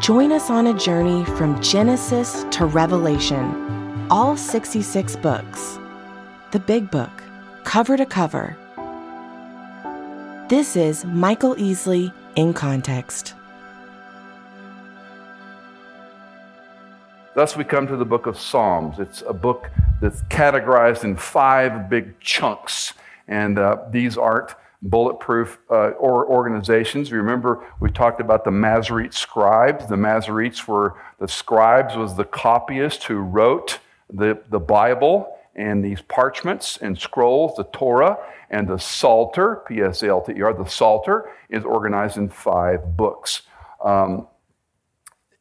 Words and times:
Join 0.00 0.30
us 0.30 0.50
on 0.50 0.66
a 0.66 0.74
journey 0.74 1.24
from 1.24 1.60
Genesis 1.62 2.44
to 2.50 2.66
Revelation, 2.66 4.06
all 4.10 4.36
66 4.36 5.16
books. 5.16 5.78
The 6.52 6.58
Big 6.58 6.90
Book, 6.90 7.10
cover 7.64 7.96
to 7.96 8.04
cover. 8.04 8.54
This 10.50 10.76
is 10.76 11.06
Michael 11.06 11.54
Easley 11.54 12.12
in 12.36 12.52
Context. 12.52 13.34
Thus, 17.34 17.56
we 17.56 17.64
come 17.64 17.86
to 17.86 17.96
the 17.96 18.04
book 18.04 18.26
of 18.26 18.38
Psalms. 18.38 18.98
It's 18.98 19.22
a 19.26 19.32
book 19.32 19.70
that's 20.02 20.20
categorized 20.24 21.04
in 21.04 21.16
five 21.16 21.88
big 21.88 22.20
chunks, 22.20 22.92
and 23.28 23.58
uh, 23.58 23.78
these 23.90 24.18
aren't 24.18 24.54
bulletproof 24.90 25.58
uh, 25.70 25.90
or 25.90 26.26
organizations. 26.26 27.12
Remember, 27.12 27.64
we 27.80 27.90
talked 27.90 28.20
about 28.20 28.44
the 28.44 28.50
Masorete 28.50 29.14
scribes. 29.14 29.86
The 29.86 29.96
Masoretes 29.96 30.66
were 30.66 30.94
the 31.18 31.28
scribes 31.28 31.96
was 31.96 32.16
the 32.16 32.24
copyist 32.24 33.04
who 33.04 33.16
wrote 33.16 33.78
the, 34.12 34.42
the 34.50 34.60
Bible 34.60 35.36
and 35.54 35.84
these 35.84 36.02
parchments 36.02 36.76
and 36.76 36.98
scrolls, 36.98 37.56
the 37.56 37.64
Torah, 37.64 38.18
and 38.50 38.68
the 38.68 38.78
Psalter, 38.78 39.62
P-S-A-L-T-E-R, 39.66 40.52
the 40.54 40.66
Psalter 40.66 41.30
is 41.48 41.64
organized 41.64 42.16
in 42.16 42.28
five 42.28 42.96
books. 42.96 43.42
Um, 43.82 44.28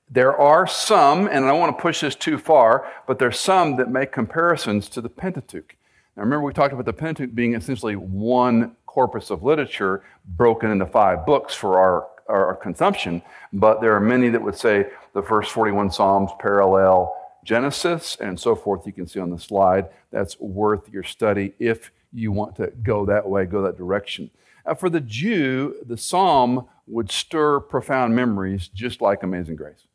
there 0.09 0.35
are 0.37 0.65
some, 0.67 1.27
and 1.27 1.45
I 1.45 1.47
don't 1.49 1.59
want 1.59 1.77
to 1.77 1.81
push 1.81 2.01
this 2.01 2.15
too 2.15 2.37
far, 2.37 2.89
but 3.07 3.19
there's 3.19 3.39
some 3.39 3.75
that 3.77 3.89
make 3.89 4.11
comparisons 4.11 4.87
to 4.89 5.01
the 5.01 5.09
Pentateuch. 5.09 5.75
Now, 6.15 6.23
remember, 6.23 6.45
we 6.45 6.53
talked 6.53 6.73
about 6.73 6.85
the 6.85 6.93
Pentateuch 6.93 7.35
being 7.35 7.55
essentially 7.55 7.95
one 7.95 8.75
corpus 8.95 9.29
of 9.29 9.43
literature 9.43 10.01
broken 10.37 10.71
into 10.71 10.85
five 10.85 11.25
books 11.25 11.53
for 11.53 11.77
our, 11.77 12.07
our 12.29 12.55
consumption, 12.55 13.21
but 13.51 13.81
there 13.81 13.93
are 13.93 13.99
many 13.99 14.29
that 14.29 14.41
would 14.41 14.57
say 14.57 14.87
the 15.13 15.21
first 15.21 15.51
41 15.51 15.91
Psalms 15.91 16.31
parallel 16.39 17.13
Genesis 17.43 18.15
and 18.21 18.39
so 18.39 18.55
forth. 18.55 18.87
You 18.87 18.93
can 18.93 19.05
see 19.05 19.19
on 19.19 19.29
the 19.29 19.37
slide. 19.37 19.89
That's 20.11 20.39
worth 20.39 20.89
your 20.89 21.03
study 21.03 21.53
if 21.59 21.91
you 22.13 22.31
want 22.31 22.55
to 22.55 22.67
go 22.83 23.05
that 23.05 23.27
way, 23.27 23.45
go 23.45 23.61
that 23.63 23.77
direction. 23.77 24.31
Uh, 24.65 24.73
for 24.73 24.89
the 24.89 25.01
Jew, 25.01 25.75
the 25.85 25.97
psalm 25.97 26.65
would 26.87 27.11
stir 27.11 27.59
profound 27.59 28.15
memories 28.15 28.69
just 28.69 29.01
like 29.01 29.23
Amazing 29.23 29.57
Grace 29.57 29.85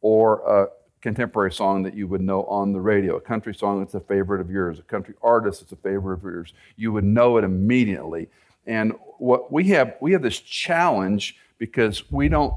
or 0.00 0.38
a 0.46 0.68
contemporary 1.06 1.52
song 1.52 1.84
that 1.84 1.94
you 1.94 2.08
would 2.08 2.20
know 2.20 2.42
on 2.46 2.72
the 2.72 2.80
radio, 2.80 3.14
a 3.14 3.20
country 3.20 3.54
song 3.54 3.78
that's 3.78 3.94
a 3.94 4.00
favorite 4.00 4.40
of 4.40 4.50
yours, 4.50 4.80
a 4.80 4.82
country 4.82 5.14
artist 5.22 5.60
that's 5.60 5.70
a 5.70 5.76
favorite 5.76 6.14
of 6.14 6.24
yours. 6.24 6.52
You 6.74 6.90
would 6.90 7.04
know 7.04 7.36
it 7.36 7.44
immediately. 7.44 8.28
And 8.66 8.92
what 9.18 9.52
we 9.52 9.68
have, 9.68 9.94
we 10.00 10.10
have 10.14 10.22
this 10.22 10.40
challenge 10.40 11.36
because 11.58 12.10
we 12.10 12.28
don't 12.28 12.54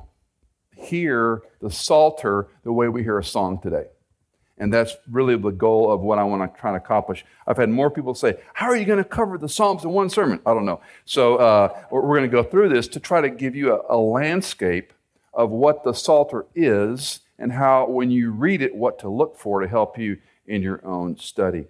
hear 0.75 1.43
the 1.61 1.69
Psalter 1.69 2.47
the 2.63 2.73
way 2.73 2.89
we 2.89 3.03
hear 3.03 3.19
a 3.19 3.23
song 3.23 3.59
today. 3.61 3.85
And 4.57 4.73
that's 4.73 4.97
really 5.11 5.37
the 5.37 5.51
goal 5.51 5.91
of 5.91 6.01
what 6.01 6.17
I 6.17 6.23
want 6.23 6.51
to 6.51 6.59
try 6.59 6.71
to 6.71 6.77
accomplish. 6.77 7.23
I've 7.45 7.57
had 7.57 7.69
more 7.69 7.91
people 7.91 8.15
say, 8.15 8.39
How 8.55 8.65
are 8.65 8.75
you 8.75 8.85
going 8.85 8.97
to 8.97 9.07
cover 9.07 9.37
the 9.37 9.47
Psalms 9.47 9.83
in 9.83 9.91
one 9.91 10.09
sermon? 10.09 10.39
I 10.43 10.55
don't 10.55 10.65
know. 10.65 10.81
So 11.05 11.35
uh, 11.35 11.83
we're 11.91 12.01
going 12.01 12.23
to 12.23 12.27
go 12.27 12.41
through 12.41 12.69
this 12.69 12.87
to 12.87 12.99
try 12.99 13.21
to 13.21 13.29
give 13.29 13.55
you 13.55 13.75
a, 13.75 13.95
a 13.95 13.97
landscape 13.99 14.91
of 15.35 15.51
what 15.51 15.83
the 15.83 15.93
Psalter 15.93 16.47
is 16.55 17.19
and 17.39 17.51
how, 17.53 17.87
when 17.87 18.11
you 18.11 18.31
read 18.31 18.61
it, 18.61 18.75
what 18.75 18.99
to 18.99 19.09
look 19.09 19.37
for 19.37 19.61
to 19.61 19.67
help 19.67 19.97
you 19.97 20.17
in 20.45 20.61
your 20.61 20.85
own 20.85 21.17
study. 21.17 21.65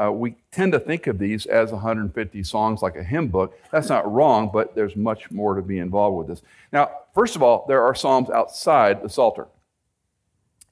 Uh, 0.00 0.12
we 0.12 0.36
tend 0.52 0.72
to 0.72 0.78
think 0.78 1.08
of 1.08 1.18
these 1.18 1.44
as 1.46 1.72
150 1.72 2.42
songs 2.44 2.82
like 2.82 2.94
a 2.94 3.02
hymn 3.02 3.26
book. 3.26 3.58
That's 3.72 3.88
not 3.88 4.10
wrong, 4.10 4.48
but 4.52 4.76
there's 4.76 4.94
much 4.94 5.30
more 5.32 5.56
to 5.56 5.62
be 5.62 5.80
involved 5.80 6.16
with 6.16 6.28
this. 6.28 6.42
Now, 6.72 6.90
first 7.14 7.34
of 7.34 7.42
all, 7.42 7.64
there 7.66 7.82
are 7.82 7.96
psalms 7.96 8.30
outside 8.30 9.02
the 9.02 9.08
Psalter. 9.08 9.48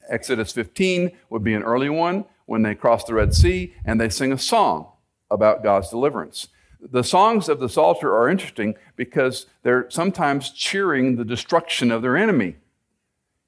Exodus 0.08 0.52
15 0.52 1.10
would 1.30 1.42
be 1.42 1.54
an 1.54 1.64
early 1.64 1.88
one 1.88 2.24
when 2.44 2.62
they 2.62 2.76
cross 2.76 3.02
the 3.02 3.14
Red 3.14 3.34
Sea 3.34 3.74
and 3.84 4.00
they 4.00 4.08
sing 4.08 4.32
a 4.32 4.38
song 4.38 4.92
about 5.28 5.64
God's 5.64 5.90
deliverance. 5.90 6.46
The 6.80 7.02
songs 7.02 7.48
of 7.48 7.58
the 7.58 7.68
Psalter 7.68 8.14
are 8.14 8.28
interesting 8.28 8.76
because 8.94 9.46
they're 9.64 9.90
sometimes 9.90 10.50
cheering 10.50 11.16
the 11.16 11.24
destruction 11.24 11.90
of 11.90 12.02
their 12.02 12.16
enemy 12.16 12.54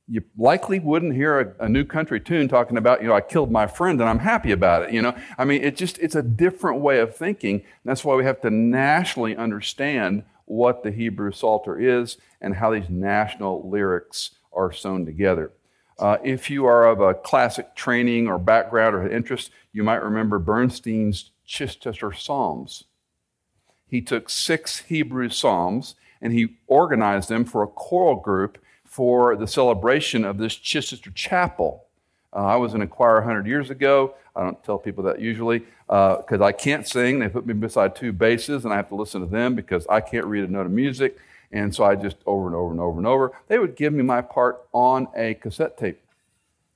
you 0.08 0.22
likely 0.38 0.78
wouldn't 0.78 1.14
hear 1.14 1.40
a, 1.40 1.66
a, 1.66 1.68
new 1.68 1.84
country 1.84 2.18
tune 2.18 2.48
talking 2.48 2.78
about, 2.78 3.02
you 3.02 3.08
know, 3.08 3.14
I 3.14 3.20
killed 3.20 3.50
my 3.50 3.66
friend 3.66 4.00
and 4.00 4.08
I'm 4.08 4.20
happy 4.20 4.52
about 4.52 4.82
it. 4.82 4.92
You 4.92 5.02
know, 5.02 5.14
I 5.36 5.44
mean, 5.44 5.62
it 5.62 5.76
just, 5.76 5.98
it's 5.98 6.14
a 6.14 6.22
different 6.22 6.80
way 6.80 6.98
of 7.00 7.14
thinking. 7.14 7.62
That's 7.84 8.04
why 8.04 8.14
we 8.14 8.24
have 8.24 8.40
to 8.40 8.50
nationally 8.50 9.36
understand 9.36 10.24
what 10.46 10.82
the 10.82 10.90
Hebrew 10.90 11.30
Psalter 11.30 11.78
is 11.78 12.16
and 12.40 12.54
how 12.54 12.72
these 12.72 12.88
national 12.88 13.68
lyrics 13.68 14.30
are 14.52 14.72
sewn 14.72 15.04
together. 15.04 15.52
Uh, 15.98 16.16
if 16.24 16.48
you 16.48 16.64
are 16.64 16.86
of 16.86 17.00
a 17.00 17.12
classic 17.12 17.74
training 17.74 18.28
or 18.28 18.38
background 18.38 18.94
or 18.94 19.10
interest, 19.10 19.50
you 19.72 19.82
might 19.82 20.02
remember 20.02 20.38
Bernstein's 20.38 21.32
Chichester 21.44 22.12
Psalms. 22.12 22.84
He 23.86 24.00
took 24.00 24.30
six 24.30 24.80
Hebrew 24.80 25.28
Psalms 25.28 25.96
and 26.20 26.32
he 26.32 26.56
organized 26.66 27.28
them 27.28 27.44
for 27.44 27.62
a 27.62 27.68
choral 27.68 28.16
group 28.16 28.58
for 28.88 29.36
the 29.36 29.46
celebration 29.46 30.24
of 30.24 30.38
this 30.38 30.54
Chichester 30.54 31.10
Chapel. 31.10 31.84
Uh, 32.34 32.46
I 32.46 32.56
was 32.56 32.74
in 32.74 32.82
a 32.82 32.86
choir 32.86 33.16
100 33.16 33.46
years 33.46 33.70
ago. 33.70 34.14
I 34.34 34.42
don't 34.42 34.62
tell 34.64 34.78
people 34.78 35.04
that 35.04 35.20
usually 35.20 35.60
because 35.86 36.40
uh, 36.40 36.44
I 36.44 36.52
can't 36.52 36.86
sing. 36.86 37.18
They 37.18 37.28
put 37.28 37.46
me 37.46 37.54
beside 37.54 37.94
two 37.94 38.12
basses 38.12 38.64
and 38.64 38.72
I 38.72 38.76
have 38.76 38.88
to 38.88 38.94
listen 38.94 39.20
to 39.20 39.26
them 39.26 39.54
because 39.54 39.86
I 39.88 40.00
can't 40.00 40.26
read 40.26 40.44
a 40.44 40.52
note 40.52 40.66
of 40.66 40.72
music. 40.72 41.18
And 41.52 41.74
so 41.74 41.84
I 41.84 41.96
just 41.96 42.16
over 42.26 42.46
and 42.46 42.54
over 42.54 42.70
and 42.70 42.80
over 42.80 42.98
and 42.98 43.06
over. 43.06 43.32
They 43.48 43.58
would 43.58 43.76
give 43.76 43.92
me 43.92 44.02
my 44.02 44.20
part 44.20 44.66
on 44.72 45.08
a 45.16 45.34
cassette 45.34 45.78
tape, 45.78 46.00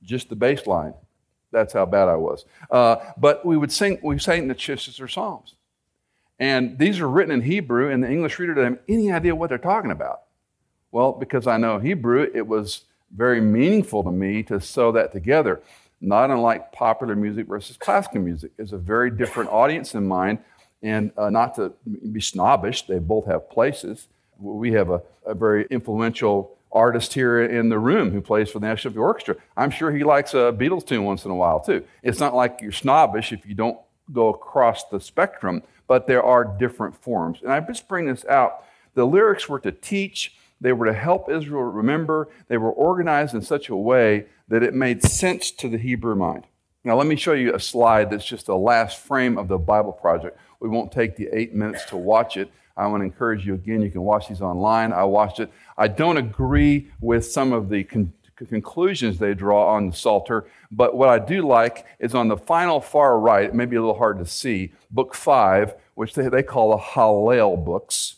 just 0.02 0.28
the 0.28 0.36
bass 0.36 0.66
line. 0.66 0.94
That's 1.50 1.72
how 1.74 1.84
bad 1.86 2.08
I 2.08 2.16
was. 2.16 2.46
Uh, 2.70 2.96
but 3.18 3.44
we 3.44 3.56
would 3.56 3.70
sing, 3.70 3.98
we 4.02 4.18
sang 4.18 4.48
the 4.48 4.54
Chichester 4.54 5.06
Psalms. 5.06 5.54
And 6.38 6.78
these 6.78 6.98
are 6.98 7.08
written 7.08 7.32
in 7.32 7.42
Hebrew, 7.42 7.90
and 7.90 8.02
the 8.02 8.10
English 8.10 8.38
reader 8.38 8.54
doesn't 8.54 8.74
have 8.74 8.82
any 8.88 9.12
idea 9.12 9.34
what 9.34 9.50
they're 9.50 9.58
talking 9.58 9.90
about. 9.90 10.22
Well, 10.92 11.12
because 11.12 11.47
I 11.47 11.56
know 11.56 11.78
Hebrew, 11.78 12.30
it 12.34 12.47
was 12.47 12.82
very 13.14 13.41
meaningful 13.41 14.04
to 14.04 14.10
me 14.10 14.42
to 14.44 14.60
sew 14.60 14.92
that 14.92 15.10
together. 15.12 15.62
Not 16.00 16.30
unlike 16.30 16.72
popular 16.72 17.16
music 17.16 17.47
versus 17.47 17.76
classical 17.76 18.20
music. 18.20 18.53
It's 18.58 18.72
a 18.72 18.78
very 18.78 19.10
different 19.10 19.50
audience 19.50 19.94
in 19.94 20.06
mind. 20.06 20.38
And 20.82 21.12
uh, 21.16 21.30
not 21.30 21.54
to 21.56 21.72
be 22.12 22.20
snobbish, 22.20 22.82
they 22.82 22.98
both 22.98 23.26
have 23.26 23.48
places. 23.48 24.08
We 24.38 24.72
have 24.72 24.91
a, 24.91 25.00
a 25.25 25.34
very 25.34 25.66
influential 25.70 26.56
artist 26.72 27.14
here 27.14 27.42
in 27.42 27.69
the 27.69 27.78
room 27.78 28.10
who 28.10 28.20
plays 28.20 28.50
for 28.50 28.59
the 28.59 28.66
National 28.66 28.91
Symphony 28.91 29.04
Orchestra. 29.04 29.36
I'm 29.56 29.70
sure 29.70 29.92
he 29.92 30.04
likes 30.04 30.34
a 30.34 30.53
Beatles 30.53 30.86
tune 30.86 31.04
once 31.04 31.24
in 31.24 31.30
a 31.30 31.34
while, 31.34 31.60
too. 31.60 31.84
It's 32.03 32.19
not 32.19 32.34
like 32.34 32.60
you're 32.60 32.72
snobbish 32.72 33.32
if 33.32 33.47
you 33.47 33.54
don't 33.54 33.78
go 34.12 34.28
across 34.28 34.84
the 34.84 34.98
spectrum, 34.98 35.62
but 35.86 36.06
there 36.06 36.22
are 36.22 36.44
different 36.44 37.00
forms. 37.00 37.41
And 37.42 37.53
I 37.53 37.60
just 37.60 37.88
bring 37.88 38.06
this 38.06 38.24
out. 38.24 38.64
The 38.94 39.06
lyrics 39.06 39.48
were 39.48 39.60
to 39.60 39.72
teach, 39.72 40.34
they 40.62 40.72
were 40.72 40.86
to 40.86 40.92
help 40.92 41.28
Israel 41.28 41.64
remember. 41.64 42.28
They 42.47 42.56
were 42.56 42.70
organized 42.70 43.34
in 43.34 43.42
such 43.42 43.68
a 43.68 43.76
way 43.76 44.26
that 44.47 44.62
it 44.62 44.74
made 44.74 45.03
sense 45.03 45.50
to 45.50 45.68
the 45.68 45.76
Hebrew 45.76 46.14
mind. 46.14 46.44
Now, 46.84 46.97
let 46.97 47.06
me 47.09 47.16
show 47.16 47.32
you 47.32 47.54
a 47.54 47.60
slide 47.60 48.10
that's 48.10 48.24
just 48.24 48.47
the 48.47 48.56
last 48.56 49.00
frame 49.00 49.38
of 49.38 49.48
the 49.48 49.59
Bible 49.59 49.92
Project. 49.92 50.38
We 50.60 50.68
won't 50.68 50.92
take 50.92 51.16
the 51.16 51.28
eight 51.32 51.53
minutes 51.53 51.84
to 51.86 51.97
watch 51.97 52.36
it. 52.36 52.50
I 52.76 52.86
want 52.86 53.00
to 53.00 53.04
encourage 53.04 53.44
you 53.44 53.54
again, 53.54 53.82
you 53.82 53.91
can 53.91 54.03
watch 54.03 54.28
these 54.28 54.41
online. 54.41 54.92
I 54.92 55.04
watched 55.04 55.41
it. 55.41 55.50
I 55.76 55.88
don't 55.88 56.16
agree 56.16 56.91
with 57.00 57.26
some 57.26 57.53
of 57.53 57.68
the 57.68 57.84
con- 57.84 58.12
conclusions 58.48 59.18
they 59.18 59.34
draw 59.34 59.74
on 59.74 59.91
the 59.91 59.97
Psalter, 59.97 60.47
but 60.70 60.97
what 60.97 61.08
I 61.08 61.18
do 61.18 61.47
like 61.47 61.86
is 61.98 62.15
on 62.15 62.28
the 62.28 62.36
final 62.36 62.80
far 62.80 63.18
right, 63.18 63.44
it 63.44 63.54
may 63.54 63.66
be 63.66 63.76
a 63.76 63.80
little 63.80 63.98
hard 63.98 64.18
to 64.18 64.26
see, 64.26 64.72
book 64.91 65.15
five, 65.15 65.74
which 65.94 66.15
they, 66.15 66.28
they 66.28 66.42
call 66.42 66.70
the 66.70 66.82
Hallel 66.82 67.62
books 67.62 68.16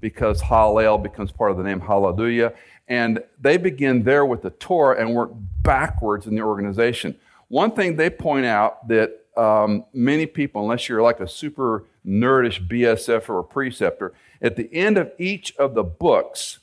because 0.00 0.42
Hallel 0.42 1.02
becomes 1.02 1.32
part 1.32 1.50
of 1.50 1.56
the 1.56 1.62
name 1.62 1.80
Hallelujah. 1.80 2.52
And 2.88 3.22
they 3.40 3.56
begin 3.56 4.04
there 4.04 4.24
with 4.24 4.42
the 4.42 4.50
Torah 4.50 5.00
and 5.00 5.14
work 5.14 5.30
backwards 5.62 6.26
in 6.26 6.34
the 6.34 6.42
organization. 6.42 7.18
One 7.48 7.72
thing 7.72 7.96
they 7.96 8.10
point 8.10 8.46
out 8.46 8.86
that 8.88 9.24
um, 9.36 9.84
many 9.92 10.26
people, 10.26 10.62
unless 10.62 10.88
you're 10.88 11.02
like 11.02 11.20
a 11.20 11.28
super 11.28 11.84
nerdish 12.06 12.66
BSF 12.66 13.28
or 13.28 13.40
a 13.40 13.44
preceptor, 13.44 14.14
at 14.40 14.56
the 14.56 14.72
end 14.72 14.98
of 14.98 15.10
each 15.18 15.54
of 15.56 15.74
the 15.74 15.82
books 15.82 16.60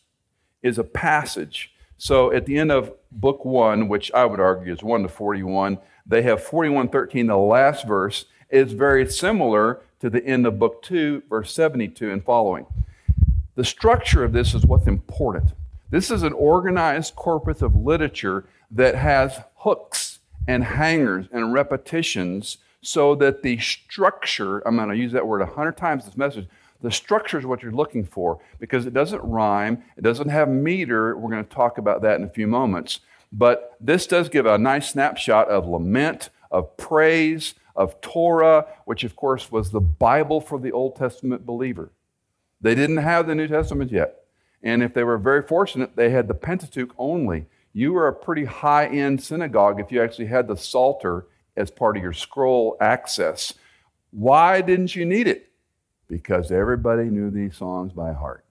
is 0.61 0.77
a 0.77 0.83
passage 0.83 1.73
So 1.97 2.33
at 2.33 2.45
the 2.45 2.57
end 2.57 2.71
of 2.71 2.91
book 3.11 3.45
one, 3.45 3.87
which 3.87 4.11
I 4.13 4.25
would 4.25 4.39
argue 4.39 4.73
is 4.73 4.83
1 4.83 5.03
to 5.03 5.07
41, 5.07 5.77
they 6.05 6.21
have 6.23 6.43
41:13, 6.43 7.27
the 7.27 7.37
last 7.37 7.87
verse, 7.87 8.25
is 8.49 8.73
very 8.73 9.09
similar 9.09 9.79
to 10.01 10.09
the 10.09 10.23
end 10.25 10.45
of 10.45 10.59
book 10.59 10.81
two, 10.81 11.23
verse 11.29 11.53
72 11.53 12.11
and 12.11 12.23
following. 12.23 12.65
The 13.55 13.63
structure 13.63 14.23
of 14.23 14.33
this 14.33 14.55
is 14.55 14.65
what's 14.65 14.87
important. 14.87 15.51
This 15.91 16.09
is 16.09 16.23
an 16.23 16.33
organized 16.33 17.15
corpus 17.15 17.61
of 17.61 17.75
literature 17.75 18.45
that 18.71 18.95
has 18.95 19.41
hooks 19.57 20.19
and 20.47 20.63
hangers 20.63 21.27
and 21.31 21.53
repetitions 21.53 22.57
so 22.81 23.13
that 23.15 23.43
the 23.43 23.59
structure, 23.59 24.59
I'm 24.67 24.75
going 24.75 24.89
to 24.89 24.97
use 24.97 25.11
that 25.11 25.27
word 25.27 25.41
a 25.41 25.45
hundred 25.45 25.77
times 25.77 26.05
this 26.05 26.17
message, 26.17 26.47
the 26.81 26.91
structure 26.91 27.37
is 27.37 27.45
what 27.45 27.61
you're 27.61 27.71
looking 27.71 28.03
for 28.03 28.41
because 28.59 28.85
it 28.85 28.93
doesn't 28.93 29.23
rhyme, 29.23 29.83
it 29.97 30.01
doesn't 30.01 30.29
have 30.29 30.49
meter. 30.49 31.15
We're 31.15 31.29
going 31.29 31.45
to 31.45 31.53
talk 31.53 31.77
about 31.77 32.01
that 32.01 32.19
in 32.19 32.25
a 32.25 32.29
few 32.29 32.47
moments. 32.47 32.99
But 33.31 33.77
this 33.79 34.05
does 34.07 34.29
give 34.29 34.45
a 34.45 34.57
nice 34.57 34.89
snapshot 34.89 35.47
of 35.47 35.67
lament, 35.67 36.29
of 36.51 36.75
praise, 36.75 37.53
of 37.75 38.01
Torah, 38.01 38.65
which 38.85 39.03
of 39.03 39.15
course 39.15 39.51
was 39.51 39.71
the 39.71 39.79
Bible 39.79 40.41
for 40.41 40.59
the 40.59 40.71
Old 40.71 40.95
Testament 40.95 41.45
believer. 41.45 41.91
They 42.63 42.75
didn't 42.75 42.97
have 42.97 43.27
the 43.27 43.35
New 43.35 43.47
Testament 43.47 43.91
yet. 43.91 44.23
And 44.63 44.81
if 44.81 44.93
they 44.93 45.03
were 45.03 45.17
very 45.17 45.43
fortunate, 45.43 45.97
they 45.97 46.09
had 46.09 46.29
the 46.29 46.33
Pentateuch 46.33 46.95
only. 46.97 47.45
You 47.73 47.91
were 47.91 48.07
a 48.07 48.13
pretty 48.13 48.45
high 48.45 48.87
end 48.87 49.21
synagogue 49.21 49.79
if 49.79 49.91
you 49.91 50.01
actually 50.01 50.27
had 50.27 50.47
the 50.47 50.55
Psalter 50.55 51.25
as 51.57 51.69
part 51.69 51.97
of 51.97 52.03
your 52.03 52.13
scroll 52.13 52.77
access. 52.79 53.53
Why 54.11 54.61
didn't 54.61 54.95
you 54.95 55.05
need 55.05 55.27
it? 55.27 55.51
Because 56.07 56.51
everybody 56.51 57.05
knew 57.05 57.29
these 57.29 57.57
songs 57.57 57.91
by 57.91 58.13
heart. 58.13 58.45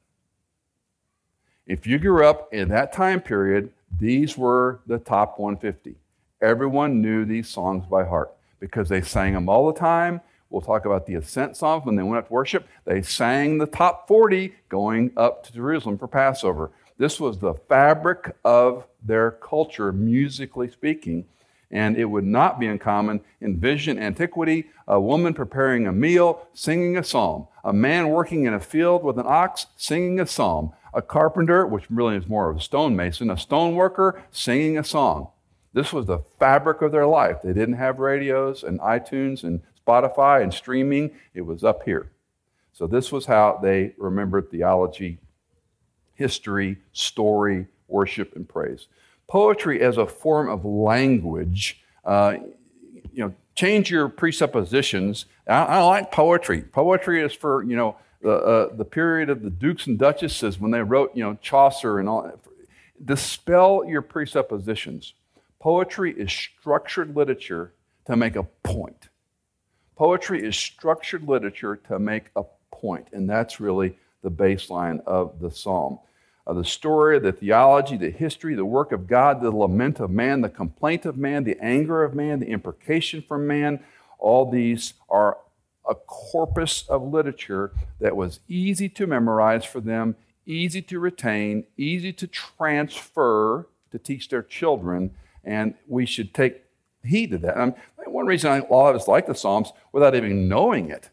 If 1.67 1.87
you 1.87 1.99
grew 1.99 2.26
up 2.26 2.53
in 2.53 2.69
that 2.69 2.93
time 2.93 3.20
period, 3.20 3.73
these 3.99 4.37
were 4.37 4.81
the 4.87 4.99
top 4.99 5.38
150. 5.38 5.94
Everyone 6.43 7.00
knew 7.00 7.25
these 7.25 7.49
songs 7.49 7.87
by 7.87 8.05
heart 8.05 8.32
because 8.61 8.91
they 8.91 9.00
sang 9.00 9.32
them 9.32 9.49
all 9.49 9.73
the 9.73 9.79
time. 9.79 10.20
We'll 10.52 10.60
talk 10.60 10.84
about 10.84 11.06
the 11.06 11.14
ascent 11.14 11.56
songs 11.56 11.87
when 11.87 11.96
they 11.96 12.02
went 12.02 12.19
up 12.19 12.28
to 12.28 12.32
worship. 12.32 12.69
They 12.84 13.00
sang 13.00 13.56
the 13.56 13.66
top 13.66 14.06
40 14.06 14.54
going 14.69 15.12
up 15.16 15.44
to 15.44 15.52
Jerusalem 15.52 15.96
for 15.96 16.06
Passover. 16.06 16.70
This 16.99 17.19
was 17.19 17.38
the 17.38 17.54
fabric 17.54 18.37
of 18.44 18.87
their 19.02 19.31
culture, 19.31 19.93
musically 19.93 20.70
speaking. 20.70 21.25
And 21.70 21.96
it 21.96 22.04
would 22.04 22.26
not 22.26 22.60
be 22.60 22.66
uncommon 22.66 23.22
in 23.40 23.58
vision 23.58 23.99
antiquity 23.99 24.66
a 24.87 25.00
woman 25.00 25.32
preparing 25.32 25.87
a 25.87 25.93
meal, 25.93 26.46
singing 26.52 26.99
a 26.99 27.04
psalm, 27.04 27.49
a 27.64 27.72
man 27.72 28.10
working 28.10 28.44
in 28.44 28.52
a 28.52 28.60
field 28.60 29.02
with 29.02 29.19
an 29.19 29.25
ox, 29.26 29.66
singing 29.76 30.20
a 30.20 30.26
psalm, 30.26 30.75
a 30.93 31.00
carpenter, 31.00 31.66
which 31.66 31.84
really 31.88 32.16
is 32.16 32.28
more 32.28 32.50
of 32.50 32.58
a 32.58 32.60
stonemason, 32.60 33.31
a 33.31 33.37
stoneworker, 33.37 34.20
singing 34.31 34.76
a 34.76 34.84
song. 34.84 35.28
This 35.72 35.94
was 35.94 36.04
the 36.04 36.19
fabric 36.38 36.82
of 36.82 36.93
their 36.93 37.06
life. 37.06 37.38
They 37.43 37.54
didn't 37.54 37.76
have 37.76 37.99
radios 37.99 38.62
and 38.62 38.78
iTunes 38.81 39.43
and 39.43 39.62
Spotify 39.87 40.43
and 40.43 40.52
streaming, 40.52 41.11
it 41.34 41.43
was 41.43 41.64
up 41.64 41.82
here. 41.84 42.11
So 42.73 42.87
this 42.87 43.12
was 43.12 43.26
how 43.26 43.58
they 43.62 43.94
remembered 43.99 44.50
theology, 44.50 45.19
history, 46.14 46.79
story, 46.93 47.67
worship, 47.88 48.34
and 48.34 48.49
praise. 48.49 48.88
Poetry 49.26 49.82
as 49.82 49.99
a 49.99 50.06
form 50.06 50.49
of 50.49 50.64
language, 50.64 51.82
uh, 52.05 52.37
you 53.12 53.25
know, 53.25 53.34
change 53.55 53.90
your 53.90 54.08
presuppositions. 54.08 55.26
I, 55.46 55.64
I, 55.64 55.82
like 55.82 56.11
poetry. 56.11 56.62
Poetry 56.62 57.23
is 57.23 57.32
for, 57.32 57.62
you 57.62 57.76
know, 57.76 57.96
the, 58.23 58.32
uh, 58.32 58.75
the 58.75 58.85
period 58.85 59.31
of 59.31 59.43
the 59.43 59.50
dukes 59.50 59.87
and 59.87 59.99
duchesses 59.99 60.58
when 60.58 60.70
they 60.70 60.82
wrote, 60.82 61.12
you 61.14 61.23
know, 61.25 61.37
Chaucer 61.43 61.99
and 61.99 62.08
all. 62.08 62.31
Dispel 63.05 63.85
your 63.87 64.02
presuppositions. 64.02 65.14
Poetry 65.58 66.12
is 66.12 66.32
structured 66.32 67.17
literature 67.17 67.73
to 68.06 68.17
make 68.17 68.37
a 68.37 68.43
point. 68.43 69.08
Poetry 70.02 70.44
is 70.44 70.56
structured 70.56 71.28
literature 71.28 71.76
to 71.76 71.96
make 72.00 72.25
a 72.34 72.43
point, 72.72 73.06
and 73.12 73.31
that's 73.31 73.60
really 73.60 73.96
the 74.22 74.32
baseline 74.32 75.00
of 75.04 75.38
the 75.38 75.49
psalm. 75.49 76.00
Uh, 76.44 76.54
the 76.54 76.64
story, 76.64 77.20
the 77.20 77.31
theology, 77.31 77.96
the 77.96 78.10
history, 78.10 78.56
the 78.56 78.64
work 78.64 78.90
of 78.90 79.06
God, 79.06 79.40
the 79.40 79.52
lament 79.52 80.00
of 80.00 80.10
man, 80.10 80.40
the 80.40 80.49
complaint 80.49 81.06
of 81.06 81.16
man, 81.16 81.44
the 81.44 81.56
anger 81.60 82.02
of 82.02 82.16
man, 82.16 82.40
the 82.40 82.49
imprecation 82.49 83.22
from 83.22 83.46
man, 83.46 83.78
all 84.19 84.50
these 84.50 84.94
are 85.08 85.38
a 85.88 85.94
corpus 85.94 86.84
of 86.88 87.04
literature 87.04 87.70
that 88.00 88.16
was 88.16 88.40
easy 88.49 88.88
to 88.88 89.06
memorize 89.06 89.64
for 89.64 89.81
them, 89.81 90.16
easy 90.44 90.82
to 90.82 90.99
retain, 90.99 91.64
easy 91.76 92.12
to 92.12 92.26
transfer 92.26 93.69
to 93.93 93.99
teach 94.00 94.31
their 94.31 94.43
children, 94.43 95.12
and 95.44 95.75
we 95.87 96.04
should 96.04 96.34
take 96.34 96.62
heed 97.04 97.31
to 97.31 97.38
that. 97.38 97.58
Um, 97.58 97.75
one 98.06 98.26
reason 98.26 98.50
I, 98.50 98.58
a 98.58 98.72
lot 98.72 98.94
of 98.94 99.00
us 99.00 99.08
like 99.08 99.26
the 99.26 99.34
Psalms 99.34 99.72
without 99.93 100.14
even 100.14 100.49
knowing 100.49 100.90
it 100.90 101.10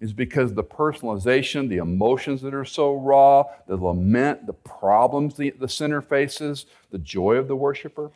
is 0.00 0.12
because 0.12 0.52
the 0.52 0.64
personalization, 0.64 1.68
the 1.68 1.78
emotions 1.78 2.42
that 2.42 2.52
are 2.52 2.64
so 2.64 2.94
raw, 2.94 3.44
the 3.66 3.76
lament, 3.76 4.46
the 4.46 4.52
problems 4.52 5.36
the, 5.36 5.50
the 5.50 5.68
sinner 5.68 6.02
faces, 6.02 6.66
the 6.90 6.98
joy 6.98 7.36
of 7.36 7.48
the 7.48 7.56
worshiper. 7.56 8.10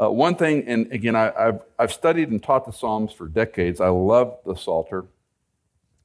Uh, 0.00 0.10
one 0.10 0.34
thing, 0.34 0.66
and 0.66 0.90
again, 0.90 1.14
I, 1.14 1.32
have 1.36 1.64
I've 1.78 1.92
studied 1.92 2.30
and 2.30 2.42
taught 2.42 2.64
the 2.64 2.72
Psalms 2.72 3.12
for 3.12 3.28
decades. 3.28 3.80
I 3.80 3.88
love 3.88 4.38
the 4.46 4.54
Psalter 4.54 5.04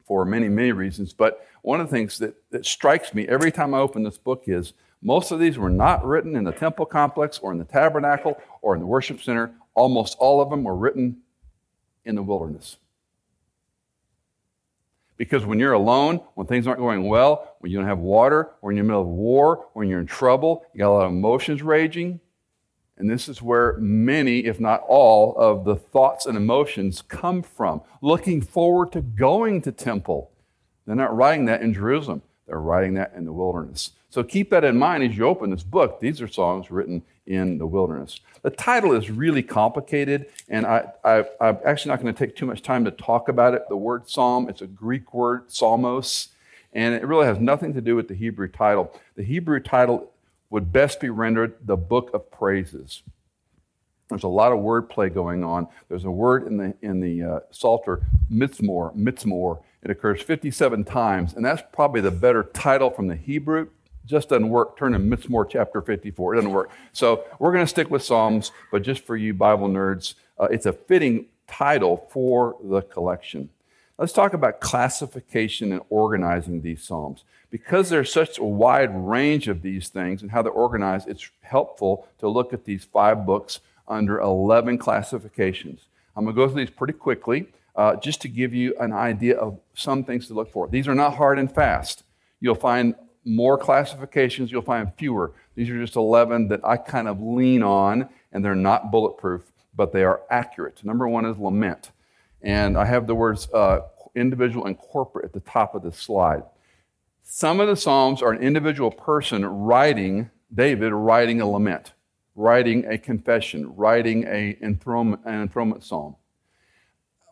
for 0.05 0.25
many, 0.25 0.49
many 0.49 0.73
reasons. 0.73 1.13
But 1.13 1.45
one 1.61 1.79
of 1.79 1.89
the 1.89 1.95
things 1.95 2.17
that, 2.17 2.35
that 2.51 2.65
strikes 2.65 3.13
me 3.13 3.27
every 3.27 3.51
time 3.51 3.73
I 3.73 3.79
open 3.79 4.03
this 4.03 4.17
book 4.17 4.43
is 4.47 4.73
most 5.01 5.31
of 5.31 5.39
these 5.39 5.57
were 5.57 5.69
not 5.69 6.05
written 6.05 6.35
in 6.35 6.43
the 6.43 6.51
temple 6.51 6.85
complex 6.85 7.39
or 7.39 7.51
in 7.51 7.59
the 7.59 7.65
tabernacle 7.65 8.37
or 8.61 8.73
in 8.73 8.81
the 8.81 8.87
worship 8.87 9.21
center. 9.21 9.51
Almost 9.77 10.17
all 10.17 10.41
of 10.41 10.49
them 10.49 10.63
were 10.63 10.75
written 10.75 11.17
in 12.03 12.15
the 12.15 12.23
wilderness. 12.23 12.77
Because 15.17 15.45
when 15.45 15.59
you're 15.59 15.73
alone, 15.73 16.17
when 16.33 16.47
things 16.47 16.65
aren't 16.65 16.79
going 16.79 17.07
well, 17.07 17.55
when 17.59 17.71
you 17.71 17.77
don't 17.77 17.87
have 17.87 17.99
water, 17.99 18.49
or 18.61 18.71
you're 18.71 18.81
in 18.81 18.87
the 18.87 18.91
middle 18.91 19.03
of 19.03 19.07
war, 19.07 19.67
when 19.73 19.87
you're 19.87 19.99
in 19.99 20.07
trouble, 20.07 20.65
you 20.73 20.79
got 20.79 20.89
a 20.89 20.89
lot 20.89 21.05
of 21.05 21.11
emotions 21.11 21.61
raging. 21.61 22.19
And 22.97 23.07
this 23.07 23.29
is 23.29 23.39
where 23.39 23.77
many, 23.77 24.45
if 24.45 24.59
not 24.59 24.81
all, 24.87 25.35
of 25.37 25.63
the 25.63 25.75
thoughts 25.75 26.25
and 26.25 26.35
emotions 26.35 27.03
come 27.03 27.43
from. 27.43 27.83
Looking 28.01 28.41
forward 28.41 28.91
to 28.93 29.01
going 29.01 29.61
to 29.61 29.71
temple. 29.71 30.31
They're 30.87 30.95
not 30.95 31.15
writing 31.15 31.45
that 31.45 31.61
in 31.61 31.71
Jerusalem, 31.71 32.23
they're 32.47 32.59
writing 32.59 32.95
that 32.95 33.13
in 33.15 33.25
the 33.25 33.33
wilderness. 33.33 33.91
So 34.09 34.23
keep 34.23 34.49
that 34.49 34.63
in 34.63 34.79
mind 34.79 35.03
as 35.03 35.15
you 35.15 35.27
open 35.27 35.51
this 35.51 35.61
book. 35.61 35.99
These 35.99 36.19
are 36.19 36.27
songs 36.27 36.71
written 36.71 37.03
in 37.27 37.57
the 37.57 37.67
wilderness. 37.67 38.21
The 38.41 38.49
title 38.49 38.93
is 38.93 39.11
really 39.11 39.43
complicated, 39.43 40.27
and 40.47 40.65
I, 40.65 40.91
am 41.03 41.57
actually 41.65 41.89
not 41.89 42.01
going 42.01 42.13
to 42.13 42.25
take 42.25 42.35
too 42.35 42.45
much 42.45 42.61
time 42.61 42.85
to 42.85 42.91
talk 42.91 43.29
about 43.29 43.53
it. 43.53 43.63
The 43.69 43.77
word 43.77 44.09
psalm, 44.09 44.49
it's 44.49 44.61
a 44.61 44.67
Greek 44.67 45.13
word, 45.13 45.49
psalmos, 45.49 46.29
and 46.73 46.95
it 46.95 47.05
really 47.05 47.25
has 47.25 47.39
nothing 47.39 47.73
to 47.73 47.81
do 47.81 47.95
with 47.95 48.07
the 48.07 48.13
Hebrew 48.15 48.47
title. 48.47 48.93
The 49.15 49.23
Hebrew 49.23 49.59
title 49.59 50.11
would 50.49 50.71
best 50.71 50.99
be 50.99 51.09
rendered 51.09 51.55
the 51.65 51.75
book 51.75 52.11
of 52.13 52.31
praises. 52.31 53.03
There's 54.09 54.23
a 54.23 54.29
lot 54.29 54.53
of 54.53 54.59
wordplay 54.59 55.13
going 55.13 55.43
on. 55.43 55.67
There's 55.89 56.05
a 56.05 56.11
word 56.11 56.47
in 56.47 56.55
the, 56.55 56.73
in 56.81 57.01
the 57.01 57.23
uh, 57.23 57.39
Psalter, 57.51 58.07
mitzmor, 58.31 58.95
mitzmor. 58.95 59.61
It 59.83 59.91
occurs 59.91 60.21
57 60.21 60.85
times, 60.85 61.33
and 61.33 61.43
that's 61.43 61.61
probably 61.73 61.99
the 61.99 62.11
better 62.11 62.43
title 62.43 62.89
from 62.89 63.07
the 63.07 63.15
Hebrew 63.15 63.67
just 64.07 64.29
doesn't 64.29 64.49
work. 64.49 64.77
Turn 64.77 64.93
to 64.93 64.99
Mitzmor 64.99 65.47
chapter 65.49 65.81
54. 65.81 66.33
It 66.33 66.37
doesn't 66.37 66.51
work. 66.51 66.71
So 66.93 67.25
we're 67.39 67.51
going 67.51 67.63
to 67.63 67.69
stick 67.69 67.91
with 67.91 68.03
Psalms, 68.03 68.51
but 68.71 68.81
just 68.81 69.05
for 69.05 69.15
you 69.15 69.33
Bible 69.33 69.67
nerds, 69.67 70.15
uh, 70.39 70.45
it's 70.45 70.65
a 70.65 70.73
fitting 70.73 71.25
title 71.47 72.07
for 72.11 72.57
the 72.63 72.81
collection. 72.81 73.49
Let's 73.97 74.13
talk 74.13 74.33
about 74.33 74.61
classification 74.61 75.71
and 75.71 75.81
organizing 75.89 76.61
these 76.61 76.83
Psalms. 76.83 77.23
Because 77.49 77.89
there's 77.89 78.11
such 78.11 78.37
a 78.37 78.43
wide 78.43 78.91
range 78.93 79.47
of 79.47 79.61
these 79.61 79.89
things 79.89 80.21
and 80.21 80.31
how 80.31 80.41
they're 80.41 80.51
organized, 80.51 81.07
it's 81.07 81.29
helpful 81.41 82.07
to 82.19 82.27
look 82.27 82.53
at 82.53 82.65
these 82.65 82.83
five 82.83 83.25
books 83.25 83.61
under 83.87 84.19
11 84.19 84.77
classifications. 84.77 85.85
I'm 86.15 86.25
going 86.25 86.35
to 86.35 86.41
go 86.41 86.47
through 86.47 86.65
these 86.65 86.75
pretty 86.75 86.93
quickly 86.93 87.47
uh, 87.75 87.95
just 87.95 88.21
to 88.21 88.27
give 88.27 88.53
you 88.53 88.75
an 88.79 88.91
idea 88.91 89.37
of 89.37 89.59
some 89.75 90.03
things 90.03 90.27
to 90.27 90.33
look 90.33 90.51
for. 90.51 90.67
These 90.67 90.87
are 90.87 90.95
not 90.95 91.15
hard 91.15 91.39
and 91.39 91.53
fast. 91.53 92.03
You'll 92.39 92.55
find 92.55 92.95
more 93.27 93.57
classifications, 93.57 94.51
you'll 94.51 94.61
find 94.61 94.91
fewer. 94.97 95.33
These 95.55 95.69
are 95.69 95.79
just 95.79 95.95
11 95.95 96.47
that 96.47 96.61
I 96.63 96.77
kind 96.77 97.07
of 97.07 97.21
lean 97.21 97.61
on, 97.61 98.09
and 98.31 98.43
they're 98.43 98.55
not 98.55 98.91
bulletproof, 98.91 99.41
but 99.75 99.91
they 99.91 100.03
are 100.03 100.21
accurate. 100.29 100.83
Number 100.83 101.07
one 101.07 101.25
is 101.25 101.37
lament. 101.37 101.91
And 102.41 102.77
I 102.77 102.85
have 102.85 103.07
the 103.07 103.15
words 103.15 103.49
uh, 103.53 103.81
individual 104.15 104.65
and 104.65 104.77
corporate 104.77 105.25
at 105.25 105.33
the 105.33 105.39
top 105.41 105.75
of 105.75 105.83
the 105.83 105.91
slide. 105.91 106.43
Some 107.21 107.59
of 107.59 107.67
the 107.67 107.75
Psalms 107.75 108.21
are 108.21 108.31
an 108.31 108.41
individual 108.41 108.91
person 108.91 109.45
writing, 109.45 110.29
David 110.53 110.93
writing 110.93 111.41
a 111.41 111.49
lament, 111.49 111.93
writing 112.35 112.85
a 112.85 112.97
confession, 112.97 113.75
writing 113.75 114.23
a 114.25 114.57
enthronement, 114.61 115.23
an 115.25 115.41
enthronement 115.41 115.83
psalm. 115.83 116.15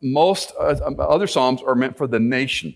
Most 0.01 0.51
uh, 0.59 0.75
other 0.99 1.27
Psalms 1.27 1.61
are 1.61 1.75
meant 1.75 1.97
for 1.97 2.07
the 2.07 2.19
nation 2.19 2.75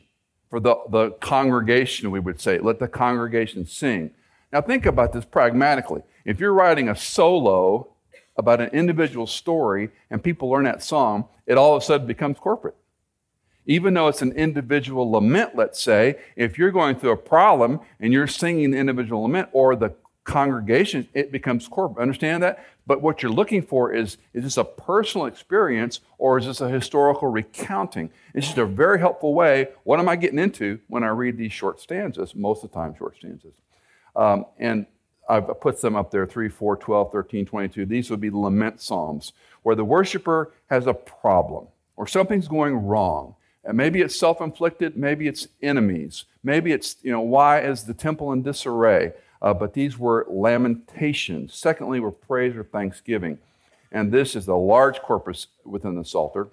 for 0.50 0.60
the, 0.60 0.75
the 0.89 1.12
congregation, 1.22 2.12
we 2.12 2.20
would 2.20 2.41
say. 2.41 2.60
Let 2.60 2.79
the 2.79 2.88
congregation 2.88 3.65
sing. 3.65 4.12
Now, 4.51 4.62
think 4.62 4.86
about 4.86 5.13
this 5.13 5.25
pragmatically. 5.25 6.01
If 6.25 6.39
you're 6.39 6.53
writing 6.53 6.89
a 6.89 6.96
solo 6.96 7.88
about 8.36 8.62
an 8.62 8.70
individual 8.70 9.27
story 9.27 9.89
and 10.10 10.24
people 10.24 10.50
learn 10.50 10.63
that 10.63 10.82
song, 10.82 11.27
it 11.46 11.58
all 11.58 11.75
of 11.75 11.84
a 11.84 11.86
sudden 11.86 12.08
becomes 12.08 12.38
corporate. 12.39 12.75
Even 13.65 13.94
though 13.94 14.08
it's 14.08 14.24
an 14.24 14.32
individual 14.32 15.12
lament, 15.12 15.56
let's 15.56 15.79
say, 15.79 16.15
if 16.36 16.58
you're 16.58 16.72
going 16.72 16.96
through 16.96 17.12
a 17.12 17.18
problem 17.18 17.79
and 18.00 18.12
you're 18.12 18.25
singing 18.25 18.72
the 18.72 18.77
individual 18.77 19.22
lament 19.22 19.50
or 19.51 19.75
the 19.75 19.94
congregation, 20.29 21.07
it 21.13 21.31
becomes 21.31 21.67
corporate. 21.67 22.01
Understand 22.01 22.43
that? 22.43 22.63
But 22.86 23.01
what 23.01 23.21
you're 23.21 23.31
looking 23.31 23.62
for 23.62 23.91
is 23.93 24.17
is 24.33 24.43
this 24.43 24.57
a 24.57 24.63
personal 24.63 25.25
experience 25.25 26.00
or 26.17 26.38
is 26.38 26.45
this 26.45 26.62
a 26.62 26.69
historical 26.69 27.27
recounting? 27.27 28.12
It's 28.33 28.45
just 28.48 28.57
a 28.57 28.65
very 28.65 29.00
helpful 29.00 29.33
way. 29.33 29.69
What 29.83 30.00
am 30.00 30.07
I 30.07 30.15
getting 30.15 30.39
into 30.39 30.79
when 30.88 31.03
I 31.03 31.09
read 31.09 31.38
these 31.38 31.51
short 31.51 31.81
stanzas? 31.81 32.36
Most 32.36 32.63
of 32.63 32.71
the 32.71 32.75
time, 32.75 32.95
short 32.95 33.17
stanzas. 33.17 33.53
Um, 34.15 34.45
and 34.57 34.86
I've 35.27 35.59
put 35.59 35.81
them 35.81 35.95
up 35.95 36.09
there 36.12 36.25
3, 36.25 36.50
4, 36.50 36.77
12, 36.77 37.12
13, 37.12 37.45
22. 37.45 37.86
These 37.86 38.09
would 38.09 38.21
be 38.21 38.31
lament 38.31 38.81
psalms 38.81 39.33
where 39.63 39.75
the 39.75 39.86
worshiper 39.86 40.53
has 40.69 40.88
a 40.88 40.93
problem 40.93 41.67
or 41.95 42.07
something's 42.07 42.48
going 42.48 42.75
wrong. 42.75 43.36
And 43.63 43.77
maybe 43.77 44.01
it's 44.01 44.17
self 44.17 44.41
inflicted, 44.41 44.95
maybe 44.95 45.27
it's 45.27 45.48
enemies, 45.62 46.25
maybe 46.43 46.71
it's, 46.71 46.95
you 47.03 47.12
know, 47.12 47.21
why 47.21 47.62
is 47.62 47.83
the 47.83 47.93
temple 47.93 48.31
in 48.31 48.41
disarray? 48.41 49.13
Uh, 49.41 49.53
but 49.53 49.74
these 49.74 49.98
were 49.98 50.25
lamentations. 50.29 51.53
Secondly, 51.53 52.00
were 52.00 52.12
praise 52.12 52.55
or 52.55 52.63
thanksgiving. 52.63 53.38
And 53.91 54.12
this 54.12 54.36
is 54.36 54.48
a 54.48 54.55
large 54.55 55.01
corpus 55.01 55.48
within 55.63 55.96
the 55.96 56.05
Psalter. 56.05 56.50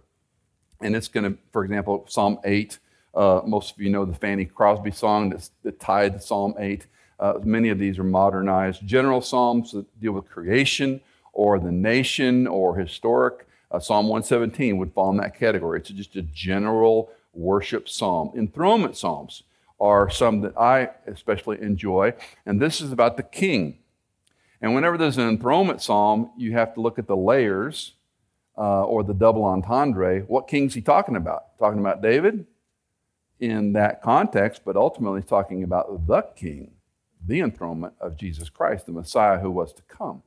And 0.81 0.95
it's 0.95 1.09
going 1.09 1.33
to, 1.33 1.39
for 1.53 1.65
example, 1.65 2.07
Psalm 2.09 2.39
8. 2.45 2.79
Uh, 3.15 3.41
most 3.47 3.75
of 3.75 3.81
you 3.81 3.91
know 3.91 4.05
the 4.05 4.15
Fanny 4.15 4.45
Crosby 4.45 4.91
song 4.91 5.31
that's, 5.31 5.51
that 5.63 5.81
tied 5.81 6.15
to 6.15 6.21
Psalm 6.21 6.55
8. 6.59 6.87
Uh, 7.19 7.35
many 7.43 7.71
of 7.71 7.79
these 7.79 7.99
are 7.99 8.05
modernized. 8.05 8.87
General 8.87 9.21
Psalms 9.21 9.73
that 9.73 10.01
deal 10.01 10.13
with 10.13 10.29
creation 10.29 11.01
or 11.33 11.59
the 11.59 11.73
nation 11.73 12.47
or 12.47 12.77
historic. 12.77 13.47
Uh, 13.71 13.81
psalm 13.81 14.07
117 14.07 14.77
would 14.77 14.93
fall 14.93 15.11
in 15.11 15.17
that 15.17 15.39
category. 15.39 15.81
It's 15.81 15.91
just 15.91 16.17
a 16.17 16.23
general 16.23 17.11
worship 17.35 17.89
psalm. 17.89 18.33
Enthronement 18.37 18.97
Psalms 18.97 19.43
are 19.79 20.09
some 20.11 20.41
that 20.41 20.57
I 20.57 20.91
especially 21.07 21.61
enjoy, 21.61 22.15
and 22.45 22.61
this 22.61 22.81
is 22.81 22.93
about 22.93 23.17
the 23.17 23.23
king. 23.23 23.79
And 24.61 24.75
whenever 24.75 24.97
there's 24.97 25.19
an 25.19 25.29
enthronement 25.29 25.83
psalm, 25.83 26.31
you 26.37 26.53
have 26.53 26.75
to 26.75 26.81
look 26.81 26.99
at 26.99 27.07
the 27.07 27.17
layers 27.17 27.93
uh, 28.57 28.85
or 28.85 29.05
the 29.05 29.15
double 29.15 29.45
entendre. 29.45 30.21
What 30.21 30.49
king's 30.49 30.75
he 30.75 30.81
talking 30.81 31.17
about? 31.17 31.59
Talking 31.59 31.81
about 31.81 32.03
David 32.03 32.47
in 33.39 33.75
that 33.75 34.03
context, 34.03 34.63
but 34.65 34.77
ultimately 34.77 35.21
he's 35.21 35.29
talking 35.29 35.63
about 35.63 36.07
the 36.07 36.23
king, 36.35 36.73
the 37.27 37.41
enthronement 37.41 37.95
of 38.01 38.17
Jesus 38.17 38.49
Christ, 38.49 38.87
the 38.87 38.93
Messiah 38.93 39.39
who 39.39 39.51
was 39.51 39.73
to 39.75 39.83
come. 39.83 40.23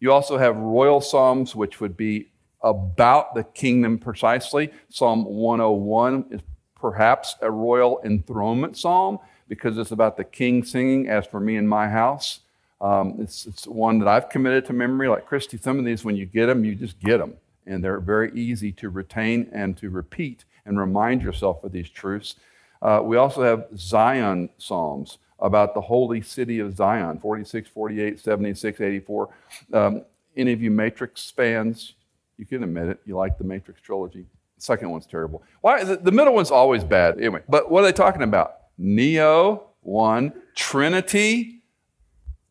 You 0.00 0.12
also 0.12 0.36
have 0.36 0.56
royal 0.56 1.00
psalms, 1.00 1.56
which 1.56 1.80
would 1.80 1.96
be 1.96 2.28
about 2.62 3.34
the 3.34 3.44
kingdom 3.44 3.98
precisely. 3.98 4.70
Psalm 4.88 5.24
101 5.24 6.26
is 6.30 6.40
perhaps 6.82 7.36
a 7.40 7.50
royal 7.50 8.00
enthronement 8.04 8.76
psalm 8.76 9.18
because 9.48 9.78
it's 9.78 9.92
about 9.92 10.18
the 10.18 10.24
king 10.24 10.64
singing, 10.64 11.08
As 11.08 11.26
for 11.26 11.40
me 11.40 11.56
and 11.56 11.66
my 11.66 11.88
house. 11.88 12.40
Um, 12.80 13.16
it's, 13.20 13.46
it's 13.46 13.66
one 13.66 14.00
that 14.00 14.08
I've 14.08 14.28
committed 14.28 14.66
to 14.66 14.72
memory. 14.72 15.08
Like 15.08 15.24
Christy, 15.24 15.56
some 15.56 15.78
of 15.78 15.84
these, 15.84 16.04
when 16.04 16.16
you 16.16 16.26
get 16.26 16.46
them, 16.46 16.64
you 16.64 16.74
just 16.74 16.98
get 16.98 17.18
them. 17.18 17.34
And 17.64 17.82
they're 17.82 18.00
very 18.00 18.32
easy 18.34 18.72
to 18.72 18.90
retain 18.90 19.48
and 19.52 19.76
to 19.78 19.88
repeat 19.88 20.44
and 20.66 20.78
remind 20.78 21.22
yourself 21.22 21.62
of 21.62 21.70
these 21.70 21.88
truths. 21.88 22.34
Uh, 22.82 23.00
we 23.04 23.16
also 23.16 23.42
have 23.42 23.66
Zion 23.76 24.50
Psalms 24.58 25.18
about 25.38 25.74
the 25.74 25.80
holy 25.80 26.20
city 26.20 26.58
of 26.58 26.76
Zion 26.76 27.20
46, 27.20 27.68
48, 27.68 28.18
76, 28.18 28.80
84. 28.80 29.28
Um, 29.72 30.02
any 30.36 30.52
of 30.52 30.60
you 30.60 30.70
Matrix 30.70 31.30
fans, 31.30 31.94
you 32.36 32.46
can 32.46 32.64
admit 32.64 32.88
it, 32.88 33.00
you 33.06 33.16
like 33.16 33.38
the 33.38 33.44
Matrix 33.44 33.80
trilogy. 33.80 34.26
Second 34.62 34.90
one's 34.90 35.06
terrible. 35.06 35.42
Why? 35.60 35.82
The, 35.82 35.96
the 35.96 36.12
middle 36.12 36.34
one's 36.34 36.52
always 36.52 36.84
bad. 36.84 37.18
Anyway, 37.18 37.40
but 37.48 37.68
what 37.68 37.82
are 37.82 37.86
they 37.86 37.92
talking 37.92 38.22
about? 38.22 38.58
Neo, 38.78 39.70
one, 39.80 40.32
Trinity, 40.54 41.62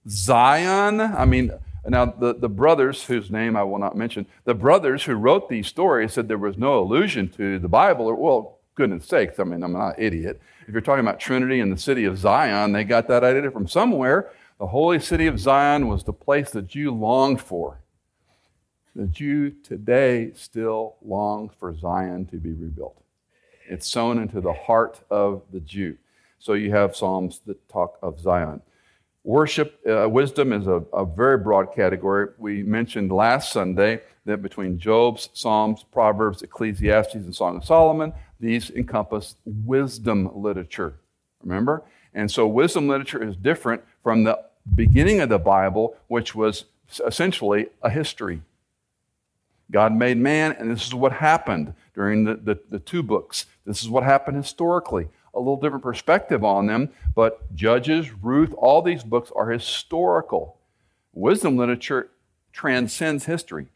Zion. 0.09 0.99
I 0.99 1.23
mean, 1.23 1.53
now 1.87 2.03
the, 2.03 2.35
the 2.35 2.49
brothers, 2.49 3.05
whose 3.05 3.31
name 3.31 3.55
I 3.55 3.63
will 3.63 3.79
not 3.79 3.95
mention, 3.95 4.25
the 4.43 4.53
brothers 4.53 5.05
who 5.05 5.13
wrote 5.13 5.47
these 5.47 5.67
stories 5.67 6.11
said 6.11 6.27
there 6.27 6.37
was 6.37 6.57
no 6.57 6.79
allusion 6.79 7.29
to 7.37 7.59
the 7.59 7.69
Bible. 7.69 8.07
or, 8.07 8.15
Well, 8.15 8.59
goodness 8.75 9.05
sakes, 9.05 9.39
I 9.39 9.45
mean, 9.45 9.63
I'm 9.63 9.71
not 9.71 9.97
an 9.97 10.03
idiot. 10.03 10.41
If 10.67 10.73
you're 10.73 10.81
talking 10.81 11.05
about 11.05 11.17
Trinity 11.17 11.61
and 11.61 11.71
the 11.71 11.77
city 11.79 12.03
of 12.03 12.17
Zion, 12.17 12.73
they 12.73 12.83
got 12.83 13.07
that 13.07 13.23
idea 13.23 13.49
from 13.51 13.69
somewhere. 13.69 14.31
The 14.59 14.67
holy 14.67 14.99
city 14.99 15.27
of 15.27 15.39
Zion 15.39 15.87
was 15.87 16.03
the 16.03 16.13
place 16.13 16.51
that 16.51 16.75
you 16.75 16.91
longed 16.91 17.39
for. 17.39 17.80
The 18.95 19.07
Jew 19.07 19.51
today 19.51 20.31
still 20.35 20.97
longs 21.01 21.53
for 21.59 21.73
Zion 21.77 22.25
to 22.25 22.37
be 22.37 22.51
rebuilt. 22.51 23.01
It's 23.69 23.87
sown 23.87 24.19
into 24.19 24.41
the 24.41 24.51
heart 24.51 24.99
of 25.09 25.43
the 25.53 25.61
Jew. 25.61 25.97
So 26.39 26.53
you 26.53 26.71
have 26.71 26.95
Psalms 26.95 27.39
that 27.45 27.69
talk 27.69 27.97
of 28.01 28.19
Zion. 28.19 28.61
Worship, 29.23 29.79
uh, 29.87 30.09
wisdom 30.09 30.51
is 30.51 30.67
a, 30.67 30.83
a 30.93 31.05
very 31.05 31.37
broad 31.37 31.73
category. 31.73 32.29
We 32.37 32.63
mentioned 32.63 33.11
last 33.11 33.53
Sunday 33.53 34.01
that 34.25 34.41
between 34.41 34.77
Job's, 34.77 35.29
Psalms, 35.33 35.85
Proverbs, 35.91 36.41
Ecclesiastes, 36.41 37.15
and 37.15 37.33
Song 37.33 37.57
of 37.57 37.63
Solomon, 37.63 38.11
these 38.39 38.71
encompass 38.71 39.35
wisdom 39.45 40.29
literature. 40.35 40.95
Remember? 41.43 41.83
And 42.13 42.29
so 42.29 42.45
wisdom 42.45 42.87
literature 42.89 43.23
is 43.23 43.37
different 43.37 43.83
from 44.03 44.25
the 44.25 44.37
beginning 44.75 45.21
of 45.21 45.29
the 45.29 45.39
Bible, 45.39 45.95
which 46.07 46.35
was 46.35 46.65
essentially 47.05 47.67
a 47.83 47.89
history. 47.89 48.41
God 49.71 49.93
made 49.93 50.17
man, 50.17 50.51
and 50.59 50.69
this 50.69 50.85
is 50.85 50.93
what 50.93 51.13
happened 51.13 51.73
during 51.95 52.25
the, 52.25 52.35
the, 52.35 52.59
the, 52.69 52.79
two 52.79 53.01
books. 53.01 53.45
This 53.65 53.81
is 53.81 53.89
what 53.89 54.03
happened 54.03 54.37
historically. 54.37 55.07
A 55.33 55.39
little 55.39 55.59
different 55.59 55.83
perspective 55.83 56.43
on 56.43 56.67
them, 56.67 56.89
but 57.15 57.53
Judges, 57.55 58.11
Ruth, 58.11 58.53
all 58.57 58.81
these 58.81 59.03
books 59.03 59.31
are 59.33 59.49
historical. 59.49 60.57
Wisdom 61.13 61.55
literature 61.57 62.09
transcends 62.51 63.25
history. 63.25 63.67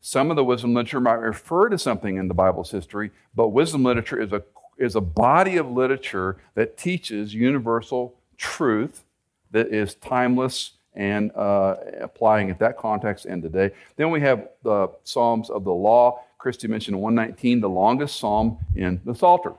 Some 0.00 0.30
of 0.30 0.36
the 0.36 0.44
wisdom 0.44 0.74
literature 0.74 1.00
might 1.00 1.14
refer 1.14 1.68
to 1.68 1.78
something 1.78 2.16
in 2.16 2.28
the 2.28 2.34
Bible's 2.34 2.70
history, 2.70 3.10
but 3.34 3.48
wisdom 3.48 3.82
literature 3.82 4.20
is 4.20 4.32
a, 4.32 4.42
is 4.78 4.94
a 4.94 5.00
body 5.00 5.56
of 5.56 5.68
literature 5.68 6.36
that 6.54 6.76
teaches 6.76 7.34
universal 7.34 8.14
truth 8.36 9.02
that 9.50 9.68
is 9.68 9.94
timeless 9.96 10.72
and 10.98 11.30
uh, 11.36 11.76
applying 12.00 12.50
it 12.50 12.58
that 12.58 12.76
context 12.76 13.24
and 13.24 13.40
today. 13.40 13.70
Then 13.96 14.10
we 14.10 14.20
have 14.20 14.48
the 14.64 14.88
Psalms 15.04 15.48
of 15.48 15.64
the 15.64 15.72
Law. 15.72 16.20
Christy 16.38 16.66
mentioned 16.66 17.00
119, 17.00 17.60
the 17.60 17.68
longest 17.68 18.18
psalm 18.18 18.58
in 18.74 19.00
the 19.04 19.14
Psalter. 19.14 19.54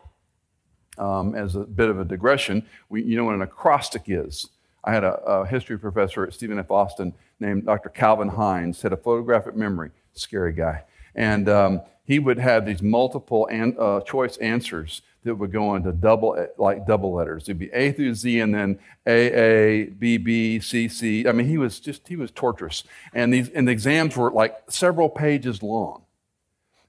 Um, 0.98 1.34
as 1.34 1.55
a 1.55 1.62
bit 1.62 1.89
of 1.89 1.98
a 1.98 2.03
digression, 2.03 2.65
we, 2.89 3.03
you 3.03 3.15
know 3.15 3.24
what 3.24 3.36
an 3.36 3.41
acrostic 3.41 4.03
is. 4.08 4.50
I 4.84 4.91
had 4.91 5.05
a, 5.05 5.13
a, 5.24 5.46
history 5.46 5.79
professor 5.79 6.25
at 6.25 6.34
Stephen 6.34 6.60
F. 6.60 6.72
Austin 6.72 7.13
named 7.39 7.65
Dr. 7.65 7.88
Calvin 7.88 8.27
Hines, 8.27 8.81
had 8.81 8.91
a 8.91 8.98
photographic 8.98 9.55
memory, 9.55 9.91
scary 10.13 10.51
guy. 10.51 10.84
And 11.15 11.48
um, 11.48 11.81
he 12.03 12.19
would 12.19 12.38
have 12.38 12.65
these 12.65 12.81
multiple 12.81 13.48
an, 13.48 13.77
uh, 13.79 14.01
choice 14.01 14.36
answers 14.38 15.01
that 15.23 15.35
would 15.35 15.51
go 15.51 15.75
into 15.75 15.91
double 15.91 16.47
like 16.57 16.88
double 16.88 17.13
letters. 17.13 17.43
It'd 17.43 17.59
be 17.59 17.71
A 17.71 17.91
through 17.91 18.13
Z 18.13 18.39
and 18.39 18.53
then 18.53 18.79
A 19.05 19.11
A 19.11 19.85
B 19.85 20.17
B 20.17 20.59
C 20.59 20.88
C. 20.88 21.27
I 21.27 21.31
mean, 21.31 21.47
he 21.47 21.57
was 21.57 21.79
just 21.79 22.07
he 22.07 22.15
was 22.15 22.31
torturous, 22.31 22.83
and 23.13 23.33
these 23.33 23.49
and 23.49 23.67
the 23.67 23.71
exams 23.71 24.15
were 24.15 24.31
like 24.31 24.57
several 24.69 25.09
pages 25.09 25.61
long, 25.61 26.03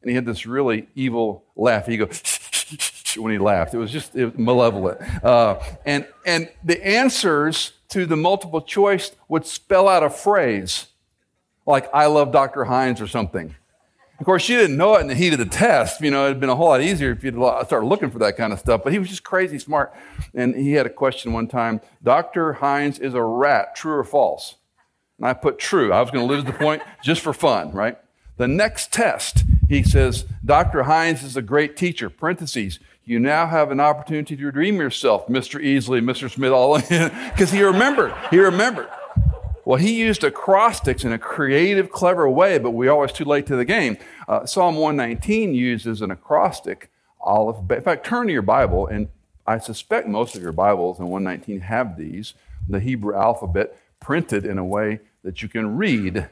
and 0.02 0.10
he 0.10 0.14
had 0.14 0.26
this 0.26 0.46
really 0.46 0.88
evil 0.94 1.44
laugh. 1.56 1.87
He 1.87 1.96
go 1.96 2.08
when 3.16 3.32
he 3.32 3.38
laughed. 3.38 3.75
It 3.75 3.78
was 3.78 3.90
just 3.90 4.14
it 4.14 4.26
was 4.26 4.38
malevolent, 4.38 5.00
uh, 5.25 5.58
and 5.84 6.06
and 6.25 6.49
the 6.62 6.84
answers 6.87 7.72
to 7.88 8.06
the 8.06 8.16
multiple 8.16 8.62
choice 8.62 9.12
would 9.28 9.44
spell 9.46 9.88
out 9.88 10.04
a 10.04 10.10
phrase 10.10 10.87
like 11.66 11.92
"I 11.92 12.06
love 12.06 12.30
Dr. 12.30 12.64
Hines" 12.64 13.00
or 13.00 13.08
something. 13.08 13.56
Of 14.20 14.26
course, 14.26 14.42
she 14.42 14.54
didn't 14.54 14.76
know 14.76 14.96
it 14.96 15.00
in 15.00 15.06
the 15.06 15.14
heat 15.14 15.32
of 15.32 15.38
the 15.38 15.46
test. 15.46 16.02
You 16.02 16.10
know, 16.10 16.26
it'd 16.26 16.40
been 16.40 16.50
a 16.50 16.54
whole 16.54 16.68
lot 16.68 16.82
easier 16.82 17.10
if 17.10 17.24
you'd 17.24 17.36
started 17.36 17.86
looking 17.86 18.10
for 18.10 18.18
that 18.18 18.36
kind 18.36 18.52
of 18.52 18.58
stuff. 18.58 18.82
But 18.84 18.92
he 18.92 18.98
was 18.98 19.08
just 19.08 19.24
crazy 19.24 19.58
smart. 19.58 19.94
And 20.34 20.54
he 20.54 20.72
had 20.72 20.84
a 20.84 20.90
question 20.90 21.32
one 21.32 21.48
time 21.48 21.80
Dr. 22.02 22.52
Hines 22.52 22.98
is 22.98 23.14
a 23.14 23.22
rat, 23.22 23.74
true 23.74 23.94
or 23.94 24.04
false? 24.04 24.56
And 25.16 25.26
I 25.26 25.32
put 25.32 25.58
true. 25.58 25.90
I 25.90 26.02
was 26.02 26.10
going 26.10 26.28
to 26.28 26.34
lose 26.34 26.44
the 26.44 26.52
point 26.52 26.82
just 27.02 27.22
for 27.22 27.32
fun, 27.32 27.72
right? 27.72 27.96
The 28.36 28.46
next 28.46 28.92
test, 28.92 29.44
he 29.68 29.82
says, 29.82 30.26
Dr. 30.44 30.82
Hines 30.82 31.22
is 31.22 31.38
a 31.38 31.42
great 31.42 31.74
teacher. 31.74 32.10
Parentheses, 32.10 32.78
you 33.06 33.18
now 33.18 33.46
have 33.46 33.70
an 33.70 33.80
opportunity 33.80 34.36
to 34.36 34.46
redeem 34.50 34.76
yourself, 34.76 35.28
Mr. 35.28 35.58
Easley, 35.64 36.02
Mr. 36.02 36.30
Smith, 36.30 36.52
all 36.52 36.78
because 37.30 37.50
he 37.50 37.62
remembered. 37.62 38.12
He 38.30 38.38
remembered. 38.38 38.88
Well, 39.64 39.79
he 39.79 39.93
used 39.95 40.25
acrostics 40.25 41.05
in 41.05 41.12
a 41.12 41.19
creative, 41.19 41.90
clever 41.90 42.29
way, 42.29 42.59
but 42.59 42.71
we're 42.71 42.90
always 42.90 43.12
too 43.12 43.25
late 43.25 43.47
to 43.47 43.57
the 43.57 43.64
game. 43.64 43.99
Uh, 44.26 44.47
Psalm 44.47 44.76
119 44.76 45.55
uses 45.55 46.00
an 46.00 46.11
acrostic 46.11 46.90
olive. 47.21 47.71
In 47.71 47.83
fact, 47.83 48.07
turn 48.07 48.26
to 48.26 48.33
your 48.33 48.43
Bible, 48.43 48.87
and 48.87 49.09
I 49.47 49.59
suspect 49.59 50.09
most 50.09 50.35
of 50.35 50.43
your 50.43 50.52
Bibles 50.52 50.99
in 50.99 51.09
119 51.09 51.61
have 51.61 51.97
these. 51.97 52.35
the 52.69 52.81
Hebrew 52.81 53.14
alphabet 53.17 53.76
printed 54.00 54.47
in 54.47 54.57
a 54.57 54.64
way 54.64 55.00
that 55.25 55.43
you 55.43 55.49
can 55.49 55.76
read. 55.76 56.29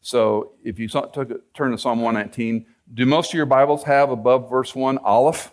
So 0.00 0.52
if 0.64 0.78
you 0.78 0.88
took, 0.88 1.14
turn 1.54 1.72
to 1.72 1.78
Psalm 1.78 2.00
119, 2.00 2.64
do 2.94 3.04
most 3.04 3.30
of 3.30 3.34
your 3.34 3.46
Bibles 3.46 3.84
have 3.84 4.10
above 4.10 4.48
verse 4.48 4.74
1 4.74 4.98
Aleph? 4.98 5.52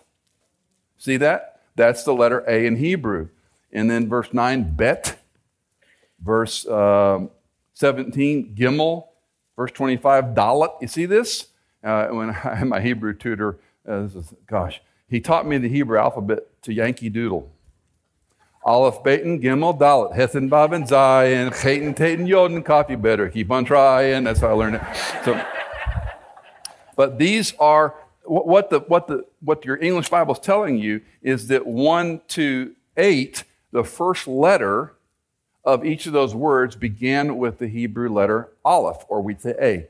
See 0.96 1.16
that? 1.18 1.60
That's 1.74 2.04
the 2.04 2.14
letter 2.14 2.44
A 2.48 2.66
in 2.66 2.76
Hebrew. 2.76 3.28
And 3.72 3.90
then 3.90 4.08
verse 4.08 4.32
9, 4.32 4.74
Bet. 4.76 5.18
Verse 6.20 6.66
um, 6.66 7.30
17, 7.74 8.54
Gimel. 8.54 9.06
Verse 9.56 9.72
25, 9.72 10.26
Dalet. 10.26 10.70
You 10.80 10.88
see 10.88 11.06
this? 11.06 11.48
Uh, 11.82 12.08
when 12.08 12.30
I 12.44 12.54
had 12.54 12.68
my 12.68 12.80
Hebrew 12.80 13.14
tutor, 13.14 13.58
uh, 13.88 14.04
is, 14.04 14.34
gosh, 14.46 14.82
he 15.08 15.20
taught 15.20 15.46
me 15.46 15.58
the 15.58 15.68
Hebrew 15.68 15.98
alphabet 15.98 16.46
to 16.62 16.72
Yankee 16.72 17.08
Doodle. 17.08 17.50
Aleph, 18.64 19.04
Beten, 19.04 19.40
Gimel, 19.40 19.78
Dalet, 19.78 20.16
Hethen, 20.16 20.50
Babin, 20.50 20.82
Zayin, 20.82 21.54
Cheten, 21.54 21.94
Taten, 21.94 22.26
Yoden, 22.26 22.64
Copy 22.64 22.96
better. 22.96 23.28
Keep 23.28 23.52
on 23.52 23.64
trying. 23.64 24.24
That's 24.24 24.40
how 24.40 24.48
I 24.48 24.52
learned 24.52 24.76
it. 24.76 24.82
So, 25.24 25.40
but 26.96 27.16
these 27.16 27.54
are 27.60 27.94
what 28.24 28.70
the, 28.70 28.80
what 28.80 29.06
the, 29.06 29.24
what 29.40 29.64
your 29.64 29.76
English 29.80 30.08
Bible 30.08 30.34
is 30.34 30.40
telling 30.40 30.78
you 30.78 31.00
is 31.22 31.46
that 31.46 31.64
one 31.64 32.20
to 32.28 32.74
eight, 32.96 33.44
the 33.70 33.84
first 33.84 34.26
letter 34.26 34.95
of 35.66 35.84
each 35.84 36.06
of 36.06 36.12
those 36.12 36.34
words 36.34 36.76
began 36.76 37.36
with 37.36 37.58
the 37.58 37.66
Hebrew 37.66 38.08
letter 38.08 38.48
Aleph, 38.64 39.04
or 39.08 39.20
we'd 39.20 39.42
say 39.42 39.54
A. 39.60 39.88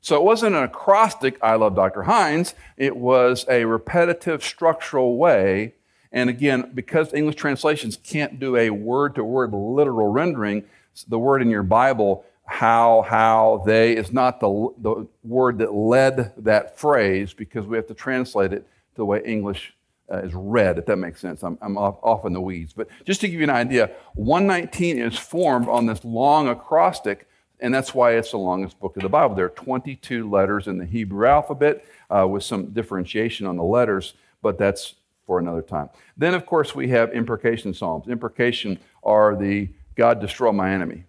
So 0.00 0.16
it 0.16 0.22
wasn't 0.22 0.54
an 0.54 0.62
acrostic, 0.62 1.38
I 1.42 1.56
love 1.56 1.74
Dr. 1.74 2.04
Hines. 2.04 2.54
It 2.76 2.96
was 2.96 3.44
a 3.48 3.64
repetitive 3.64 4.44
structural 4.44 5.16
way. 5.16 5.74
And 6.12 6.30
again, 6.30 6.70
because 6.74 7.12
English 7.12 7.36
translations 7.36 7.96
can't 7.96 8.38
do 8.38 8.54
a 8.54 8.70
word 8.70 9.16
to 9.16 9.24
word 9.24 9.52
literal 9.52 10.08
rendering, 10.08 10.64
the 11.08 11.18
word 11.18 11.42
in 11.42 11.50
your 11.50 11.62
Bible, 11.62 12.24
how, 12.44 13.04
how, 13.08 13.62
they, 13.66 13.96
is 13.96 14.12
not 14.12 14.40
the, 14.40 14.74
the 14.78 15.06
word 15.24 15.58
that 15.58 15.74
led 15.74 16.32
that 16.36 16.78
phrase 16.78 17.32
because 17.32 17.66
we 17.66 17.76
have 17.76 17.88
to 17.88 17.94
translate 17.94 18.52
it 18.52 18.66
the 18.94 19.04
way 19.04 19.22
English 19.24 19.74
uh, 20.10 20.18
is 20.18 20.34
red, 20.34 20.78
if 20.78 20.86
that 20.86 20.96
makes 20.96 21.20
sense. 21.20 21.42
I'm, 21.42 21.58
I'm 21.62 21.78
off, 21.78 21.98
off 22.02 22.24
in 22.24 22.32
the 22.32 22.40
weeds. 22.40 22.72
But 22.72 22.88
just 23.04 23.20
to 23.22 23.28
give 23.28 23.38
you 23.38 23.44
an 23.44 23.50
idea, 23.50 23.90
119 24.14 24.98
is 24.98 25.18
formed 25.18 25.68
on 25.68 25.86
this 25.86 26.04
long 26.04 26.48
acrostic 26.48 27.26
and 27.60 27.72
that's 27.72 27.94
why 27.94 28.12
it's 28.12 28.32
the 28.32 28.36
longest 28.36 28.78
book 28.78 28.96
of 28.96 29.02
the 29.02 29.08
Bible. 29.08 29.34
There 29.34 29.46
are 29.46 29.48
22 29.50 30.28
letters 30.28 30.66
in 30.66 30.76
the 30.76 30.84
Hebrew 30.84 31.26
alphabet 31.26 31.84
uh, 32.10 32.26
with 32.28 32.42
some 32.42 32.66
differentiation 32.66 33.46
on 33.46 33.56
the 33.56 33.62
letters, 33.62 34.14
but 34.42 34.58
that's 34.58 34.96
for 35.26 35.38
another 35.38 35.62
time. 35.62 35.88
Then, 36.16 36.34
of 36.34 36.44
course, 36.44 36.74
we 36.74 36.88
have 36.88 37.12
imprecation 37.14 37.72
psalms. 37.72 38.08
Imprecation 38.08 38.78
are 39.02 39.34
the 39.34 39.70
God 39.94 40.20
destroy 40.20 40.52
my 40.52 40.72
enemy. 40.72 41.04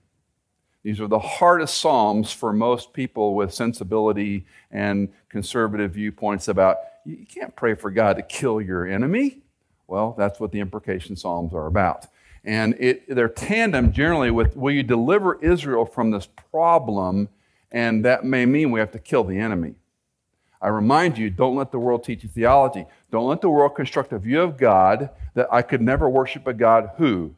These 0.84 1.02
are 1.02 1.08
the 1.08 1.20
hardest 1.20 1.80
psalms 1.80 2.32
for 2.32 2.54
most 2.54 2.94
people 2.94 3.34
with 3.34 3.54
sensibility 3.54 4.46
and 4.72 5.12
conservative 5.28 5.92
viewpoints 5.92 6.48
about 6.48 6.78
you 7.06 7.26
can't 7.26 7.56
pray 7.56 7.76
for 7.76 7.92
God 7.92 8.18
to 8.18 8.24
kill 8.24 8.60
your 8.60 8.86
enemy. 8.86 9.40
Well, 9.88 10.16
that's 10.18 10.40
what 10.40 10.52
the 10.52 10.60
imprecation 10.60 11.16
psalms 11.16 11.54
are 11.54 11.68
about. 11.68 12.08
And 12.44 12.76
it, 12.80 13.08
they're 13.14 13.30
tandem 13.30 13.92
generally 13.92 14.32
with 14.32 14.56
will 14.56 14.74
you 14.74 14.84
deliver 14.84 15.42
Israel 15.44 15.86
from 15.86 16.12
this 16.12 16.28
problem? 16.28 17.30
And 17.72 18.06
that 18.06 18.24
may 18.24 18.46
mean 18.46 18.72
we 18.72 18.80
have 18.80 18.92
to 18.92 19.00
kill 19.00 19.24
the 19.24 19.38
enemy. 19.38 19.76
I 20.62 20.70
remind 20.70 21.18
you, 21.18 21.30
don't 21.30 21.56
let 21.56 21.72
the 21.72 21.80
world 21.80 22.04
teach 22.04 22.24
you 22.24 22.30
theology. 22.30 22.86
Don't 23.12 23.28
let 23.28 23.42
the 23.42 23.50
world 23.50 23.76
construct 23.76 24.14
a 24.14 24.20
view 24.20 24.42
of 24.42 24.58
God 24.58 25.10
that 25.34 25.48
I 25.52 25.62
could 25.62 25.82
never 25.82 26.10
worship 26.10 26.48
a 26.48 26.54
God 26.54 26.92
who 26.98 27.36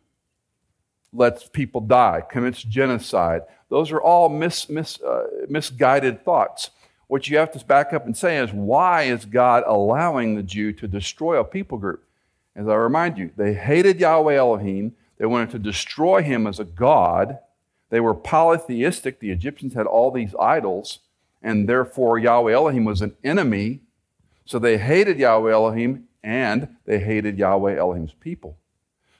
lets 1.12 1.48
people 1.48 1.82
die, 1.82 2.22
commits 2.30 2.62
genocide. 2.62 3.42
Those 3.70 3.92
are 3.92 4.00
all 4.02 4.30
mis, 4.30 4.70
mis, 4.70 5.02
uh, 5.02 5.28
misguided 5.50 6.24
thoughts. 6.24 6.70
What 7.08 7.30
you 7.30 7.38
have 7.38 7.52
to 7.52 7.66
back 7.66 7.94
up 7.94 8.06
and 8.06 8.18
say 8.18 8.38
is, 8.38 8.52
why 8.52 9.04
is 9.04 9.26
God 9.26 9.64
allowing 9.66 10.36
the 10.36 10.44
Jew 10.44 10.74
to 10.74 10.88
destroy 10.88 11.40
a 11.40 11.44
people 11.44 11.78
group? 11.78 12.04
As 12.56 12.68
I 12.68 12.76
remind 12.76 13.18
you, 13.18 13.32
they 13.38 13.54
hated 13.54 14.00
Yahweh 14.00 14.36
Elohim. 14.36 14.96
They 15.18 15.26
wanted 15.26 15.52
to 15.52 15.60
destroy 15.60 16.22
him 16.22 16.46
as 16.48 16.60
a 16.60 16.66
god. 16.66 17.40
They 17.90 18.00
were 18.00 18.14
polytheistic. 18.14 19.20
The 19.20 19.32
Egyptians 19.32 19.74
had 19.74 19.86
all 19.86 20.12
these 20.12 20.36
idols, 20.40 21.00
and 21.42 21.70
therefore 21.70 22.20
Yahweh 22.20 22.54
Elohim 22.54 22.84
was 22.84 23.02
an 23.02 23.16
enemy. 23.24 23.82
So 24.46 24.60
they 24.60 24.78
hated 24.78 25.20
Yahweh 25.20 25.52
Elohim 25.52 26.08
and 26.24 26.76
they 26.86 27.00
hated 27.00 27.38
Yahweh 27.38 27.78
Elohim's 27.78 28.14
people. 28.14 28.58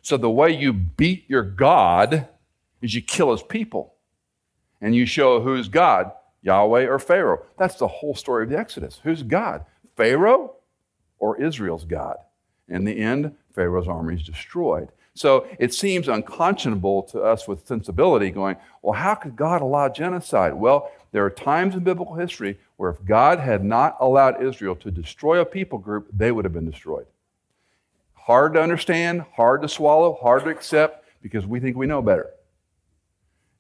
So 0.02 0.18
the 0.18 0.30
way 0.30 0.52
you 0.52 0.74
beat 0.74 1.26
your 1.30 1.44
God 1.44 2.28
is 2.82 2.96
you 2.96 3.02
kill 3.02 3.32
his 3.32 3.44
people. 3.44 3.94
And 4.82 4.96
you 4.96 5.06
show 5.06 5.42
who's 5.42 5.70
God, 5.70 6.12
Yahweh 6.48 6.88
or 6.88 6.98
Pharaoh. 6.98 7.44
That's 7.58 7.76
the 7.76 7.88
whole 7.88 8.16
story 8.16 8.46
of 8.46 8.50
the 8.50 8.58
Exodus. 8.58 9.02
Who's 9.04 9.22
God? 9.22 9.66
Pharaoh 9.96 10.56
or 11.20 11.40
Israel's 11.42 11.84
God? 11.84 12.16
In 12.70 12.86
the 12.86 12.98
end, 12.98 13.36
Pharaoh's 13.54 13.88
army 13.88 14.16
is 14.16 14.24
destroyed. 14.24 14.90
So 15.14 15.48
it 15.60 15.74
seems 15.74 16.08
unconscionable 16.08 17.04
to 17.04 17.22
us 17.22 17.48
with 17.48 17.68
sensibility 17.68 18.30
going, 18.30 18.56
well, 18.82 18.94
how 18.94 19.16
could 19.16 19.36
God 19.36 19.62
allow 19.62 19.90
genocide? 19.90 20.54
Well, 20.54 20.92
there 21.12 21.26
are 21.26 21.30
times 21.30 21.76
in 21.76 21.84
biblical 21.84 22.16
history 22.16 22.60
where 22.78 22.92
if 22.92 23.04
God 23.04 23.40
had 23.40 23.64
not 23.64 23.98
allowed 24.00 24.42
Israel 24.42 24.76
to 24.78 24.92
destroy 24.92 25.42
a 25.42 25.46
people 25.46 25.80
group, 25.80 26.08
they 26.14 26.32
would 26.32 26.46
have 26.46 26.54
been 26.54 26.70
destroyed. 26.70 27.08
Hard 28.14 28.54
to 28.54 28.62
understand, 28.62 29.26
hard 29.36 29.64
to 29.64 29.70
swallow, 29.70 30.18
hard 30.22 30.44
to 30.44 30.50
accept 30.50 31.06
because 31.22 31.46
we 31.46 31.60
think 31.60 31.76
we 31.76 31.88
know 31.88 32.02
better. 32.02 32.30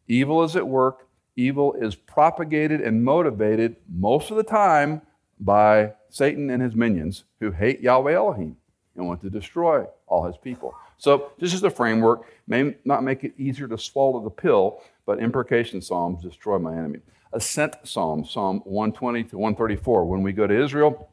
Evil 0.07 0.43
is 0.43 0.55
at 0.55 0.67
work. 0.67 1.06
Evil 1.37 1.73
is 1.73 1.93
propagated 1.93 2.81
and 2.81 3.03
motivated 3.03 3.75
most 3.87 4.31
of 4.31 4.37
the 4.37 4.43
time 4.43 5.03
by 5.39 5.93
Satan 6.09 6.49
and 6.49 6.63
his 6.63 6.75
minions 6.75 7.25
who 7.39 7.51
hate 7.51 7.79
Yahweh 7.79 8.13
Elohim 8.13 8.57
and 8.95 9.07
want 9.07 9.21
to 9.21 9.29
destroy 9.29 9.85
all 10.07 10.25
his 10.25 10.35
people. 10.35 10.73
So, 10.97 11.31
this 11.37 11.53
is 11.53 11.61
the 11.61 11.69
framework. 11.69 12.25
May 12.47 12.75
not 12.83 13.03
make 13.03 13.23
it 13.23 13.33
easier 13.37 13.67
to 13.67 13.77
swallow 13.77 14.23
the 14.23 14.31
pill, 14.31 14.81
but 15.05 15.19
imprecation 15.19 15.79
psalms 15.79 16.23
destroy 16.23 16.57
my 16.57 16.75
enemy. 16.75 17.01
Ascent 17.33 17.75
psalms, 17.83 18.31
Psalm 18.31 18.61
120 18.65 19.25
to 19.25 19.37
134. 19.37 20.05
When 20.05 20.23
we 20.23 20.33
go 20.33 20.47
to 20.47 20.63
Israel 20.63 21.09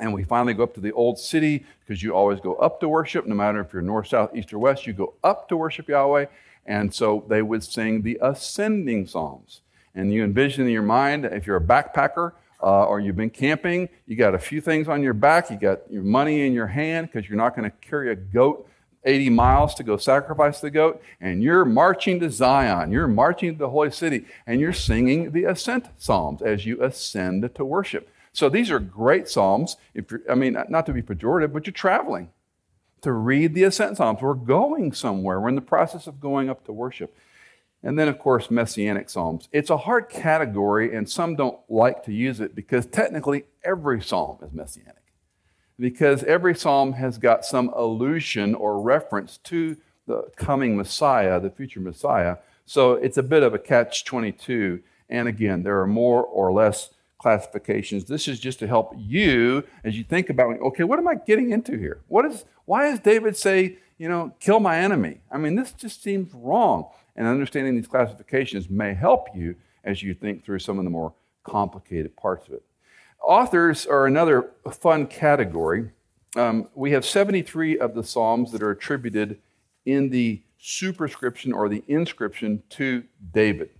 and 0.00 0.12
we 0.12 0.24
finally 0.24 0.54
go 0.54 0.64
up 0.64 0.74
to 0.74 0.80
the 0.80 0.90
old 0.92 1.20
city, 1.20 1.64
because 1.80 2.02
you 2.02 2.12
always 2.12 2.40
go 2.40 2.54
up 2.56 2.80
to 2.80 2.88
worship, 2.88 3.24
no 3.24 3.36
matter 3.36 3.60
if 3.60 3.72
you're 3.72 3.82
north, 3.82 4.08
south, 4.08 4.34
east, 4.34 4.52
or 4.52 4.58
west, 4.58 4.84
you 4.84 4.92
go 4.92 5.14
up 5.22 5.48
to 5.48 5.56
worship 5.56 5.88
Yahweh. 5.88 6.26
And 6.66 6.94
so 6.94 7.24
they 7.28 7.42
would 7.42 7.62
sing 7.62 8.02
the 8.02 8.18
ascending 8.20 9.06
psalms. 9.06 9.60
And 9.94 10.12
you 10.12 10.24
envision 10.24 10.66
in 10.66 10.72
your 10.72 10.82
mind, 10.82 11.24
if 11.24 11.46
you're 11.46 11.56
a 11.56 11.60
backpacker, 11.60 12.32
uh, 12.62 12.86
or 12.86 12.98
you've 12.98 13.16
been 13.16 13.30
camping, 13.30 13.88
you 14.06 14.16
got 14.16 14.34
a 14.34 14.38
few 14.38 14.60
things 14.60 14.88
on 14.88 15.02
your 15.02 15.12
back, 15.12 15.50
you 15.50 15.56
got 15.58 15.80
your 15.90 16.02
money 16.02 16.46
in 16.46 16.52
your 16.52 16.66
hand 16.66 17.08
because 17.12 17.28
you're 17.28 17.36
not 17.36 17.54
going 17.54 17.70
to 17.70 17.76
carry 17.86 18.10
a 18.10 18.16
goat 18.16 18.68
80 19.04 19.30
miles 19.30 19.74
to 19.74 19.82
go 19.82 19.96
sacrifice 19.96 20.60
the 20.60 20.70
goat, 20.70 21.02
and 21.20 21.42
you're 21.42 21.64
marching 21.64 22.20
to 22.20 22.30
Zion, 22.30 22.90
you're 22.90 23.08
marching 23.08 23.52
to 23.52 23.58
the 23.58 23.68
holy 23.68 23.90
city, 23.90 24.24
and 24.46 24.60
you're 24.60 24.72
singing 24.72 25.32
the 25.32 25.44
ascent 25.44 25.88
psalms 25.98 26.42
as 26.42 26.64
you 26.64 26.82
ascend 26.82 27.54
to 27.54 27.64
worship. 27.64 28.08
So 28.32 28.48
these 28.48 28.70
are 28.70 28.80
great 28.80 29.28
psalms. 29.28 29.76
If 29.94 30.10
you're, 30.10 30.22
I 30.28 30.34
mean, 30.34 30.56
not 30.68 30.86
to 30.86 30.92
be 30.92 31.02
pejorative, 31.02 31.52
but 31.52 31.66
you're 31.66 31.72
traveling 31.72 32.30
to 33.04 33.12
read 33.12 33.54
the 33.54 33.64
ascent 33.64 33.96
psalms. 33.96 34.20
We're 34.20 34.34
going 34.34 34.92
somewhere. 34.92 35.40
We're 35.40 35.48
in 35.48 35.54
the 35.54 35.60
process 35.60 36.06
of 36.06 36.20
going 36.20 36.50
up 36.50 36.64
to 36.64 36.72
worship. 36.72 37.16
And 37.82 37.98
then, 37.98 38.08
of 38.08 38.18
course, 38.18 38.50
messianic 38.50 39.10
psalms. 39.10 39.48
It's 39.52 39.70
a 39.70 39.76
hard 39.76 40.08
category, 40.08 40.96
and 40.96 41.08
some 41.08 41.36
don't 41.36 41.58
like 41.68 42.02
to 42.04 42.12
use 42.12 42.40
it 42.40 42.54
because 42.54 42.86
technically 42.86 43.44
every 43.62 44.00
psalm 44.02 44.38
is 44.42 44.52
messianic. 44.52 45.02
Because 45.78 46.24
every 46.24 46.54
psalm 46.54 46.94
has 46.94 47.18
got 47.18 47.44
some 47.44 47.68
allusion 47.74 48.54
or 48.54 48.80
reference 48.80 49.36
to 49.38 49.76
the 50.06 50.30
coming 50.36 50.76
Messiah, 50.76 51.38
the 51.40 51.50
future 51.50 51.80
Messiah. 51.80 52.36
So 52.64 52.92
it's 52.92 53.18
a 53.18 53.22
bit 53.22 53.42
of 53.42 53.52
a 53.52 53.58
catch 53.58 54.04
22. 54.04 54.82
And 55.10 55.28
again, 55.28 55.62
there 55.62 55.80
are 55.80 55.86
more 55.86 56.24
or 56.24 56.52
less 56.52 56.90
classifications. 57.24 58.04
This 58.04 58.28
is 58.28 58.38
just 58.38 58.58
to 58.58 58.66
help 58.66 58.94
you 58.98 59.64
as 59.82 59.96
you 59.96 60.04
think 60.04 60.28
about, 60.28 60.60
okay, 60.60 60.84
what 60.84 60.98
am 60.98 61.08
I 61.08 61.14
getting 61.14 61.52
into 61.52 61.74
here? 61.78 62.02
What 62.08 62.26
is, 62.26 62.44
why 62.66 62.90
does 62.90 62.98
David 62.98 63.34
say, 63.34 63.78
you 63.96 64.10
know, 64.10 64.34
kill 64.40 64.60
my 64.60 64.78
enemy? 64.78 65.20
I 65.32 65.38
mean, 65.38 65.54
this 65.54 65.72
just 65.72 66.02
seems 66.02 66.34
wrong. 66.34 66.90
And 67.16 67.26
understanding 67.26 67.76
these 67.76 67.86
classifications 67.86 68.68
may 68.68 68.92
help 68.92 69.28
you 69.34 69.54
as 69.84 70.02
you 70.02 70.12
think 70.12 70.44
through 70.44 70.58
some 70.58 70.78
of 70.78 70.84
the 70.84 70.90
more 70.90 71.14
complicated 71.44 72.14
parts 72.14 72.46
of 72.46 72.52
it. 72.52 72.62
Authors 73.22 73.86
are 73.86 74.06
another 74.06 74.50
fun 74.70 75.06
category. 75.06 75.92
Um, 76.36 76.68
we 76.74 76.90
have 76.90 77.06
73 77.06 77.78
of 77.78 77.94
the 77.94 78.04
Psalms 78.04 78.52
that 78.52 78.62
are 78.62 78.70
attributed 78.70 79.40
in 79.86 80.10
the 80.10 80.42
superscription 80.58 81.54
or 81.54 81.70
the 81.70 81.84
inscription 81.88 82.62
to 82.68 83.04
David. 83.32 83.70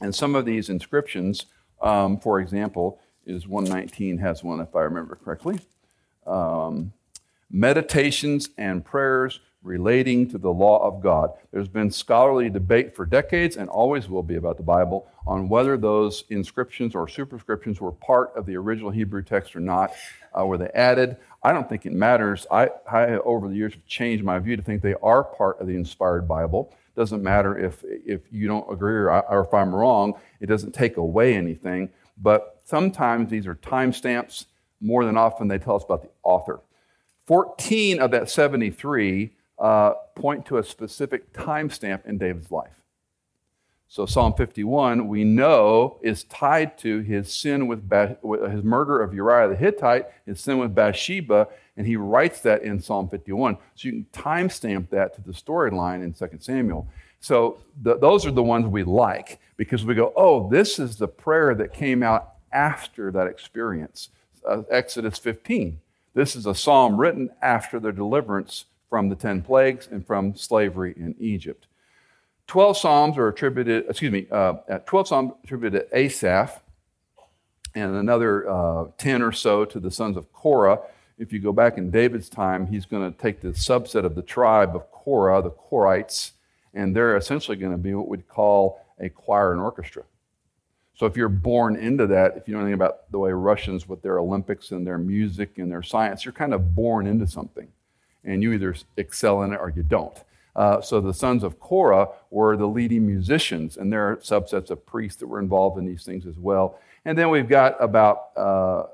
And 0.00 0.12
some 0.12 0.34
of 0.34 0.44
these 0.44 0.68
inscriptions, 0.68 1.46
um, 1.80 2.18
for 2.18 2.40
example, 2.40 3.00
is 3.26 3.46
119 3.46 4.18
has 4.18 4.42
one, 4.42 4.60
if 4.60 4.74
I 4.74 4.82
remember 4.82 5.16
correctly. 5.16 5.60
Um, 6.26 6.92
meditations 7.50 8.50
and 8.58 8.84
prayers 8.84 9.40
relating 9.62 10.30
to 10.30 10.38
the 10.38 10.52
law 10.52 10.86
of 10.86 11.02
God. 11.02 11.32
There's 11.52 11.68
been 11.68 11.90
scholarly 11.90 12.48
debate 12.48 12.94
for 12.94 13.04
decades 13.04 13.56
and 13.56 13.68
always 13.68 14.08
will 14.08 14.22
be 14.22 14.36
about 14.36 14.56
the 14.56 14.62
Bible 14.62 15.08
on 15.26 15.48
whether 15.48 15.76
those 15.76 16.24
inscriptions 16.30 16.94
or 16.94 17.08
superscriptions 17.08 17.80
were 17.80 17.92
part 17.92 18.32
of 18.36 18.46
the 18.46 18.56
original 18.56 18.90
Hebrew 18.90 19.22
text 19.22 19.56
or 19.56 19.60
not. 19.60 19.92
Uh, 20.38 20.46
were 20.46 20.56
they 20.56 20.68
added? 20.68 21.16
I 21.42 21.52
don't 21.52 21.68
think 21.68 21.84
it 21.84 21.92
matters. 21.92 22.46
I, 22.50 22.70
I, 22.90 23.16
over 23.18 23.48
the 23.48 23.56
years, 23.56 23.74
have 23.74 23.86
changed 23.86 24.24
my 24.24 24.38
view 24.38 24.56
to 24.56 24.62
think 24.62 24.82
they 24.82 24.94
are 25.02 25.24
part 25.24 25.60
of 25.60 25.66
the 25.66 25.74
inspired 25.74 26.28
Bible. 26.28 26.72
Doesn't 26.96 27.22
matter 27.22 27.58
if, 27.58 27.84
if 27.84 28.32
you 28.32 28.48
don't 28.48 28.72
agree 28.72 28.94
or, 28.94 29.10
or 29.10 29.44
if 29.44 29.52
I'm 29.52 29.74
wrong, 29.74 30.14
it 30.40 30.46
doesn't 30.46 30.72
take 30.72 30.96
away 30.96 31.34
anything. 31.34 31.90
But 32.16 32.60
sometimes 32.64 33.30
these 33.30 33.46
are 33.46 33.54
timestamps. 33.54 34.46
More 34.80 35.04
than 35.04 35.16
often, 35.16 35.48
they 35.48 35.58
tell 35.58 35.76
us 35.76 35.84
about 35.84 36.02
the 36.02 36.10
author. 36.22 36.60
14 37.26 38.00
of 38.00 38.10
that 38.12 38.30
73 38.30 39.32
uh, 39.58 39.92
point 40.14 40.46
to 40.46 40.58
a 40.58 40.64
specific 40.64 41.32
timestamp 41.32 42.06
in 42.06 42.18
David's 42.18 42.50
life. 42.50 42.82
So 43.88 44.04
Psalm 44.04 44.34
51, 44.34 45.06
we 45.06 45.22
know, 45.22 45.98
is 46.02 46.24
tied 46.24 46.76
to 46.78 47.00
his 47.00 47.32
sin 47.32 47.66
with, 47.68 47.88
his 48.50 48.64
murder 48.64 49.00
of 49.00 49.14
Uriah 49.14 49.48
the 49.48 49.56
Hittite, 49.56 50.06
his 50.26 50.40
sin 50.40 50.58
with 50.58 50.74
Bathsheba, 50.74 51.48
and 51.76 51.86
he 51.86 51.96
writes 51.96 52.40
that 52.40 52.62
in 52.62 52.80
Psalm 52.80 53.08
51. 53.08 53.56
So 53.74 53.88
you 53.88 53.92
can 53.92 54.06
timestamp 54.12 54.90
that 54.90 55.14
to 55.14 55.22
the 55.22 55.32
storyline 55.32 56.02
in 56.02 56.12
2 56.12 56.38
Samuel. 56.40 56.88
So 57.20 57.58
those 57.82 58.26
are 58.26 58.30
the 58.30 58.42
ones 58.42 58.66
we 58.66 58.82
like 58.82 59.40
because 59.56 59.84
we 59.84 59.94
go, 59.94 60.12
oh, 60.16 60.48
this 60.48 60.78
is 60.78 60.96
the 60.96 61.08
prayer 61.08 61.54
that 61.54 61.72
came 61.72 62.02
out 62.02 62.34
after 62.52 63.10
that 63.12 63.26
experience. 63.26 64.10
Uh, 64.46 64.62
Exodus 64.70 65.18
15. 65.18 65.80
This 66.14 66.34
is 66.34 66.46
a 66.46 66.54
psalm 66.54 66.96
written 66.96 67.30
after 67.42 67.78
their 67.78 67.92
deliverance 67.92 68.64
from 68.88 69.08
the 69.08 69.14
10 69.14 69.42
plagues 69.42 69.88
and 69.90 70.06
from 70.06 70.34
slavery 70.34 70.94
in 70.96 71.14
Egypt. 71.18 71.66
12 72.46 72.78
Psalms 72.78 73.18
are 73.18 73.28
attributed, 73.28 73.86
excuse 73.88 74.12
me, 74.12 74.26
uh, 74.30 74.54
12 74.86 75.08
Psalms 75.08 75.32
attributed 75.42 75.90
to 75.90 75.98
Asaph, 75.98 76.62
and 77.74 77.96
another 77.96 78.48
uh, 78.48 78.86
10 78.98 79.22
or 79.22 79.32
so 79.32 79.64
to 79.64 79.78
the 79.78 79.90
sons 79.90 80.16
of 80.16 80.32
Korah. 80.32 80.80
If 81.18 81.32
you 81.32 81.40
go 81.40 81.52
back 81.52 81.76
in 81.76 81.90
David's 81.90 82.28
time, 82.28 82.66
he's 82.66 82.86
going 82.86 83.12
to 83.12 83.18
take 83.18 83.40
the 83.40 83.48
subset 83.48 84.04
of 84.04 84.14
the 84.14 84.22
tribe 84.22 84.74
of 84.74 84.90
Korah, 84.90 85.42
the 85.42 85.50
Korites, 85.50 86.32
and 86.72 86.94
they're 86.94 87.16
essentially 87.16 87.56
going 87.56 87.72
to 87.72 87.78
be 87.78 87.94
what 87.94 88.08
we'd 88.08 88.28
call 88.28 88.80
a 88.98 89.08
choir 89.08 89.52
and 89.52 89.60
orchestra. 89.60 90.04
So 90.94 91.04
if 91.04 91.16
you're 91.16 91.28
born 91.28 91.76
into 91.76 92.06
that, 92.06 92.36
if 92.36 92.48
you 92.48 92.54
know 92.54 92.60
anything 92.60 92.74
about 92.74 93.10
the 93.10 93.18
way 93.18 93.30
Russians 93.32 93.86
with 93.86 94.00
their 94.00 94.18
Olympics 94.18 94.70
and 94.70 94.86
their 94.86 94.96
music 94.96 95.58
and 95.58 95.70
their 95.70 95.82
science, 95.82 96.24
you're 96.24 96.32
kind 96.32 96.54
of 96.54 96.74
born 96.74 97.06
into 97.06 97.26
something. 97.26 97.68
And 98.24 98.42
you 98.42 98.52
either 98.52 98.74
excel 98.96 99.42
in 99.42 99.52
it 99.52 99.58
or 99.60 99.68
you 99.68 99.82
don't. 99.82 100.16
Uh, 100.56 100.80
so 100.80 101.00
the 101.02 101.12
sons 101.12 101.44
of 101.44 101.60
Korah 101.60 102.08
were 102.30 102.56
the 102.56 102.66
leading 102.66 103.06
musicians, 103.06 103.76
and 103.76 103.92
there 103.92 104.10
are 104.10 104.16
subsets 104.16 104.70
of 104.70 104.84
priests 104.86 105.20
that 105.20 105.26
were 105.26 105.38
involved 105.38 105.78
in 105.78 105.84
these 105.84 106.02
things 106.02 106.26
as 106.26 106.38
well. 106.38 106.78
And 107.04 107.16
then 107.16 107.28
we've 107.28 107.48
got 107.48 107.76
about 107.78 108.30
uh, 108.36 108.84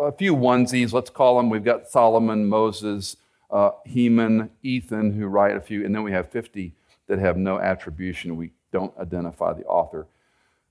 a 0.00 0.12
few 0.12 0.36
onesies, 0.36 0.92
let's 0.92 1.10
call 1.10 1.36
them. 1.36 1.50
We've 1.50 1.64
got 1.64 1.88
Solomon, 1.88 2.46
Moses, 2.46 3.16
uh, 3.50 3.72
Heman, 3.84 4.50
Ethan, 4.62 5.12
who 5.12 5.26
write 5.26 5.56
a 5.56 5.60
few, 5.60 5.84
and 5.84 5.92
then 5.92 6.04
we 6.04 6.12
have 6.12 6.30
50 6.30 6.72
that 7.08 7.18
have 7.18 7.36
no 7.36 7.58
attribution. 7.58 8.36
We 8.36 8.52
don't 8.72 8.96
identify 8.96 9.52
the 9.52 9.64
author. 9.64 10.06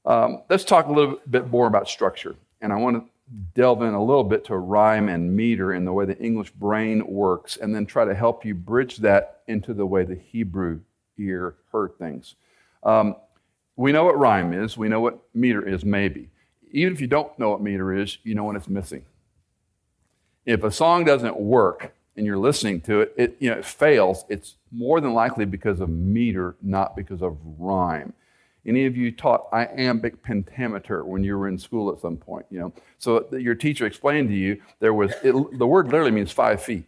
Um, 0.06 0.44
let's 0.50 0.64
talk 0.64 0.88
a 0.88 0.92
little 0.92 1.20
bit 1.30 1.50
more 1.50 1.68
about 1.68 1.90
structure. 1.90 2.36
And 2.62 2.72
I 2.72 2.78
want 2.78 2.96
to 2.96 3.10
delve 3.56 3.82
in 3.82 3.94
a 3.94 4.04
little 4.04 4.24
bit 4.24 4.46
to 4.46 4.58
rhyme 4.58 5.10
and 5.10 5.36
meter 5.36 5.72
and 5.72 5.88
the 5.88 5.94
way 5.94 6.06
the 6.06 6.18
English 6.20 6.52
brain 6.52 7.06
works, 7.08 7.58
and 7.58 7.74
then 7.74 7.86
try 7.86 8.06
to 8.06 8.14
help 8.14 8.46
you 8.46 8.54
bridge 8.54 8.98
that 8.98 9.42
into 9.48 9.74
the 9.74 9.86
way 9.86 10.04
the 10.04 10.16
Hebrew 10.16 10.82
ear 11.18 11.56
heard 11.72 11.98
things. 11.98 12.36
Um, 12.84 13.16
we 13.76 13.92
know 13.92 14.04
what 14.04 14.18
rhyme 14.18 14.54
is, 14.54 14.78
we 14.78 14.90
know 14.90 15.02
what 15.02 15.20
meter 15.34 15.68
is, 15.68 15.84
maybe. 15.84 16.30
Even 16.72 16.94
if 16.94 17.02
you 17.02 17.08
don't 17.08 17.38
know 17.40 17.50
what 17.50 17.62
meter 17.62 17.94
is, 17.94 18.18
you 18.24 18.36
know 18.36 18.44
when 18.44 18.56
it's 18.56 18.68
missing. 18.68 19.06
If 20.46 20.64
a 20.64 20.72
song 20.72 21.06
doesn't 21.06 21.40
work 21.40 21.94
and 22.16 22.26
you're 22.26 22.38
listening 22.38 22.82
to 22.82 23.02
it, 23.02 23.14
it, 23.18 23.38
you 23.40 23.50
know, 23.50 23.58
it 23.58 23.66
fails, 23.66 24.26
it's 24.30 24.56
more 24.72 25.02
than 25.02 25.14
likely 25.14 25.46
because 25.46 25.80
of 25.80 25.90
meter, 25.90 26.56
not 26.62 26.96
because 26.96 27.22
of 27.22 27.38
rhyme. 27.58 28.14
Any 28.66 28.86
of 28.86 28.96
you 28.96 29.12
taught 29.12 29.48
iambic 29.52 30.24
pentameter 30.24 31.04
when 31.04 31.24
you 31.24 31.38
were 31.38 31.50
in 31.50 31.58
school 31.58 31.92
at 31.92 32.00
some 32.00 32.16
point? 32.16 32.46
You 32.50 32.60
know, 32.60 32.74
so 32.98 33.28
your 33.32 33.56
teacher 33.56 33.86
explained 33.86 34.30
to 34.30 34.36
you 34.36 34.62
there 34.80 34.94
was 34.94 35.12
it, 35.24 35.34
the 35.58 35.68
word 35.68 35.88
literally 35.88 36.12
means 36.12 36.32
five 36.32 36.62
feet. 36.62 36.86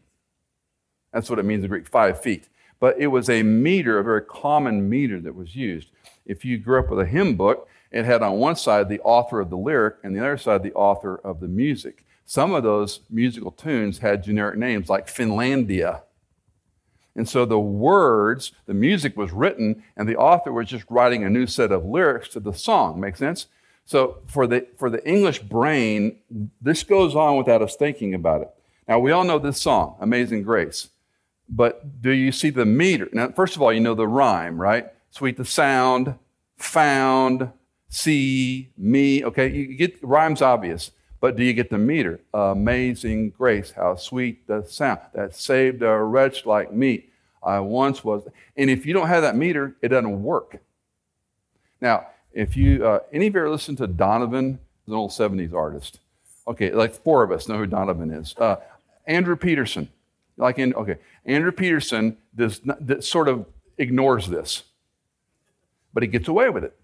That's 1.11 1.29
what 1.29 1.39
it 1.39 1.45
means 1.45 1.63
in 1.63 1.69
Greek, 1.69 1.87
five 1.87 2.21
feet. 2.21 2.47
But 2.79 2.97
it 2.99 3.07
was 3.07 3.29
a 3.29 3.43
meter, 3.43 3.99
a 3.99 4.03
very 4.03 4.21
common 4.21 4.89
meter 4.89 5.19
that 5.21 5.35
was 5.35 5.55
used. 5.55 5.89
If 6.25 6.43
you 6.43 6.57
grew 6.57 6.79
up 6.79 6.89
with 6.89 6.99
a 6.99 7.05
hymn 7.05 7.35
book, 7.35 7.67
it 7.91 8.05
had 8.05 8.21
on 8.21 8.39
one 8.39 8.55
side 8.55 8.89
the 8.89 8.99
author 9.01 9.39
of 9.39 9.49
the 9.49 9.57
lyric 9.57 9.95
and 10.03 10.15
the 10.15 10.19
other 10.19 10.37
side 10.37 10.63
the 10.63 10.73
author 10.73 11.15
of 11.23 11.39
the 11.39 11.47
music. 11.47 12.05
Some 12.25 12.53
of 12.53 12.63
those 12.63 13.01
musical 13.09 13.51
tunes 13.51 13.99
had 13.99 14.23
generic 14.23 14.57
names 14.57 14.89
like 14.89 15.07
Finlandia 15.07 16.01
and 17.15 17.27
so 17.29 17.45
the 17.45 17.59
words, 17.59 18.51
the 18.65 18.73
music 18.73 19.15
was 19.15 19.31
written, 19.31 19.83
and 19.95 20.07
the 20.07 20.17
author 20.17 20.51
was 20.51 20.67
just 20.67 20.85
writing 20.89 21.23
a 21.23 21.29
new 21.29 21.47
set 21.47 21.71
of 21.71 21.85
lyrics 21.85 22.27
to 22.29 22.39
the 22.39 22.53
song. 22.53 22.99
Make 22.99 23.15
sense? 23.15 23.47
So 23.85 24.17
for 24.25 24.47
the, 24.47 24.67
for 24.77 24.89
the 24.89 25.07
English 25.07 25.39
brain, 25.39 26.17
this 26.59 26.83
goes 26.83 27.15
on 27.15 27.37
without 27.37 27.61
us 27.61 27.75
thinking 27.75 28.13
about 28.13 28.41
it. 28.41 28.49
Now, 28.87 28.99
we 28.99 29.11
all 29.11 29.23
know 29.23 29.39
this 29.39 29.61
song, 29.61 29.95
Amazing 29.99 30.43
Grace. 30.43 30.89
But 31.47 32.01
do 32.01 32.11
you 32.11 32.31
see 32.31 32.49
the 32.49 32.65
meter? 32.65 33.07
Now, 33.13 33.29
first 33.29 33.55
of 33.55 33.61
all, 33.61 33.71
you 33.71 33.79
know 33.79 33.93
the 33.93 34.07
rhyme, 34.07 34.59
right? 34.59 34.87
Sweet 35.11 35.37
the 35.37 35.45
sound, 35.45 36.15
found, 36.57 37.51
see, 37.87 38.71
me. 38.77 39.23
Okay, 39.23 39.51
you 39.51 39.75
get 39.75 40.03
rhymes 40.03 40.41
obvious. 40.41 40.91
But 41.25 41.37
do 41.37 41.43
you 41.43 41.53
get 41.53 41.71
the 41.71 41.79
meter? 41.79 42.19
Amazing 42.35 43.31
grace, 43.31 43.71
how 43.71 43.95
sweet 43.95 44.45
the 44.45 44.63
sound 44.63 44.99
that 45.15 45.33
saved 45.33 45.81
a 45.81 45.97
wretch 45.97 46.45
like 46.45 46.71
me. 46.71 47.05
I 47.41 47.61
once 47.61 48.03
was. 48.03 48.27
And 48.55 48.69
if 48.69 48.85
you 48.85 48.93
don't 48.93 49.07
have 49.07 49.23
that 49.23 49.35
meter, 49.35 49.75
it 49.81 49.87
doesn't 49.87 50.21
work. 50.21 50.61
Now, 51.81 52.05
if 52.31 52.55
you, 52.55 52.85
uh, 52.85 52.99
any 53.11 53.25
of 53.25 53.33
you 53.33 53.39
ever 53.39 53.49
listen 53.49 53.75
to 53.77 53.87
Donovan, 53.87 54.59
an 54.85 54.93
old 54.93 55.09
70s 55.09 55.51
artist? 55.51 55.99
Okay, 56.47 56.69
like 56.69 56.93
four 56.93 57.23
of 57.23 57.31
us 57.31 57.49
know 57.49 57.57
who 57.57 57.65
Donovan 57.65 58.11
is. 58.11 58.35
Uh, 58.37 58.57
Andrew 59.07 59.35
Peterson. 59.35 59.89
Like 60.37 60.59
in, 60.59 60.75
okay, 60.75 60.97
Andrew 61.25 61.51
Peterson 61.51 62.17
does 62.35 62.63
not, 62.63 63.03
sort 63.03 63.29
of 63.29 63.47
ignores 63.79 64.27
this, 64.27 64.61
but 65.91 66.03
he 66.03 66.07
gets 66.07 66.27
away 66.27 66.49
with 66.49 66.63
it. 66.63 66.77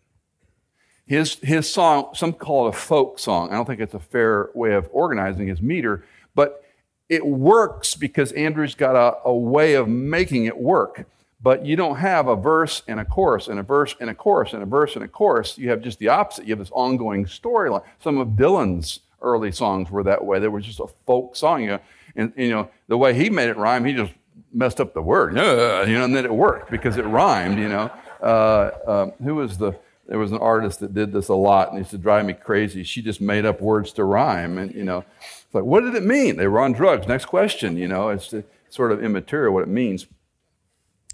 His, 1.11 1.33
his 1.43 1.69
song, 1.69 2.11
some 2.13 2.31
call 2.31 2.67
it 2.67 2.69
a 2.69 2.77
folk 2.77 3.19
song. 3.19 3.49
I 3.49 3.55
don't 3.55 3.65
think 3.65 3.81
it's 3.81 3.93
a 3.93 3.99
fair 3.99 4.49
way 4.53 4.75
of 4.75 4.87
organizing 4.93 5.45
his 5.45 5.61
meter, 5.61 6.05
but 6.35 6.63
it 7.09 7.25
works 7.25 7.95
because 7.95 8.31
Andrew's 8.31 8.75
got 8.75 8.95
a, 8.95 9.17
a 9.25 9.35
way 9.35 9.73
of 9.73 9.89
making 9.89 10.45
it 10.45 10.57
work. 10.57 11.05
But 11.43 11.65
you 11.65 11.75
don't 11.75 11.97
have 11.97 12.29
a 12.29 12.37
verse 12.37 12.81
and 12.87 12.97
a 12.97 13.03
chorus 13.03 13.49
and 13.49 13.59
a 13.59 13.63
verse 13.63 13.93
and 13.99 14.09
a 14.09 14.13
chorus 14.13 14.53
and 14.53 14.63
a 14.63 14.65
verse 14.65 14.95
and 14.95 15.03
a 15.03 15.07
chorus. 15.09 15.57
You 15.57 15.69
have 15.71 15.81
just 15.81 15.99
the 15.99 16.07
opposite. 16.07 16.45
You 16.45 16.51
have 16.53 16.59
this 16.59 16.71
ongoing 16.71 17.25
storyline. 17.25 17.83
Some 17.99 18.17
of 18.17 18.29
Dylan's 18.29 19.01
early 19.21 19.51
songs 19.51 19.91
were 19.91 20.03
that 20.03 20.23
way. 20.23 20.39
They 20.39 20.47
were 20.47 20.61
just 20.61 20.79
a 20.79 20.87
folk 21.05 21.35
song. 21.35 21.63
You 21.63 21.67
know, 21.67 21.79
and 22.15 22.31
you 22.37 22.51
know 22.51 22.69
the 22.87 22.97
way 22.97 23.13
he 23.13 23.29
made 23.29 23.49
it 23.49 23.57
rhyme, 23.57 23.83
he 23.83 23.91
just 23.91 24.13
messed 24.53 24.79
up 24.79 24.93
the 24.93 25.01
word. 25.01 25.35
You 25.89 25.97
know, 25.97 26.05
and 26.05 26.15
then 26.15 26.23
it 26.23 26.33
worked 26.33 26.71
because 26.71 26.95
it 26.95 27.03
rhymed. 27.03 27.59
You 27.59 27.67
know, 27.67 27.91
uh, 28.21 28.25
uh, 28.25 29.11
who 29.21 29.35
was 29.35 29.57
the 29.57 29.77
there 30.07 30.19
was 30.19 30.31
an 30.31 30.39
artist 30.39 30.79
that 30.79 30.93
did 30.93 31.13
this 31.13 31.29
a 31.29 31.33
lot 31.33 31.69
and 31.69 31.77
he 31.77 31.79
used 31.79 31.91
to 31.91 31.97
drive 31.97 32.25
me 32.25 32.33
crazy. 32.33 32.83
She 32.83 33.01
just 33.01 33.21
made 33.21 33.45
up 33.45 33.61
words 33.61 33.93
to 33.93 34.03
rhyme. 34.03 34.57
And, 34.57 34.73
you 34.73 34.83
know, 34.83 35.05
it's 35.19 35.53
like, 35.53 35.63
what 35.63 35.81
did 35.81 35.95
it 35.95 36.03
mean? 36.03 36.37
They 36.37 36.47
were 36.47 36.59
on 36.59 36.73
drugs. 36.73 37.07
Next 37.07 37.25
question, 37.25 37.77
you 37.77 37.87
know, 37.87 38.09
it's 38.09 38.33
sort 38.69 38.91
of 38.91 39.03
immaterial 39.03 39.53
what 39.53 39.63
it 39.63 39.69
means. 39.69 40.07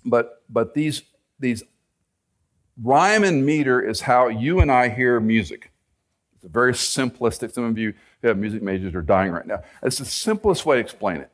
But, 0.06 0.41
but 0.50 0.73
these, 0.73 1.04
these 1.39 1.63
rhyme 2.82 3.23
and 3.23 3.45
meter 3.45 3.82
is 3.82 4.02
how 4.02 4.28
you 4.28 4.62
and 4.62 4.71
I 4.71 4.89
hear 4.89 5.19
music. 5.19 5.71
It's 6.36 6.45
a 6.45 6.50
very 6.50 6.73
simplistic. 6.73 7.52
Some 7.52 7.65
of 7.65 7.78
you 7.78 7.93
who 8.21 8.28
have 8.28 8.38
music 8.38 8.62
majors 8.62 8.95
are 8.95 9.02
dying 9.02 9.32
right 9.32 9.45
now. 9.45 9.63
It's 9.84 9.97
the 9.97 10.06
simplest 10.06 10.65
way 10.65 10.78
to 10.78 10.82
explain 10.82 11.17
it. 11.17 11.32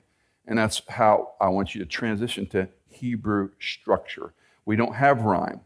And 0.48 0.58
that's 0.58 0.82
how 0.90 1.34
I 1.40 1.50
want 1.50 1.76
you 1.76 1.80
to 1.84 1.86
transition 1.86 2.46
to 2.48 2.68
Hebrew 2.90 3.52
structure. 3.60 4.34
We 4.66 4.76
don't 4.76 4.96
have 4.96 5.22
rhyme. 5.22 5.62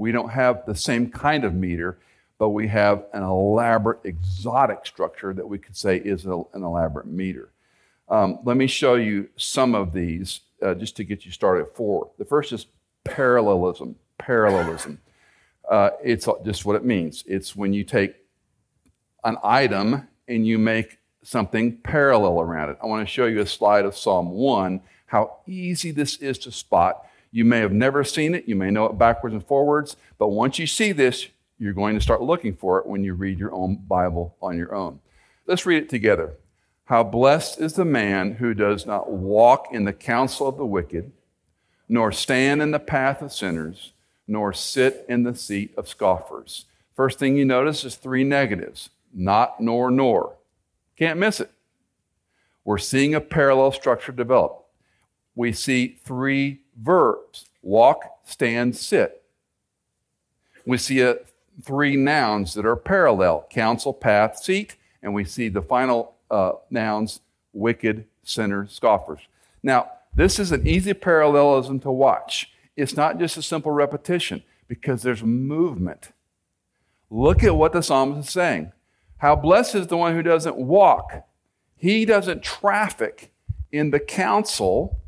We 0.00 0.12
don't 0.12 0.30
have 0.30 0.64
the 0.64 0.74
same 0.74 1.10
kind 1.10 1.44
of 1.44 1.54
meter, 1.54 1.98
but 2.38 2.48
we 2.48 2.68
have 2.68 3.04
an 3.12 3.22
elaborate, 3.22 3.98
exotic 4.04 4.86
structure 4.86 5.34
that 5.34 5.46
we 5.46 5.58
could 5.58 5.76
say 5.76 5.98
is 5.98 6.24
a, 6.24 6.42
an 6.54 6.62
elaborate 6.62 7.06
meter. 7.06 7.50
Um, 8.08 8.38
let 8.44 8.56
me 8.56 8.66
show 8.66 8.94
you 8.94 9.28
some 9.36 9.74
of 9.74 9.92
these 9.92 10.40
uh, 10.62 10.72
just 10.72 10.96
to 10.96 11.04
get 11.04 11.26
you 11.26 11.30
started 11.30 11.66
forward. 11.74 12.08
The 12.16 12.24
first 12.24 12.50
is 12.54 12.64
parallelism. 13.04 13.94
Parallelism. 14.16 15.00
Uh, 15.70 15.90
it's 16.02 16.26
just 16.46 16.64
what 16.64 16.76
it 16.76 16.84
means. 16.84 17.22
It's 17.26 17.54
when 17.54 17.74
you 17.74 17.84
take 17.84 18.16
an 19.22 19.36
item 19.44 20.08
and 20.26 20.46
you 20.46 20.58
make 20.58 20.98
something 21.22 21.76
parallel 21.76 22.40
around 22.40 22.70
it. 22.70 22.78
I 22.82 22.86
want 22.86 23.06
to 23.06 23.12
show 23.12 23.26
you 23.26 23.40
a 23.40 23.46
slide 23.46 23.84
of 23.84 23.94
Psalm 23.94 24.30
1, 24.30 24.80
how 25.04 25.36
easy 25.46 25.90
this 25.90 26.16
is 26.16 26.38
to 26.38 26.52
spot. 26.52 27.04
You 27.32 27.44
may 27.44 27.60
have 27.60 27.72
never 27.72 28.02
seen 28.02 28.34
it, 28.34 28.48
you 28.48 28.56
may 28.56 28.70
know 28.70 28.86
it 28.86 28.98
backwards 28.98 29.34
and 29.34 29.46
forwards, 29.46 29.96
but 30.18 30.28
once 30.28 30.58
you 30.58 30.66
see 30.66 30.92
this, 30.92 31.28
you're 31.58 31.72
going 31.72 31.94
to 31.94 32.00
start 32.00 32.22
looking 32.22 32.54
for 32.54 32.78
it 32.78 32.86
when 32.86 33.04
you 33.04 33.14
read 33.14 33.38
your 33.38 33.52
own 33.52 33.76
Bible 33.76 34.34
on 34.42 34.56
your 34.56 34.74
own. 34.74 35.00
Let's 35.46 35.66
read 35.66 35.82
it 35.82 35.88
together. 35.88 36.34
How 36.86 37.04
blessed 37.04 37.60
is 37.60 37.74
the 37.74 37.84
man 37.84 38.34
who 38.34 38.52
does 38.52 38.84
not 38.86 39.10
walk 39.10 39.68
in 39.70 39.84
the 39.84 39.92
counsel 39.92 40.48
of 40.48 40.56
the 40.56 40.66
wicked, 40.66 41.12
nor 41.88 42.10
stand 42.10 42.62
in 42.62 42.72
the 42.72 42.80
path 42.80 43.22
of 43.22 43.32
sinners, 43.32 43.92
nor 44.26 44.52
sit 44.52 45.04
in 45.08 45.22
the 45.22 45.34
seat 45.34 45.72
of 45.76 45.88
scoffers. 45.88 46.64
First 46.96 47.18
thing 47.18 47.36
you 47.36 47.44
notice 47.44 47.84
is 47.84 47.96
three 47.96 48.24
negatives 48.24 48.90
not, 49.12 49.60
nor, 49.60 49.90
nor. 49.90 50.36
Can't 50.96 51.18
miss 51.18 51.40
it. 51.40 51.50
We're 52.64 52.78
seeing 52.78 53.14
a 53.14 53.20
parallel 53.20 53.72
structure 53.72 54.12
develop. 54.12 54.66
We 55.34 55.52
see 55.52 55.98
three 56.04 56.60
verbs 56.80 57.46
walk, 57.62 58.04
stand, 58.24 58.76
sit. 58.76 59.22
We 60.66 60.78
see 60.78 61.00
a, 61.00 61.16
three 61.62 61.96
nouns 61.96 62.54
that 62.54 62.66
are 62.66 62.76
parallel 62.76 63.46
counsel, 63.50 63.92
path, 63.92 64.38
seat, 64.38 64.76
and 65.02 65.14
we 65.14 65.24
see 65.24 65.48
the 65.48 65.62
final 65.62 66.14
uh, 66.30 66.52
nouns 66.70 67.20
wicked, 67.52 68.06
sinner, 68.22 68.66
scoffers. 68.66 69.20
Now, 69.62 69.90
this 70.14 70.38
is 70.38 70.52
an 70.52 70.66
easy 70.66 70.94
parallelism 70.94 71.80
to 71.80 71.90
watch. 71.90 72.52
It's 72.76 72.96
not 72.96 73.18
just 73.18 73.36
a 73.36 73.42
simple 73.42 73.72
repetition 73.72 74.42
because 74.68 75.02
there's 75.02 75.22
movement. 75.22 76.12
Look 77.10 77.42
at 77.42 77.56
what 77.56 77.72
the 77.72 77.82
psalmist 77.82 78.28
is 78.28 78.32
saying. 78.32 78.72
How 79.18 79.36
blessed 79.36 79.74
is 79.74 79.86
the 79.88 79.96
one 79.96 80.14
who 80.14 80.22
doesn't 80.22 80.56
walk, 80.56 81.26
he 81.76 82.04
doesn't 82.04 82.42
traffic 82.42 83.32
in 83.72 83.90
the 83.90 84.00
counsel 84.00 84.99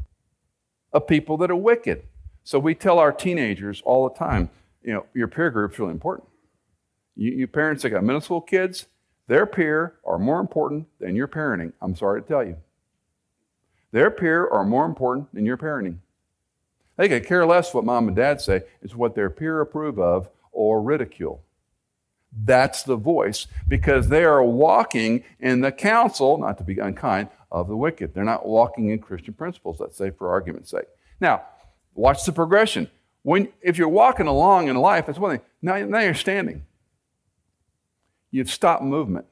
of 0.93 1.07
people 1.07 1.37
that 1.39 1.51
are 1.51 1.57
wicked. 1.57 2.05
So 2.45 2.59
we 2.59 2.75
tell 2.75 2.99
our 2.99 3.13
teenagers 3.13 3.83
all 3.85 4.09
the 4.09 4.15
time, 4.15 4.51
you 4.83 4.93
know, 4.93 5.07
your 5.15 5.29
peer 5.29 5.51
group's 5.51 5.79
really 5.79 5.93
important. 5.93 6.29
You, 7.17 7.33
you 7.33 7.47
parents 7.47 7.83
that 7.83 7.91
got 7.91 8.05
middle 8.05 8.21
school 8.21 8.41
kids, 8.41 8.87
their 9.29 9.47
peer 9.47 9.95
are 10.05 10.19
more 10.19 10.41
important 10.41 10.87
than 10.99 11.15
your 11.15 11.29
parenting. 11.29 11.73
I'm 11.81 11.95
sorry 11.95 12.23
to 12.23 12.29
tell 12.29 12.45
you. 12.45 12.57
Their 13.93 14.11
peer 14.11 14.49
are 14.49 14.65
more 14.65 14.85
important 14.85 15.33
than 15.35 15.47
your 15.47 15.57
parenting. 15.57 15.99
They 16.97 17.09
could 17.09 17.27
care 17.27 17.47
less 17.47 17.73
what 17.73 17.85
mom 17.85 18.09
and 18.09 18.17
dad 18.17 18.41
say, 18.41 18.63
it's 18.83 18.95
what 18.95 19.15
their 19.15 19.31
peer 19.31 19.61
approve 19.61 19.99
of 19.99 20.29
or 20.51 20.83
ridicule. 20.83 21.43
That's 22.45 22.83
the 22.83 22.97
voice 22.97 23.47
because 23.69 24.09
they 24.09 24.25
are 24.25 24.43
walking 24.43 25.25
in 25.39 25.61
the 25.61 25.73
counsel, 25.73 26.39
not 26.39 26.59
to 26.59 26.65
be 26.65 26.79
unkind, 26.79 27.29
of 27.53 27.69
the 27.69 27.77
wicked. 27.77 28.15
They're 28.15 28.25
not 28.25 28.47
walking 28.47 28.89
in 28.89 28.99
Christian 28.99 29.35
principles, 29.35 29.79
let's 29.79 29.97
say, 29.97 30.11
for 30.11 30.31
argument's 30.31 30.71
sake. 30.71 30.87
Now, 31.21 31.43
watch 31.95 32.25
the 32.25 32.33
progression. 32.33 32.91
When, 33.23 33.49
if 33.61 33.79
you're 33.79 33.89
walking 33.89 34.27
along 34.27 34.69
in 34.69 34.77
life, 34.77 35.09
it's 35.09 35.19
one 35.19 35.37
thing. 35.37 35.47
Now, 35.61 35.77
now 35.85 36.01
you're 36.01 36.15
standing. 36.15 36.65
You've 38.31 38.51
stopped 38.51 38.83
movement. 38.83 39.27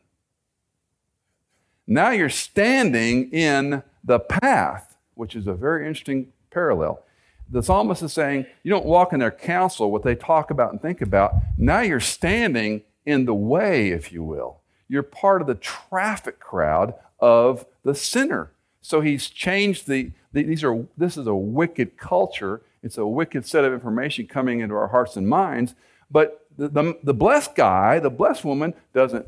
Now 1.87 2.11
you're 2.11 2.29
standing 2.29 3.33
in 3.33 3.83
the 4.05 4.21
path, 4.21 4.97
which 5.15 5.35
is 5.35 5.47
a 5.49 5.55
very 5.55 5.89
interesting 5.89 6.33
parallel. 6.51 7.03
The 7.51 7.63
psalmist 7.63 8.03
is 8.03 8.13
saying, 8.13 8.47
you 8.63 8.71
don't 8.71 8.85
walk 8.85 9.13
in 9.13 9.19
their 9.19 9.33
counsel, 9.33 9.91
what 9.91 10.05
they 10.05 10.15
talk 10.15 10.53
about 10.53 10.71
and 10.71 10.81
think 10.81 11.01
about. 11.01 11.33
Now 11.57 11.81
you're 11.81 11.99
standing 11.99 12.83
in 13.07 13.25
the 13.25 13.35
way, 13.35 13.89
if 13.89 14.13
you 14.13 14.23
will. 14.23 14.61
You're 14.89 15.03
part 15.03 15.41
of 15.41 15.49
the 15.49 15.57
traffic 15.57 16.39
crowd 16.39 16.95
of 17.21 17.67
the 17.83 17.95
sinner. 17.95 18.53
So 18.81 19.01
he's 19.01 19.29
changed 19.29 19.87
the, 19.87 20.13
the, 20.33 20.43
these 20.43 20.65
are 20.65 20.87
this 20.97 21.17
is 21.17 21.27
a 21.27 21.35
wicked 21.35 21.97
culture. 21.97 22.63
It's 22.83 22.99
a 22.99 23.07
wicked 23.07 23.47
set 23.47 23.65
of 23.65 23.73
information 23.73 24.27
coming 24.27 24.61
into 24.61 24.75
our 24.75 24.89
hearts 24.89 25.17
and 25.17 25.29
minds. 25.29 25.75
But 26.11 26.47
the, 26.57 26.69
the, 26.69 26.99
the 27.03 27.15
blessed 27.15 27.55
guy, 27.55 27.99
the 27.99 28.11
blessed 28.11 28.45
woman, 28.45 28.75
doesn't 28.95 29.27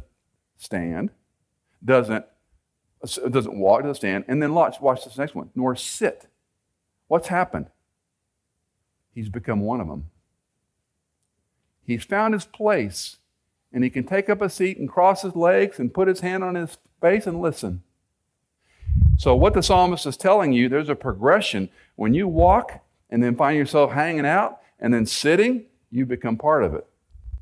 stand, 0.56 1.10
doesn't 1.84 2.24
doesn't 3.30 3.58
walk, 3.58 3.82
doesn't 3.82 3.96
stand, 3.96 4.24
and 4.28 4.40
then 4.40 4.54
watch, 4.54 4.80
watch 4.80 5.04
this 5.04 5.18
next 5.18 5.34
one, 5.34 5.50
nor 5.56 5.74
sit. 5.74 6.28
What's 7.08 7.28
happened? 7.28 7.66
He's 9.12 9.28
become 9.28 9.60
one 9.60 9.80
of 9.80 9.88
them. 9.88 10.10
He's 11.84 12.04
found 12.04 12.34
his 12.34 12.44
place 12.44 13.16
and 13.72 13.82
he 13.82 13.90
can 13.90 14.04
take 14.04 14.30
up 14.30 14.40
a 14.40 14.48
seat 14.48 14.78
and 14.78 14.88
cross 14.88 15.22
his 15.22 15.34
legs 15.34 15.78
and 15.78 15.92
put 15.92 16.08
his 16.08 16.20
hand 16.20 16.44
on 16.44 16.54
his 16.54 16.78
face 17.02 17.26
and 17.26 17.42
listen. 17.42 17.82
So, 19.18 19.36
what 19.36 19.52
the 19.52 19.62
psalmist 19.62 20.06
is 20.06 20.16
telling 20.16 20.54
you, 20.54 20.70
there's 20.70 20.88
a 20.88 20.94
progression. 20.94 21.68
When 21.96 22.14
you 22.14 22.26
walk 22.26 22.80
and 23.10 23.22
then 23.22 23.36
find 23.36 23.58
yourself 23.58 23.92
hanging 23.92 24.24
out 24.24 24.60
and 24.80 24.94
then 24.94 25.04
sitting, 25.04 25.66
you 25.90 26.06
become 26.06 26.38
part 26.38 26.64
of 26.64 26.74
it. 26.74 26.86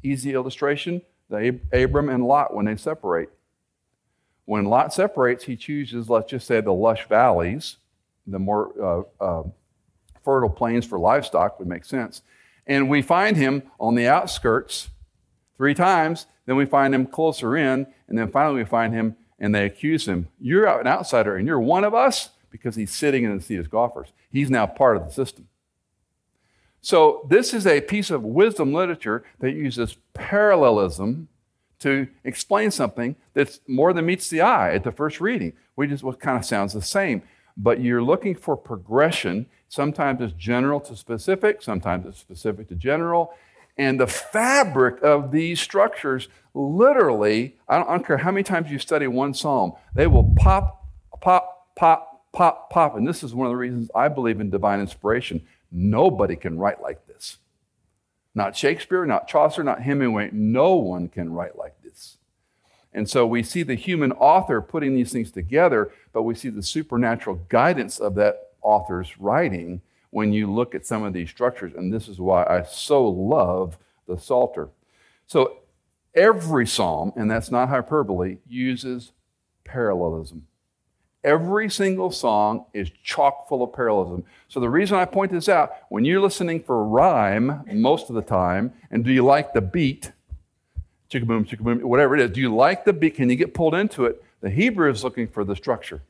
Easy 0.03 0.35
illustration 0.35 1.03
the 1.31 1.59
Abram 1.73 2.09
and 2.09 2.27
Lot 2.27 2.55
when 2.55 2.67
they 2.67 2.77
separate. 2.77 3.31
When 4.45 4.65
Lot 4.65 4.93
separates, 4.93 5.45
he 5.45 5.57
chooses, 5.57 6.11
let's 6.11 6.31
just 6.31 6.47
say, 6.47 6.61
the 6.61 6.73
lush 6.73 7.09
valleys, 7.09 7.77
the 8.27 8.39
more 8.39 9.07
uh, 9.21 9.25
uh, 9.25 9.43
fertile 10.25 10.51
plains 10.51 10.85
for 10.85 10.99
livestock 10.99 11.59
would 11.59 11.69
make 11.69 11.85
sense. 11.85 12.23
And 12.67 12.91
we 12.91 13.01
find 13.01 13.37
him 13.37 13.63
on 13.79 13.95
the 13.95 14.09
outskirts 14.09 14.91
three 15.57 15.75
times. 15.75 16.27
Then 16.47 16.57
we 16.57 16.67
find 16.67 16.95
him 16.95 17.07
closer 17.07 17.57
in, 17.57 17.87
and 18.09 18.19
then 18.19 18.31
finally 18.31 18.57
we 18.57 18.65
find 18.65 18.93
him 18.93 19.17
and 19.41 19.55
they 19.55 19.65
accuse 19.65 20.07
him. 20.07 20.29
You're 20.39 20.67
an 20.67 20.87
outsider 20.87 21.37
and 21.37 21.47
you're 21.47 21.61
one 21.61 21.83
of 21.83 21.95
us 21.95 22.31
because 22.51 22.77
he's 22.77 22.93
sitting 22.93 23.25
in 23.25 23.37
the 23.37 23.43
seat 23.43 23.59
of 23.59 23.65
scoffers. 23.67 24.09
He's 24.31 24.51
now 24.51 24.67
part 24.67 24.97
of 24.97 25.05
the 25.05 25.13
system. 25.13 25.49
So, 26.83 27.27
this 27.29 27.53
is 27.53 27.67
a 27.67 27.83
piece 27.83 28.11
of 28.11 28.23
wisdom 28.23 28.73
literature 28.73 29.23
that 29.41 29.53
uses 29.53 29.97
parallelism 30.15 31.29
to 31.81 32.09
explain 32.25 32.71
something 32.71 33.17
that's 33.35 33.61
more 33.67 33.93
than 33.93 34.07
meets 34.07 34.31
the 34.31 34.41
eye 34.41 34.75
at 34.75 34.85
the 34.85 34.93
first 34.93 35.21
reading. 35.21 35.53
We 35.77 35.87
just 35.87 36.03
what 36.03 36.21
kind 36.21 36.39
of 36.39 36.45
sounds 36.45 36.73
the 36.73 36.83
same, 36.83 37.23
but 37.57 37.81
you're 37.81 38.03
looking 38.03 38.35
for 38.35 38.57
progression. 38.57 39.47
Sometimes 39.69 40.21
it's 40.21 40.33
general 40.35 40.81
to 40.81 40.97
specific, 40.97 41.63
sometimes 41.63 42.07
it's 42.07 42.19
specific 42.19 42.69
to 42.69 42.75
general, 42.75 43.35
and 43.81 43.99
the 43.99 44.07
fabric 44.07 45.03
of 45.03 45.31
these 45.31 45.59
structures, 45.59 46.29
literally, 46.53 47.57
I 47.67 47.79
don't, 47.79 47.89
I 47.89 47.93
don't 47.93 48.07
care 48.07 48.19
how 48.19 48.31
many 48.31 48.43
times 48.43 48.71
you 48.71 48.79
study 48.79 49.07
one 49.07 49.33
psalm, 49.33 49.73
they 49.95 50.07
will 50.07 50.35
pop, 50.37 50.87
pop, 51.23 51.75
pop, 51.77 52.27
pop, 52.31 52.69
pop. 52.69 52.95
And 52.95 53.09
this 53.09 53.23
is 53.23 53.35
one 53.35 53.47
of 53.47 53.53
the 53.53 53.57
reasons 53.57 53.91
I 53.95 54.09
believe 54.09 54.39
in 54.39 54.51
divine 54.51 54.81
inspiration. 54.81 55.47
Nobody 55.73 56.37
can 56.37 56.59
write 56.59 56.83
like 56.83 57.07
this. 57.07 57.39
Not 58.35 58.55
Shakespeare, 58.55 59.07
not 59.07 59.27
Chaucer, 59.27 59.65
not 59.65 59.81
Hemingway. 59.81 60.29
No 60.31 60.75
one 60.75 61.09
can 61.09 61.33
write 61.33 61.57
like 61.57 61.83
this. 61.83 62.19
And 62.93 63.09
so 63.09 63.27
we 63.27 63.43
see 63.43 63.63
the 63.63 63.77
human 63.77 64.13
author 64.13 64.61
putting 64.61 64.95
these 64.95 65.11
things 65.11 65.31
together, 65.31 65.91
but 66.13 66.25
we 66.25 66.35
see 66.35 66.51
the 66.51 66.63
supernatural 66.63 67.47
guidance 67.49 67.99
of 67.99 68.15
that 68.17 68.51
author's 68.61 69.19
writing 69.19 69.81
when 70.11 70.33
you 70.33 70.51
look 70.51 70.75
at 70.75 70.87
some 70.87 71.03
of 71.05 71.13
these 71.13 71.31
structures. 71.31 71.73
And 71.75 71.93
this 71.93 72.09
is 72.09 72.19
why 72.19 72.45
I 72.45 72.63
so 72.63 73.07
love 73.07 73.79
the 74.07 74.19
Psalter. 74.19 74.69
So 75.27 75.59
every 76.15 76.67
psalm, 76.67 77.13
and 77.17 77.31
that's 77.31 77.51
not 77.51 77.69
hyperbole, 77.69 78.39
uses 78.49 79.13
parallelism. 79.65 80.47
Every 81.23 81.69
single 81.69 82.11
song 82.11 82.65
is 82.73 82.91
chock 83.05 83.47
full 83.47 83.63
of 83.63 83.73
parallelism. 83.73 84.25
So 84.49 84.59
the 84.59 84.71
reason 84.71 84.97
I 84.97 85.05
point 85.05 85.31
this 85.31 85.49
out, 85.49 85.73
when 85.91 86.05
you're 86.05 86.21
listening 86.21 86.63
for 86.63 86.85
rhyme 86.85 87.63
most 87.73 88.09
of 88.09 88.15
the 88.15 88.23
time, 88.23 88.73
and 88.91 89.05
do 89.05 89.13
you 89.13 89.25
like 89.25 89.53
the 89.53 89.61
beat, 89.61 90.13
chicka 91.11 91.27
boom, 91.27 91.45
chicka 91.45 91.61
boom, 91.61 91.81
whatever 91.81 92.17
it 92.17 92.23
is, 92.23 92.31
do 92.31 92.41
you 92.41 92.55
like 92.55 92.85
the 92.85 92.93
beat? 92.95 93.17
Can 93.17 93.29
you 93.29 93.37
get 93.37 93.53
pulled 93.53 93.75
into 93.75 94.07
it? 94.07 94.25
The 94.41 94.49
Hebrew 94.49 94.91
is 94.91 95.05
looking 95.05 95.29
for 95.29 95.45
the 95.45 95.55
structure. 95.55 96.01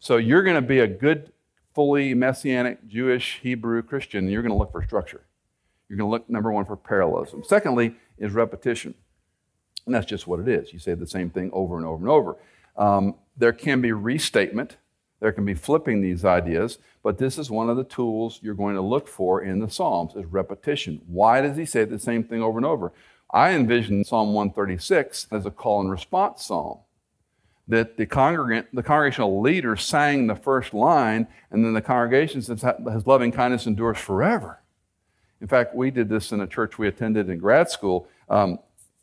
So 0.00 0.16
you're 0.16 0.42
going 0.42 0.56
to 0.56 0.62
be 0.62 0.80
a 0.80 0.88
good 0.88 1.32
fully 1.74 2.14
Messianic, 2.14 2.86
Jewish, 2.86 3.40
Hebrew, 3.42 3.82
Christian, 3.82 4.28
you're 4.28 4.42
going 4.42 4.52
to 4.52 4.58
look 4.58 4.72
for 4.72 4.82
structure. 4.82 5.22
You're 5.88 5.98
going 5.98 6.08
to 6.08 6.10
look, 6.10 6.30
number 6.30 6.52
one, 6.52 6.64
for 6.64 6.76
parallelism. 6.76 7.42
Secondly, 7.44 7.96
is 8.18 8.32
repetition. 8.32 8.94
And 9.86 9.94
that's 9.94 10.06
just 10.06 10.26
what 10.26 10.40
it 10.40 10.48
is. 10.48 10.72
You 10.72 10.78
say 10.78 10.94
the 10.94 11.06
same 11.06 11.30
thing 11.30 11.50
over 11.52 11.76
and 11.76 11.84
over 11.84 11.96
and 11.96 12.08
over. 12.08 12.36
Um, 12.76 13.16
there 13.36 13.52
can 13.52 13.80
be 13.80 13.92
restatement, 13.92 14.76
there 15.20 15.32
can 15.32 15.44
be 15.44 15.54
flipping 15.54 16.00
these 16.00 16.24
ideas, 16.24 16.78
but 17.02 17.18
this 17.18 17.38
is 17.38 17.50
one 17.50 17.68
of 17.68 17.76
the 17.76 17.84
tools 17.84 18.38
you're 18.42 18.54
going 18.54 18.74
to 18.76 18.80
look 18.80 19.08
for 19.08 19.42
in 19.42 19.58
the 19.58 19.68
Psalms 19.68 20.14
is 20.16 20.24
repetition. 20.26 21.00
Why 21.06 21.40
does 21.40 21.56
he 21.56 21.64
say 21.64 21.84
the 21.84 21.98
same 21.98 22.24
thing 22.24 22.42
over 22.42 22.58
and 22.58 22.66
over? 22.66 22.92
I 23.30 23.52
envision 23.52 24.04
Psalm 24.04 24.32
136 24.32 25.28
as 25.32 25.44
a 25.44 25.50
call 25.50 25.80
and 25.80 25.90
response 25.90 26.44
psalm 26.44 26.78
that 27.68 27.96
the 27.96 28.06
congregant, 28.06 28.66
the 28.74 28.82
congregational 28.82 29.40
leader 29.40 29.76
sang 29.76 30.26
the 30.26 30.34
first 30.34 30.74
line, 30.74 31.26
and 31.50 31.64
then 31.64 31.72
the 31.72 31.80
congregation 31.80 32.42
says, 32.42 32.62
His 32.92 33.06
loving 33.06 33.32
kindness 33.32 33.66
endures 33.66 33.98
forever. 33.98 34.60
In 35.40 35.48
fact, 35.48 35.74
we 35.74 35.90
did 35.90 36.08
this 36.08 36.32
in 36.32 36.40
a 36.40 36.46
church 36.46 36.78
we 36.78 36.88
attended 36.88 37.28
in 37.28 37.38
grad 37.38 37.70
school. 37.70 38.08
Um, 38.28 38.58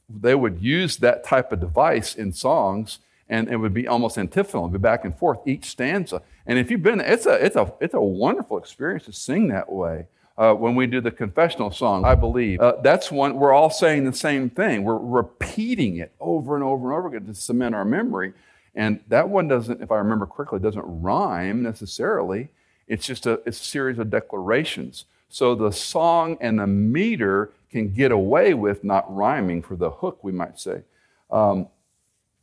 they 0.10 0.36
would 0.36 0.62
use 0.62 0.98
that 0.98 1.24
type 1.24 1.52
of 1.52 1.60
device 1.60 2.16
in 2.16 2.34
songs, 2.34 3.00
and 3.30 3.50
it 3.50 3.58
would 3.58 3.74
be 3.74 3.88
almost 3.88 4.18
antiphonal, 4.18 4.66
it'd 4.66 4.74
be 4.74 4.80
back 4.80 5.06
and 5.06 5.18
forth 5.18 5.40
each 5.46 5.66
stanza. 5.66 6.22
And 6.46 6.60
if 6.60 6.70
you've 6.70 6.84
been, 6.84 7.00
it's 7.00 7.26
a 7.26 7.34
it's 7.34 7.56
a 7.56 7.74
it's 7.80 7.94
a 7.94 8.02
wonderful 8.02 8.58
experience 8.58 9.06
to 9.06 9.14
sing 9.14 9.48
that 9.50 9.72
way. 9.72 10.08
Uh, 10.38 10.54
when 10.54 10.76
we 10.76 10.88
do 10.88 11.02
the 11.02 11.12
confessional 11.12 11.70
song, 11.72 12.04
I 12.04 12.16
believe 12.16 12.60
uh, 12.60 12.78
that's 12.82 13.12
one 13.12 13.36
we're 13.36 13.54
all 13.54 13.70
saying 13.70 14.06
the 14.06 14.14
same 14.14 14.50
thing. 14.50 14.84
We're 14.84 14.98
repeating 14.98 15.98
it 15.98 16.14
over 16.20 16.56
and 16.56 16.64
over 16.64 16.90
and 16.90 16.98
over 16.98 17.08
again 17.10 17.28
to 17.28 17.36
cement 17.36 17.76
our 17.76 17.86
memory. 17.86 18.34
And 18.76 19.02
that 19.08 19.30
one 19.30 19.48
doesn't, 19.48 19.82
if 19.82 19.92
I 19.92 19.98
remember 19.98 20.26
correctly, 20.26 20.60
doesn't 20.60 20.86
rhyme 20.86 21.62
necessarily. 21.62 22.50
It's 22.88 23.06
just 23.06 23.26
a, 23.26 23.42
it's 23.46 23.60
a 23.60 23.66
series 23.66 24.00
of 24.00 24.10
declarations. 24.10 25.06
So 25.30 25.56
the 25.56 25.72
song 25.72 26.38
and 26.42 26.60
the 26.60 26.68
meter 26.68 27.52
can 27.70 27.94
get 27.94 28.12
away 28.12 28.54
with 28.54 28.84
not 28.84 29.14
rhyming 29.14 29.62
for 29.62 29.76
the 29.76 29.90
hook, 29.90 30.24
we 30.24 30.32
might 30.32 30.60
say. 30.60 30.82
Um, 31.30 31.68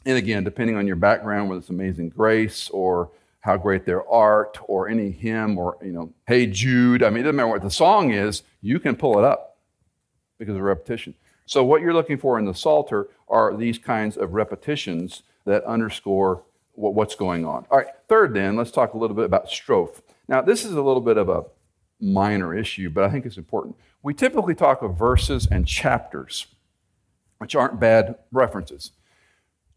and 0.06 0.16
again, 0.16 0.44
depending 0.44 0.76
on 0.76 0.86
your 0.86 0.96
background, 0.96 1.48
whether 1.48 1.60
it's 1.60 1.68
Amazing 1.68 2.10
Grace 2.10 2.70
or 2.70 3.10
How 3.40 3.56
Great 3.56 3.84
Thou 3.84 4.04
Art 4.10 4.58
or 4.64 4.88
any 4.88 5.10
hymn 5.10 5.58
or, 5.58 5.76
you 5.82 5.92
know, 5.92 6.12
Hey 6.26 6.46
Jude, 6.46 7.02
I 7.02 7.10
mean, 7.10 7.20
it 7.20 7.22
doesn't 7.24 7.36
matter 7.36 7.48
what 7.48 7.62
the 7.62 7.70
song 7.70 8.12
is, 8.12 8.42
you 8.62 8.80
can 8.80 8.96
pull 8.96 9.18
it 9.18 9.24
up 9.24 9.58
because 10.38 10.56
of 10.56 10.62
repetition. 10.62 11.14
So, 11.48 11.64
what 11.64 11.80
you're 11.80 11.94
looking 11.94 12.18
for 12.18 12.38
in 12.38 12.44
the 12.44 12.52
Psalter 12.52 13.08
are 13.26 13.56
these 13.56 13.78
kinds 13.78 14.18
of 14.18 14.34
repetitions 14.34 15.22
that 15.46 15.64
underscore 15.64 16.44
what's 16.74 17.14
going 17.14 17.46
on. 17.46 17.64
All 17.70 17.78
right, 17.78 17.86
third, 18.06 18.34
then, 18.34 18.54
let's 18.54 18.70
talk 18.70 18.92
a 18.92 18.98
little 18.98 19.16
bit 19.16 19.24
about 19.24 19.48
strophe. 19.48 20.02
Now, 20.28 20.42
this 20.42 20.64
is 20.66 20.72
a 20.72 20.82
little 20.82 21.00
bit 21.00 21.16
of 21.16 21.30
a 21.30 21.44
minor 22.00 22.54
issue, 22.54 22.90
but 22.90 23.02
I 23.02 23.10
think 23.10 23.24
it's 23.24 23.38
important. 23.38 23.76
We 24.02 24.12
typically 24.12 24.54
talk 24.54 24.82
of 24.82 24.98
verses 24.98 25.48
and 25.50 25.66
chapters, 25.66 26.48
which 27.38 27.56
aren't 27.56 27.80
bad 27.80 28.16
references. 28.30 28.92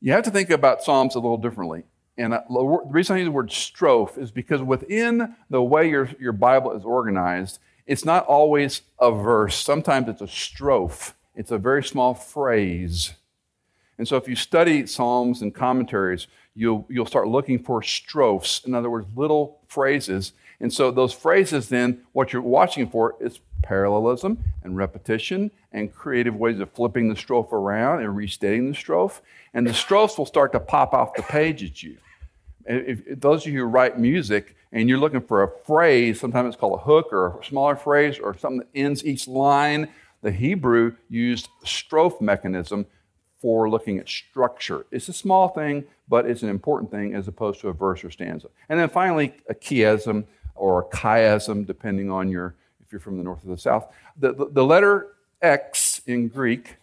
You 0.02 0.12
have 0.12 0.26
to 0.26 0.32
think 0.32 0.50
about 0.50 0.84
Psalms 0.84 1.16
a 1.16 1.20
little 1.20 1.38
differently. 1.38 1.84
And 2.18 2.34
uh, 2.34 2.42
the 2.50 2.82
reason 2.90 3.16
I 3.16 3.20
use 3.20 3.28
the 3.28 3.32
word 3.32 3.50
strophe 3.50 4.18
is 4.18 4.30
because 4.30 4.62
within 4.62 5.36
the 5.50 5.64
way 5.64 5.90
your, 5.90 6.10
your 6.20 6.34
Bible 6.34 6.74
is 6.74 6.84
organized, 6.84 7.60
it's 7.88 8.04
not 8.04 8.26
always 8.26 8.82
a 9.00 9.12
verse. 9.12 9.56
Sometimes 9.56 10.10
it's 10.10 10.22
a 10.22 10.28
strophe, 10.28 11.14
it's 11.36 11.52
a 11.52 11.58
very 11.58 11.84
small 11.84 12.14
phrase. 12.14 13.14
And 13.98 14.08
so 14.08 14.18
if 14.18 14.28
you 14.28 14.36
study 14.36 14.86
Psalms 14.88 15.42
and 15.42 15.54
commentaries, 15.54 16.28
you'll, 16.56 16.86
you'll 16.90 17.06
start 17.06 17.28
looking 17.28 17.60
for 17.60 17.82
strophes, 17.82 18.62
in 18.66 18.74
other 18.74 18.90
words, 18.90 19.08
little 19.16 19.60
phrases. 19.68 20.34
And 20.60 20.72
so 20.74 20.92
those 20.92 21.14
phrases, 21.14 21.70
then, 21.70 22.02
what 22.12 22.34
you're 22.34 22.42
watching 22.42 22.90
for 22.90 23.16
is 23.20 23.40
parallelism 23.64 24.44
and 24.64 24.76
repetition 24.76 25.52
and 25.72 25.94
creative 25.94 26.36
ways 26.36 26.60
of 26.60 26.72
flipping 26.72 27.10
the 27.10 27.16
strophe 27.16 27.54
around 27.54 28.02
and 28.02 28.16
restating 28.16 28.72
the 28.72 28.78
strophe. 28.78 29.22
And 29.54 29.66
the 29.68 29.74
strophes 29.74 30.18
will 30.18 30.26
start 30.26 30.52
to 30.54 30.60
pop 30.60 30.94
off 30.94 31.14
the 31.14 31.24
page 31.24 31.64
at 31.64 31.82
you. 31.84 31.98
If, 32.66 33.08
if 33.08 33.20
those 33.20 33.46
of 33.46 33.54
you 33.54 33.60
who 33.60 33.66
write 33.66 34.00
music 34.00 34.56
and 34.72 34.88
you're 34.88 34.98
looking 34.98 35.22
for 35.22 35.44
a 35.44 35.50
phrase, 35.66 36.20
sometimes 36.20 36.54
it's 36.54 36.60
called 36.60 36.80
a 36.80 36.84
hook 36.84 37.12
or 37.12 37.40
a 37.40 37.46
smaller 37.46 37.76
phrase 37.76 38.20
or 38.20 38.38
something 38.38 38.60
that 38.60 38.70
ends 38.74 39.04
each 39.06 39.28
line, 39.28 39.90
the 40.22 40.32
Hebrew 40.32 40.96
used 41.10 41.50
strophe 41.66 42.22
mechanism 42.22 42.86
for 43.40 43.70
looking 43.70 43.98
at 43.98 44.08
structure. 44.08 44.86
It's 44.92 45.10
a 45.10 45.14
small 45.14 45.48
thing, 45.50 45.86
but 46.08 46.26
it's 46.26 46.44
an 46.44 46.50
important 46.50 46.92
thing 46.92 47.16
as 47.16 47.28
opposed 47.28 47.60
to 47.62 47.70
a 47.70 47.74
verse 47.74 48.04
or 48.04 48.12
stanza. 48.12 48.50
And 48.70 48.80
then 48.80 48.90
finally, 48.90 49.34
a 49.50 49.56
chiasm 49.56 50.26
or 50.56 50.82
a 50.82 50.96
chiasm, 50.96 51.66
depending 51.66 52.12
on 52.12 52.30
your 52.30 52.56
if 52.86 52.92
you're 52.92 53.02
from 53.02 53.18
the 53.18 53.24
north 53.24 53.44
or 53.46 53.50
the 53.50 53.58
south. 53.58 53.88
The, 54.18 54.34
the, 54.34 54.50
the 54.52 54.66
letter 54.66 55.14
X 55.42 56.02
in 56.06 56.28
Greek 56.28 56.76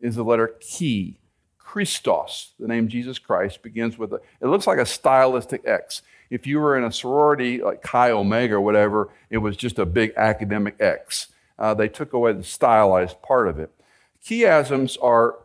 is 0.00 0.16
the 0.16 0.24
letter 0.24 0.54
chi. 0.60 1.14
Christos, 1.58 2.52
the 2.60 2.68
name 2.68 2.86
Jesus 2.86 3.18
Christ, 3.18 3.62
begins 3.62 3.98
with 3.98 4.12
a, 4.12 4.20
it 4.40 4.46
looks 4.46 4.66
like 4.66 4.78
a 4.78 4.86
stylistic 4.86 5.62
X. 5.66 6.02
If 6.30 6.46
you 6.46 6.60
were 6.60 6.76
in 6.78 6.84
a 6.84 6.92
sorority 6.92 7.62
like 7.62 7.82
Chi 7.82 8.10
Omega 8.10 8.54
or 8.54 8.60
whatever, 8.60 9.08
it 9.28 9.38
was 9.38 9.56
just 9.56 9.78
a 9.78 9.86
big 9.86 10.12
academic 10.16 10.76
X. 10.78 11.28
Uh, 11.58 11.74
they 11.74 11.88
took 11.88 12.12
away 12.12 12.32
the 12.32 12.42
stylized 12.42 13.20
part 13.22 13.48
of 13.48 13.58
it. 13.58 13.70
Chiasms 14.24 14.96
are 15.02 15.36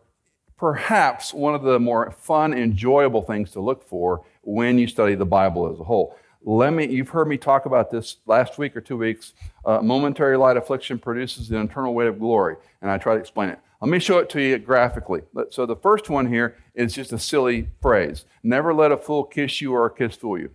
perhaps 0.58 1.34
one 1.34 1.56
of 1.56 1.64
the 1.64 1.80
more 1.80 2.12
fun, 2.12 2.54
enjoyable 2.54 3.22
things 3.22 3.52
to 3.52 3.62
look 3.62 3.88
for 3.88 4.24
when 4.42 4.78
you 4.78 4.88
study 4.88 5.16
the 5.16 5.26
Bible 5.26 5.72
as 5.72 5.80
a 5.80 5.84
whole. 5.84 6.16
Let 6.44 6.74
me, 6.74 6.88
you've 6.88 7.10
heard 7.10 7.28
me 7.28 7.38
talk 7.38 7.66
about 7.66 7.92
this 7.92 8.18
last 8.26 8.58
week 8.58 8.76
or 8.76 8.82
two 8.82 8.98
weeks. 8.98 9.34
Uh, 9.66 9.82
momentary 9.82 10.38
light 10.38 10.58
affliction 10.58 10.98
produces 10.98 11.50
the 11.50 11.62
eternal 11.62 11.94
weight 11.94 12.08
of 12.08 12.20
glory, 12.20 12.56
and 12.82 12.90
I 12.90 12.98
try 12.98 13.14
to 13.14 13.20
explain 13.20 13.50
it. 13.50 13.60
Let 13.82 13.90
me 13.90 14.00
show 14.00 14.18
it 14.20 14.30
to 14.32 14.42
you 14.42 14.58
graphically. 14.58 15.22
So 15.52 15.66
the 15.66 15.76
first 15.76 16.10
one 16.10 16.28
here 16.28 16.58
is 16.76 16.94
just 16.94 17.14
a 17.14 17.20
silly 17.20 17.70
phrase. 17.82 18.26
Never 18.44 18.74
let 18.74 18.92
a 18.92 18.98
fool 18.98 19.24
kiss 19.24 19.62
you 19.62 19.74
or 19.74 19.86
a 19.86 19.94
kiss 19.94 20.16
fool 20.16 20.38
you. 20.38 20.52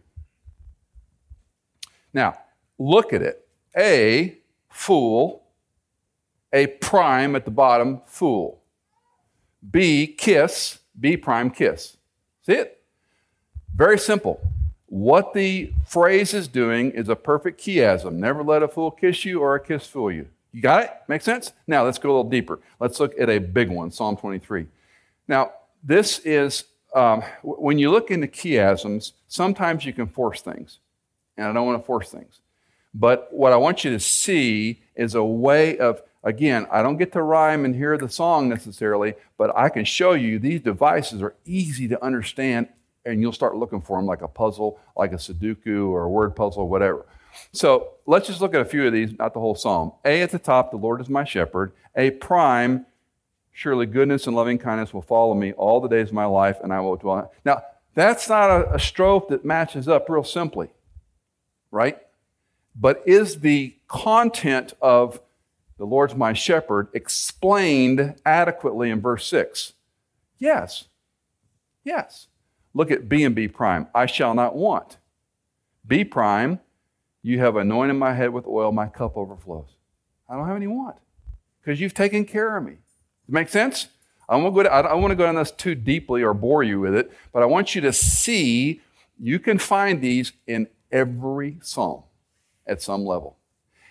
Now, 2.12 2.38
look 2.78 3.12
at 3.12 3.22
it. 3.22 3.46
A, 3.76 4.38
fool. 4.68 5.43
A 6.54 6.68
prime 6.68 7.34
at 7.34 7.44
the 7.44 7.50
bottom, 7.50 8.00
fool. 8.06 8.62
B, 9.68 10.06
kiss, 10.06 10.78
B 10.98 11.16
prime, 11.16 11.50
kiss. 11.50 11.96
See 12.46 12.52
it? 12.52 12.80
Very 13.74 13.98
simple. 13.98 14.40
What 14.86 15.34
the 15.34 15.72
phrase 15.84 16.32
is 16.32 16.46
doing 16.46 16.92
is 16.92 17.08
a 17.08 17.16
perfect 17.16 17.60
chiasm. 17.60 18.12
Never 18.12 18.44
let 18.44 18.62
a 18.62 18.68
fool 18.68 18.92
kiss 18.92 19.24
you 19.24 19.40
or 19.40 19.56
a 19.56 19.60
kiss 19.60 19.86
fool 19.86 20.12
you. 20.12 20.28
You 20.52 20.62
got 20.62 20.84
it? 20.84 20.90
Make 21.08 21.22
sense? 21.22 21.52
Now 21.66 21.84
let's 21.84 21.98
go 21.98 22.10
a 22.10 22.12
little 22.12 22.30
deeper. 22.30 22.60
Let's 22.78 23.00
look 23.00 23.12
at 23.18 23.28
a 23.28 23.40
big 23.40 23.68
one, 23.70 23.90
Psalm 23.90 24.16
23. 24.16 24.66
Now, 25.26 25.50
this 25.82 26.20
is, 26.20 26.64
um, 26.94 27.22
when 27.42 27.80
you 27.80 27.90
look 27.90 28.12
into 28.12 28.28
chiasms, 28.28 29.12
sometimes 29.26 29.84
you 29.84 29.92
can 29.92 30.06
force 30.06 30.42
things. 30.42 30.78
And 31.36 31.48
I 31.48 31.52
don't 31.52 31.66
want 31.66 31.82
to 31.82 31.86
force 31.86 32.10
things. 32.10 32.38
But 32.94 33.28
what 33.32 33.52
I 33.52 33.56
want 33.56 33.82
you 33.84 33.90
to 33.90 33.98
see 33.98 34.80
is 34.94 35.16
a 35.16 35.24
way 35.24 35.76
of 35.78 36.00
Again, 36.24 36.66
I 36.70 36.82
don't 36.82 36.96
get 36.96 37.12
to 37.12 37.22
rhyme 37.22 37.66
and 37.66 37.74
hear 37.74 37.98
the 37.98 38.08
song 38.08 38.48
necessarily, 38.48 39.14
but 39.36 39.54
I 39.54 39.68
can 39.68 39.84
show 39.84 40.14
you 40.14 40.38
these 40.38 40.62
devices 40.62 41.22
are 41.22 41.34
easy 41.44 41.86
to 41.88 42.02
understand, 42.02 42.68
and 43.04 43.20
you'll 43.20 43.32
start 43.32 43.56
looking 43.56 43.82
for 43.82 43.98
them 43.98 44.06
like 44.06 44.22
a 44.22 44.28
puzzle, 44.28 44.80
like 44.96 45.12
a 45.12 45.16
Sudoku 45.16 45.90
or 45.90 46.04
a 46.04 46.08
word 46.08 46.34
puzzle, 46.34 46.66
whatever. 46.66 47.04
So 47.52 47.90
let's 48.06 48.26
just 48.26 48.40
look 48.40 48.54
at 48.54 48.62
a 48.62 48.64
few 48.64 48.86
of 48.86 48.94
these, 48.94 49.16
not 49.18 49.34
the 49.34 49.40
whole 49.40 49.54
psalm. 49.54 49.92
A 50.06 50.22
at 50.22 50.30
the 50.30 50.38
top, 50.38 50.70
the 50.70 50.78
Lord 50.78 51.02
is 51.02 51.10
my 51.10 51.24
shepherd. 51.24 51.72
A 51.94 52.10
prime, 52.12 52.86
surely 53.52 53.84
goodness 53.84 54.26
and 54.26 54.34
loving 54.34 54.56
kindness 54.56 54.94
will 54.94 55.02
follow 55.02 55.34
me 55.34 55.52
all 55.52 55.78
the 55.80 55.88
days 55.88 56.08
of 56.08 56.14
my 56.14 56.24
life, 56.24 56.56
and 56.62 56.72
I 56.72 56.80
will 56.80 56.96
dwell. 56.96 57.30
Now, 57.44 57.64
that's 57.92 58.30
not 58.30 58.50
a, 58.50 58.74
a 58.74 58.78
strophe 58.78 59.28
that 59.28 59.44
matches 59.44 59.88
up 59.88 60.08
real 60.08 60.24
simply, 60.24 60.70
right? 61.70 61.98
But 62.74 63.02
is 63.04 63.40
the 63.40 63.76
content 63.88 64.72
of 64.80 65.20
the 65.78 65.84
Lord's 65.84 66.14
my 66.14 66.32
shepherd, 66.32 66.88
explained 66.94 68.16
adequately 68.24 68.90
in 68.90 69.00
verse 69.00 69.26
6? 69.26 69.72
Yes. 70.38 70.84
Yes. 71.84 72.28
Look 72.72 72.90
at 72.90 73.08
B 73.08 73.24
and 73.24 73.34
B 73.34 73.48
prime. 73.48 73.88
I 73.94 74.06
shall 74.06 74.34
not 74.34 74.56
want. 74.56 74.98
B 75.86 76.04
prime, 76.04 76.60
you 77.22 77.38
have 77.40 77.56
anointed 77.56 77.96
my 77.96 78.14
head 78.14 78.32
with 78.32 78.46
oil, 78.46 78.72
my 78.72 78.86
cup 78.86 79.16
overflows. 79.16 79.68
I 80.28 80.36
don't 80.36 80.46
have 80.46 80.56
any 80.56 80.66
want 80.66 80.96
because 81.60 81.80
you've 81.80 81.94
taken 81.94 82.24
care 82.24 82.56
of 82.56 82.64
me. 82.64 82.76
Make 83.28 83.48
sense? 83.48 83.88
I 84.28 84.36
won't 84.36 84.54
go 84.54 84.62
to, 84.62 84.72
I 84.72 84.82
don't 84.82 85.02
want 85.02 85.12
to 85.12 85.16
go 85.16 85.24
down 85.24 85.34
this 85.34 85.50
too 85.50 85.74
deeply 85.74 86.22
or 86.22 86.34
bore 86.34 86.62
you 86.62 86.80
with 86.80 86.94
it, 86.94 87.12
but 87.32 87.42
I 87.42 87.46
want 87.46 87.74
you 87.74 87.80
to 87.82 87.92
see 87.92 88.80
you 89.18 89.38
can 89.38 89.58
find 89.58 90.00
these 90.00 90.32
in 90.46 90.68
every 90.90 91.58
psalm 91.62 92.02
at 92.66 92.82
some 92.82 93.04
level. 93.04 93.36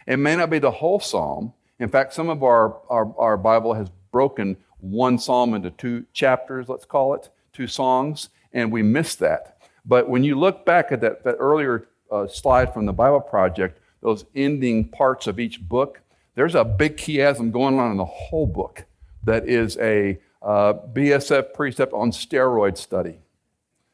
It 0.07 0.17
may 0.17 0.35
not 0.35 0.49
be 0.49 0.59
the 0.59 0.71
whole 0.71 0.99
psalm, 0.99 1.53
in 1.83 1.89
fact, 1.89 2.13
some 2.13 2.29
of 2.29 2.43
our, 2.43 2.77
our, 2.89 3.13
our 3.17 3.35
Bible 3.35 3.73
has 3.73 3.89
broken 4.13 4.55
one 4.79 5.19
psalm 5.19 5.53
into 5.53 5.69
two 5.69 6.05
chapters, 6.13 6.69
let's 6.69 6.85
call 6.85 7.13
it, 7.13 7.29
two 7.51 7.67
songs, 7.67 8.29
and 8.53 8.71
we 8.71 8.81
miss 8.81 9.15
that. 9.15 9.57
But 9.85 10.07
when 10.07 10.23
you 10.23 10.39
look 10.39 10.65
back 10.65 10.93
at 10.93 11.01
that, 11.01 11.25
that 11.25 11.35
earlier 11.39 11.89
uh, 12.09 12.27
slide 12.27 12.73
from 12.73 12.85
the 12.85 12.93
Bible 12.93 13.19
Project, 13.19 13.81
those 14.01 14.23
ending 14.33 14.87
parts 14.87 15.27
of 15.27 15.41
each 15.41 15.59
book, 15.67 15.99
there's 16.35 16.55
a 16.55 16.63
big 16.63 16.95
chiasm 16.95 17.51
going 17.51 17.77
on 17.77 17.91
in 17.91 17.97
the 17.97 18.05
whole 18.05 18.47
book 18.47 18.85
that 19.25 19.49
is 19.49 19.77
a 19.79 20.17
uh, 20.41 20.73
BSF 20.93 21.53
precept 21.53 21.91
on 21.91 22.11
steroid 22.11 22.77
study. 22.77 23.19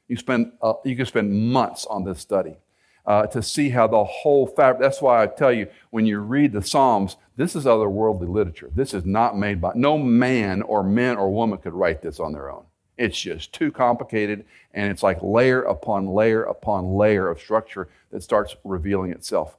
You, 0.08 0.16
spend, 0.16 0.52
uh, 0.62 0.74
you 0.86 0.96
can 0.96 1.08
spend 1.08 1.34
months 1.34 1.88
on 1.88 2.04
this 2.04 2.20
study 2.20 2.58
uh, 3.06 3.28
to 3.28 3.42
see 3.42 3.70
how 3.70 3.88
the 3.88 4.04
whole 4.04 4.48
fabric. 4.48 4.82
That's 4.82 5.02
why 5.02 5.24
I 5.24 5.28
tell 5.28 5.52
you, 5.52 5.68
when 5.90 6.06
you 6.06 6.20
read 6.20 6.52
the 6.52 6.62
Psalms, 6.62 7.18
this 7.36 7.56
is 7.56 7.66
otherworldly 7.66 8.30
literature. 8.30 8.70
This 8.76 8.94
is 8.94 9.06
not 9.06 9.38
made 9.38 9.62
by, 9.62 9.72
no 9.76 9.98
man 9.98 10.62
or 10.62 10.84
men 10.84 11.18
or 11.18 11.32
woman 11.32 11.58
could 11.58 11.74
write 11.74 12.02
this 12.02 12.20
on 12.20 12.34
their 12.34 12.52
own. 12.52 12.66
It's 12.98 13.20
just 13.20 13.54
too 13.54 13.72
complicated, 13.72 14.46
and 14.74 14.92
it's 14.92 15.04
like 15.04 15.24
layer 15.24 15.62
upon 15.64 16.08
layer 16.08 16.44
upon 16.44 16.96
layer 16.96 17.30
of 17.30 17.40
structure 17.40 17.88
that 18.12 18.24
starts 18.24 18.58
revealing 18.66 19.12
itself. 19.12 19.56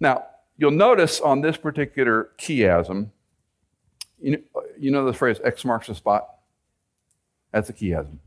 Now, 0.00 0.26
you'll 0.56 0.72
notice 0.72 1.20
on 1.20 1.42
this 1.42 1.56
particular 1.56 2.30
chiasm, 2.38 3.10
you 4.20 4.32
know, 4.32 4.62
you 4.76 4.90
know 4.90 5.04
the 5.04 5.12
phrase 5.12 5.38
X 5.44 5.64
marks 5.64 5.86
the 5.86 5.94
spot? 5.94 6.28
That's 7.52 7.68
a 7.70 7.72
chiasm. 7.72 8.18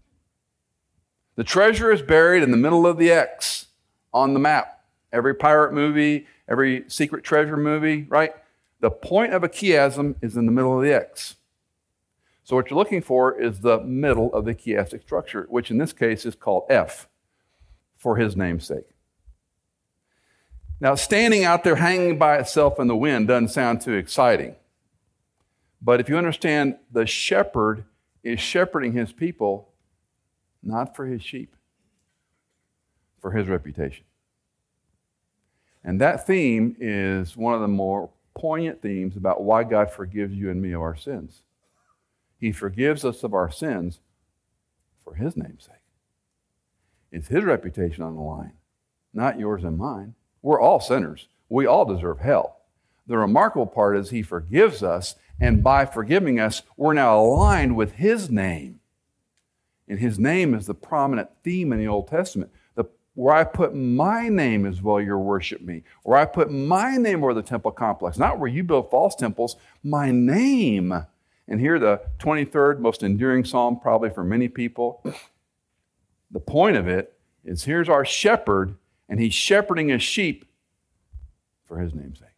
The 1.36 1.44
treasure 1.44 1.92
is 1.92 2.02
buried 2.02 2.42
in 2.42 2.52
the 2.52 2.58
middle 2.58 2.88
of 2.88 2.98
the 2.98 3.12
X 3.12 3.68
on 4.16 4.34
the 4.34 4.40
map. 4.40 4.80
Every 5.14 5.36
pirate 5.36 5.74
movie, 5.74 6.26
every 6.48 6.86
secret 6.88 7.24
treasure 7.24 7.58
movie, 7.58 8.04
right? 8.10 8.34
The 8.80 8.90
point 8.90 9.34
of 9.34 9.44
a 9.44 9.50
chiasm 9.50 10.16
is 10.22 10.38
in 10.38 10.46
the 10.46 10.52
middle 10.52 10.76
of 10.76 10.84
the 10.84 10.94
X. 10.94 11.36
So 12.44 12.56
what 12.56 12.70
you're 12.70 12.80
looking 12.80 13.02
for 13.02 13.40
is 13.40 13.60
the 13.60 13.80
middle 13.82 14.34
of 14.34 14.46
the 14.46 14.56
chiastic 14.56 15.02
structure, 15.02 15.46
which 15.50 15.70
in 15.70 15.78
this 15.78 15.94
case 15.94 16.26
is 16.26 16.36
called 16.36 16.64
F 16.70 17.10
for 17.96 18.16
his 18.18 18.36
namesake. 18.36 18.86
Now, 20.80 20.96
standing 20.96 21.44
out 21.44 21.64
there 21.64 21.76
hanging 21.76 22.18
by 22.18 22.38
itself 22.38 22.80
in 22.80 22.88
the 22.88 22.96
wind 22.96 23.28
doesn't 23.28 23.50
sound 23.50 23.82
too 23.82 23.94
exciting. 23.94 24.56
But 25.82 26.00
if 26.00 26.10
you 26.10 26.18
understand, 26.18 26.78
the 26.92 27.06
shepherd 27.06 27.86
is 28.24 28.40
shepherding 28.40 28.94
his 28.94 29.12
people 29.12 29.74
not 30.62 30.96
for 30.96 31.06
his 31.06 31.22
sheep, 31.22 31.56
for 33.26 33.32
his 33.32 33.48
reputation. 33.48 34.06
And 35.84 36.00
that 36.00 36.28
theme 36.28 36.76
is 36.80 37.36
one 37.36 37.56
of 37.56 37.62
the 37.62 37.68
more 37.68 38.12
poignant 38.36 38.84
themes 38.84 39.18
about 39.18 39.44
why 39.44 39.64
God 39.64 39.90
forgives 39.90 40.36
you 40.36 40.52
and 40.52 40.62
me 40.62 40.74
of 40.74 40.82
our 40.82 40.96
sins. 40.96 41.42
He 42.40 42.52
forgives 42.52 43.04
us 43.04 43.24
of 43.24 43.34
our 43.34 43.50
sins 43.50 44.00
for 45.04 45.16
his 45.16 45.36
name's 45.36 45.64
sake. 45.64 45.74
It's 47.12 47.30
his 47.30 47.44
reputation 47.44 48.04
on 48.04 48.14
the 48.14 48.22
line, 48.22 48.54
not 49.12 49.40
yours 49.40 49.64
and 49.64 49.80
mine. 49.80 50.14
We're 50.44 50.62
all 50.62 50.80
sinners. 50.80 51.28
We 51.50 51.66
all 51.66 51.86
deserve 51.86 52.20
hell. 52.20 52.58
The 53.08 53.18
remarkable 53.18 53.66
part 53.66 53.98
is 53.98 54.12
he 54.12 54.22
forgives 54.22 54.84
us, 54.84 55.16
and 55.40 55.64
by 55.64 55.88
forgiving 55.88 56.40
us, 56.40 56.62
we're 56.78 56.94
now 56.94 57.20
aligned 57.20 57.76
with 57.76 57.94
his 57.94 58.30
name. 58.30 58.82
And 59.88 59.98
his 59.98 60.20
name 60.20 60.54
is 60.54 60.68
the 60.68 60.76
prominent 60.76 61.30
theme 61.44 61.74
in 61.74 61.80
the 61.80 61.88
Old 61.88 62.08
Testament. 62.08 62.52
Where 63.16 63.34
I 63.34 63.46
put 63.46 63.74
my 63.74 64.28
name 64.28 64.66
is 64.66 64.82
where 64.82 65.02
you 65.02 65.18
worship 65.18 65.62
me. 65.62 65.84
Where 66.04 66.18
I 66.18 66.26
put 66.26 66.52
my 66.52 66.98
name 66.98 67.22
where 67.22 67.34
the 67.34 67.42
temple 67.42 67.72
complex, 67.72 68.18
not 68.18 68.40
where 68.40 68.50
you 68.50 68.64
build 68.64 68.92
false 68.92 69.16
temples, 69.16 69.56
my 69.84 70.12
name. 70.12 70.94
And 71.48 71.60
here, 71.60 71.80
the 71.80 72.02
23rd 72.20 72.80
most 72.80 73.04
enduring 73.04 73.46
psalm, 73.46 73.80
probably 73.80 74.10
for 74.10 74.24
many 74.24 74.48
people. 74.48 75.04
The 76.32 76.40
point 76.40 76.76
of 76.76 76.88
it 76.88 77.14
is 77.46 77.64
here's 77.64 77.88
our 77.88 78.04
shepherd, 78.04 78.76
and 79.08 79.20
he's 79.20 79.34
shepherding 79.34 79.88
his 79.90 80.04
sheep 80.04 80.46
for 81.66 81.80
his 81.80 81.94
name's 81.94 82.20
sake. 82.20 82.30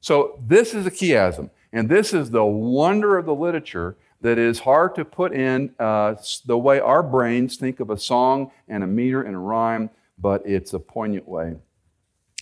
So, 0.00 0.40
this 0.44 0.74
is 0.74 0.86
a 0.86 0.90
chiasm, 0.90 1.50
and 1.72 1.88
this 1.88 2.12
is 2.12 2.30
the 2.30 2.44
wonder 2.44 3.18
of 3.18 3.26
the 3.26 3.34
literature 3.34 3.96
that 4.20 4.38
is 4.38 4.58
hard 4.58 4.94
to 4.96 5.04
put 5.04 5.32
in 5.32 5.74
uh, 5.78 6.14
the 6.46 6.58
way 6.58 6.80
our 6.80 7.02
brains 7.02 7.56
think 7.56 7.80
of 7.80 7.90
a 7.90 7.98
song 7.98 8.50
and 8.68 8.82
a 8.82 8.86
meter 8.86 9.22
and 9.22 9.36
a 9.36 9.38
rhyme, 9.38 9.90
but 10.18 10.42
it's 10.44 10.72
a 10.72 10.78
poignant 10.78 11.28
way. 11.28 11.54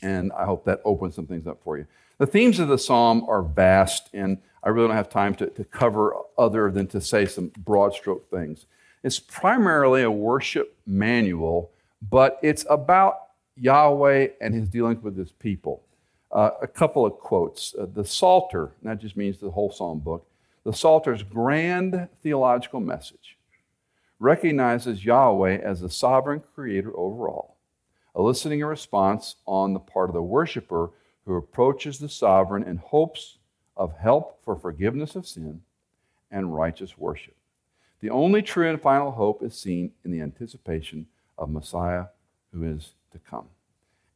And 0.02 0.32
I 0.32 0.44
hope 0.44 0.64
that 0.64 0.80
opens 0.84 1.14
some 1.14 1.26
things 1.26 1.46
up 1.46 1.62
for 1.62 1.76
you. 1.76 1.86
The 2.18 2.26
themes 2.26 2.58
of 2.58 2.68
the 2.68 2.78
psalm 2.78 3.24
are 3.28 3.42
vast, 3.42 4.08
and 4.14 4.38
I 4.62 4.70
really 4.70 4.88
don't 4.88 4.96
have 4.96 5.10
time 5.10 5.34
to, 5.36 5.48
to 5.48 5.64
cover 5.64 6.14
other 6.38 6.70
than 6.70 6.86
to 6.88 7.00
say 7.00 7.26
some 7.26 7.52
broad 7.58 7.94
stroke 7.94 8.30
things. 8.30 8.66
It's 9.02 9.20
primarily 9.20 10.02
a 10.02 10.10
worship 10.10 10.76
manual, 10.86 11.70
but 12.10 12.38
it's 12.42 12.64
about 12.70 13.18
Yahweh 13.56 14.28
and 14.40 14.54
his 14.54 14.68
dealings 14.68 15.02
with 15.02 15.16
his 15.16 15.30
people. 15.30 15.82
Uh, 16.32 16.50
a 16.60 16.66
couple 16.66 17.06
of 17.06 17.12
quotes. 17.18 17.74
Uh, 17.78 17.86
the 17.92 18.04
Psalter, 18.04 18.72
that 18.82 18.98
just 18.98 19.16
means 19.16 19.38
the 19.38 19.50
whole 19.50 19.70
psalm 19.70 20.00
book, 20.00 20.26
the 20.66 20.72
Psalter's 20.72 21.22
grand 21.22 22.08
theological 22.24 22.80
message 22.80 23.38
recognizes 24.18 25.04
Yahweh 25.04 25.58
as 25.58 25.80
the 25.80 25.88
sovereign 25.88 26.42
creator 26.56 26.90
over 26.96 27.28
all, 27.28 27.56
eliciting 28.16 28.60
a 28.60 28.66
response 28.66 29.36
on 29.46 29.74
the 29.74 29.78
part 29.78 30.10
of 30.10 30.14
the 30.14 30.22
worshiper 30.22 30.90
who 31.24 31.36
approaches 31.36 32.00
the 32.00 32.08
sovereign 32.08 32.64
in 32.64 32.78
hopes 32.78 33.38
of 33.76 33.96
help 33.96 34.42
for 34.44 34.56
forgiveness 34.56 35.14
of 35.14 35.28
sin 35.28 35.60
and 36.32 36.52
righteous 36.52 36.98
worship. 36.98 37.36
The 38.00 38.10
only 38.10 38.42
true 38.42 38.68
and 38.68 38.82
final 38.82 39.12
hope 39.12 39.44
is 39.44 39.56
seen 39.56 39.92
in 40.04 40.10
the 40.10 40.20
anticipation 40.20 41.06
of 41.38 41.48
Messiah 41.48 42.06
who 42.52 42.64
is 42.64 42.94
to 43.12 43.20
come. 43.20 43.46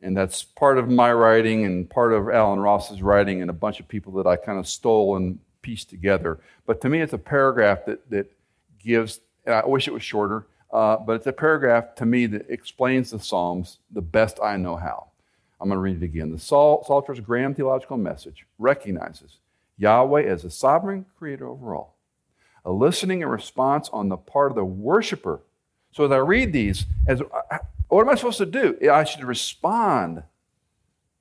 And 0.03 0.17
that's 0.17 0.43
part 0.43 0.79
of 0.79 0.89
my 0.89 1.13
writing 1.13 1.65
and 1.65 1.89
part 1.89 2.13
of 2.13 2.29
Allen 2.29 2.59
Ross's 2.59 3.03
writing 3.03 3.41
and 3.41 3.51
a 3.51 3.55
bunch 3.55 3.79
of 3.79 3.87
people 3.87 4.15
that 4.15 4.27
I 4.27 4.35
kind 4.35 4.59
of 4.59 4.67
stole 4.67 5.15
and 5.15 5.39
pieced 5.63 5.91
together. 5.91 6.39
But 6.67 6.81
to 6.83 6.89
me, 6.89 7.01
it's 7.01 7.13
a 7.13 7.19
paragraph 7.19 7.85
that, 7.87 8.09
that 8.11 8.31
gives, 8.79 9.21
I 9.47 9.67
wish 9.67 9.89
it 9.89 9.95
was 9.95 10.03
shorter, 10.03 10.47
uh, 10.73 10.97
but 10.97 11.15
it's 11.15 11.27
a 11.27 11.33
paragraph 11.33 11.95
to 11.97 12.07
me 12.07 12.27
that 12.27 12.49
explains 12.49 13.11
the 13.11 13.19
Psalms 13.19 13.79
the 13.91 14.03
best 14.03 14.39
I 14.43 14.57
know 14.57 14.77
how. 14.77 15.09
I'm 15.61 15.69
going 15.69 15.77
to 15.77 15.83
read 15.83 16.03
it 16.03 16.05
again. 16.05 16.31
The 16.33 16.39
Psalter's 16.39 17.21
grand 17.21 17.57
theological 17.57 17.99
message 17.99 18.47
recognizes 18.59 19.39
Yahweh 19.77 20.23
as 20.23 20.45
a 20.45 20.51
sovereign 20.51 21.05
creator 21.19 21.49
over 21.49 21.75
all, 21.75 21.97
a 22.65 22.71
listening 22.71 23.23
and 23.23 23.31
response 23.31 23.91
on 23.93 24.09
the 24.09 24.17
part 24.17 24.53
of 24.53 24.57
the 24.57 24.65
worshiper. 24.65 25.41
So 25.93 26.05
as 26.05 26.13
I 26.13 26.19
read 26.19 26.53
these, 26.53 26.87
as 27.07 27.21
what 27.89 28.03
am 28.03 28.09
I 28.09 28.15
supposed 28.15 28.39
to 28.39 28.47
do? 28.47 28.79
I 28.91 29.05
should 29.05 29.25
respond 29.25 30.23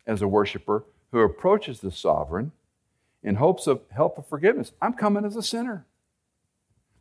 as 0.05 0.21
a 0.21 0.27
worshiper 0.27 0.85
who 1.11 1.19
approaches 1.21 1.79
the 1.79 1.91
sovereign 1.91 2.51
in 3.23 3.35
hopes 3.35 3.67
of 3.67 3.81
help 3.91 4.17
of 4.17 4.27
forgiveness. 4.27 4.71
I'm 4.81 4.93
coming 4.93 5.25
as 5.25 5.35
a 5.35 5.43
sinner. 5.43 5.85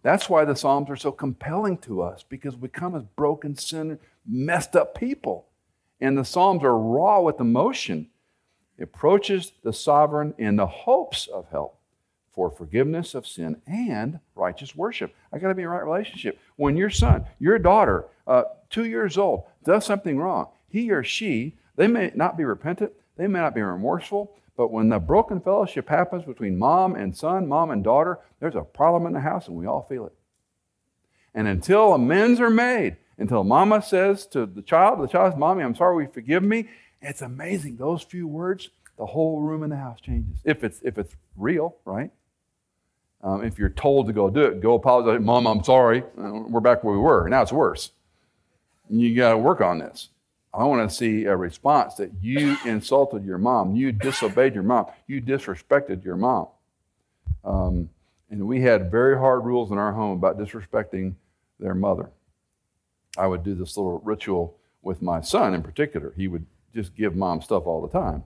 That's 0.02 0.28
why 0.28 0.44
the 0.44 0.56
Psalms 0.56 0.90
are 0.90 0.96
so 0.96 1.12
compelling 1.12 1.78
to 1.78 2.02
us 2.02 2.24
because 2.28 2.56
we 2.56 2.68
come 2.68 2.94
as 2.94 3.02
broken, 3.16 3.56
sinner, 3.56 3.98
messed 4.26 4.76
up 4.76 4.96
people. 4.96 5.46
And 6.00 6.16
the 6.16 6.24
Psalms 6.24 6.62
are 6.62 6.78
raw 6.78 7.20
with 7.20 7.40
emotion. 7.40 8.08
It 8.78 8.84
approaches 8.84 9.52
the 9.62 9.72
sovereign 9.72 10.34
in 10.38 10.56
the 10.56 10.66
hopes 10.66 11.26
of 11.26 11.48
help 11.50 11.78
for 12.32 12.50
forgiveness 12.50 13.16
of 13.16 13.26
sin 13.26 13.60
and 13.66 14.20
righteous 14.36 14.76
worship. 14.76 15.12
I 15.32 15.38
got 15.38 15.48
to 15.48 15.54
be 15.56 15.62
in 15.62 15.68
right 15.68 15.84
relationship. 15.84 16.38
When 16.54 16.76
your 16.76 16.90
son, 16.90 17.26
your 17.40 17.58
daughter, 17.58 18.06
uh, 18.28 18.44
two 18.70 18.84
years 18.84 19.18
old, 19.18 19.42
does 19.64 19.84
something 19.84 20.18
wrong, 20.18 20.46
he 20.68 20.92
or 20.92 21.02
she, 21.02 21.56
they 21.74 21.88
may 21.88 22.12
not 22.14 22.36
be 22.36 22.44
repentant, 22.44 22.92
they 23.16 23.26
may 23.26 23.40
not 23.40 23.56
be 23.56 23.62
remorseful, 23.62 24.36
but 24.58 24.72
when 24.72 24.88
the 24.88 24.98
broken 24.98 25.40
fellowship 25.40 25.88
happens 25.88 26.24
between 26.24 26.58
mom 26.58 26.96
and 26.96 27.16
son, 27.16 27.46
mom 27.46 27.70
and 27.70 27.84
daughter, 27.84 28.18
there's 28.40 28.56
a 28.56 28.62
problem 28.62 29.06
in 29.06 29.12
the 29.12 29.20
house 29.20 29.46
and 29.46 29.56
we 29.56 29.66
all 29.66 29.82
feel 29.82 30.04
it. 30.04 30.12
And 31.32 31.46
until 31.46 31.94
amends 31.94 32.40
are 32.40 32.50
made, 32.50 32.96
until 33.18 33.44
mama 33.44 33.80
says 33.80 34.26
to 34.26 34.46
the 34.46 34.62
child, 34.62 35.00
the 35.00 35.06
child's 35.06 35.36
mommy, 35.36 35.62
I'm 35.62 35.76
sorry, 35.76 35.94
we 35.94 36.12
forgive 36.12 36.42
me, 36.42 36.68
it's 37.00 37.22
amazing. 37.22 37.76
Those 37.76 38.02
few 38.02 38.26
words, 38.26 38.70
the 38.96 39.06
whole 39.06 39.40
room 39.40 39.62
in 39.62 39.70
the 39.70 39.76
house 39.76 40.00
changes. 40.00 40.40
If 40.44 40.64
it's, 40.64 40.80
if 40.82 40.98
it's 40.98 41.14
real, 41.36 41.76
right? 41.84 42.10
Um, 43.22 43.44
if 43.44 43.60
you're 43.60 43.68
told 43.68 44.08
to 44.08 44.12
go 44.12 44.28
do 44.28 44.42
it, 44.42 44.60
go 44.60 44.74
apologize. 44.74 45.24
Mom, 45.24 45.46
I'm 45.46 45.62
sorry. 45.62 46.02
We're 46.16 46.58
back 46.58 46.82
where 46.82 46.94
we 46.94 47.00
were. 47.00 47.28
Now 47.28 47.42
it's 47.42 47.52
worse. 47.52 47.92
You 48.90 49.14
got 49.14 49.30
to 49.30 49.38
work 49.38 49.60
on 49.60 49.78
this. 49.78 50.08
I 50.52 50.64
want 50.64 50.88
to 50.88 50.94
see 50.94 51.24
a 51.24 51.36
response 51.36 51.94
that 51.96 52.10
you 52.20 52.56
insulted 52.64 53.24
your 53.24 53.38
mom, 53.38 53.76
you 53.76 53.92
disobeyed 53.92 54.54
your 54.54 54.62
mom, 54.62 54.86
you 55.06 55.20
disrespected 55.20 56.04
your 56.04 56.16
mom. 56.16 56.48
Um, 57.44 57.90
and 58.30 58.46
we 58.46 58.60
had 58.62 58.90
very 58.90 59.16
hard 59.18 59.44
rules 59.44 59.70
in 59.70 59.78
our 59.78 59.92
home 59.92 60.12
about 60.12 60.38
disrespecting 60.38 61.14
their 61.60 61.74
mother. 61.74 62.10
I 63.16 63.26
would 63.26 63.42
do 63.42 63.54
this 63.54 63.76
little 63.76 64.00
ritual 64.00 64.56
with 64.82 65.02
my 65.02 65.20
son 65.20 65.54
in 65.54 65.62
particular. 65.62 66.12
He 66.16 66.28
would 66.28 66.46
just 66.74 66.94
give 66.94 67.16
mom 67.16 67.40
stuff 67.40 67.66
all 67.66 67.80
the 67.80 67.88
time. 67.88 68.24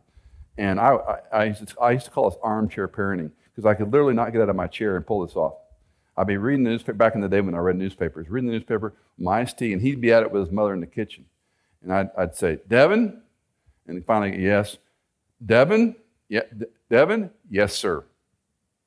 And 0.59 0.79
I, 0.79 0.95
I, 0.95 1.19
I, 1.33 1.45
used, 1.45 1.67
to, 1.67 1.81
I 1.81 1.93
used 1.93 2.05
to 2.07 2.11
call 2.11 2.31
this 2.31 2.39
armchair 2.43 2.89
parenting 2.89 3.31
because 3.51 3.67
I 3.67 3.75
could 3.75 3.91
literally 3.91 4.15
not 4.15 4.33
get 4.33 4.43
out 4.43 4.49
of 4.49 4.57
my 4.57 4.67
chair 4.67 4.97
and 4.97 5.07
pull 5.07 5.27
this 5.27 5.37
off. 5.37 5.55
I'd 6.17 6.27
be 6.27 6.37
reading 6.37 6.65
the 6.65 6.71
newspaper 6.71 6.93
back 6.95 7.15
in 7.15 7.23
the 7.23 7.29
day 7.29 7.41
when 7.41 7.55
I 7.55 7.59
read 7.59 7.77
newspapers, 7.77 8.29
reading 8.29 8.51
the 8.51 8.57
newspaper, 8.57 8.93
my 9.17 9.45
tea, 9.45 9.73
and 9.73 9.81
he'd 9.81 10.01
be 10.01 10.13
at 10.13 10.23
it 10.23 10.31
with 10.31 10.43
his 10.43 10.53
mother 10.53 10.75
in 10.75 10.81
the 10.81 10.87
kitchen. 10.87 11.25
And 11.83 11.93
I'd, 11.93 12.11
I'd 12.17 12.37
say, 12.37 12.59
Devin? 12.69 13.21
And 13.87 14.05
finally, 14.07 14.43
yes. 14.43 14.77
Devin? 15.45 15.97
Yeah, 16.29 16.43
De- 16.57 16.67
Devin? 16.89 17.31
Yes, 17.51 17.75
sir. 17.75 18.05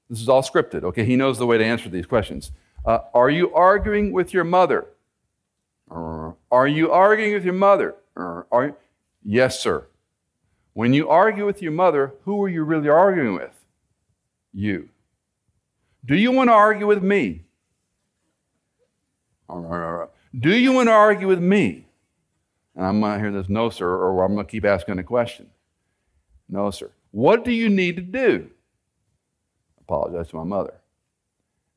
This 0.09 0.21
is 0.21 0.29
all 0.29 0.41
scripted. 0.41 0.83
Okay, 0.83 1.03
he 1.03 1.15
knows 1.15 1.37
the 1.37 1.45
way 1.45 1.57
to 1.57 1.65
answer 1.65 1.89
these 1.89 2.05
questions. 2.05 2.51
Uh, 2.85 2.99
are 3.13 3.29
you 3.29 3.53
arguing 3.53 4.11
with 4.11 4.33
your 4.33 4.43
mother? 4.43 4.87
Uh, 5.89 6.31
are 6.51 6.67
you 6.67 6.91
arguing 6.91 7.33
with 7.33 7.43
your 7.43 7.53
mother? 7.53 7.95
Uh, 8.15 8.43
are 8.51 8.65
you? 8.67 8.75
Yes, 9.23 9.59
sir. 9.59 9.85
When 10.73 10.93
you 10.93 11.09
argue 11.09 11.45
with 11.45 11.61
your 11.61 11.71
mother, 11.71 12.13
who 12.25 12.43
are 12.43 12.49
you 12.49 12.63
really 12.63 12.89
arguing 12.89 13.33
with? 13.33 13.51
You. 14.53 14.89
Do 16.05 16.15
you 16.15 16.31
want 16.31 16.49
to 16.49 16.53
argue 16.53 16.85
with 16.85 17.01
me? 17.01 17.41
Do 20.37 20.55
you 20.55 20.71
want 20.73 20.87
to 20.87 20.93
argue 20.93 21.27
with 21.27 21.39
me? 21.39 21.84
And 22.75 22.85
I'm 22.85 23.01
to 23.01 23.19
hear 23.19 23.31
this, 23.31 23.47
no, 23.47 23.69
sir, 23.69 23.87
or 23.87 24.23
I'm 24.23 24.33
going 24.33 24.45
to 24.45 24.51
keep 24.51 24.65
asking 24.65 24.97
the 24.97 25.03
question. 25.03 25.49
No, 26.49 26.69
sir. 26.71 26.91
What 27.11 27.45
do 27.45 27.51
you 27.51 27.69
need 27.69 27.95
to 27.95 28.01
do? 28.01 28.49
Apologize 29.81 30.29
to 30.29 30.35
my 30.35 30.43
mother. 30.43 30.73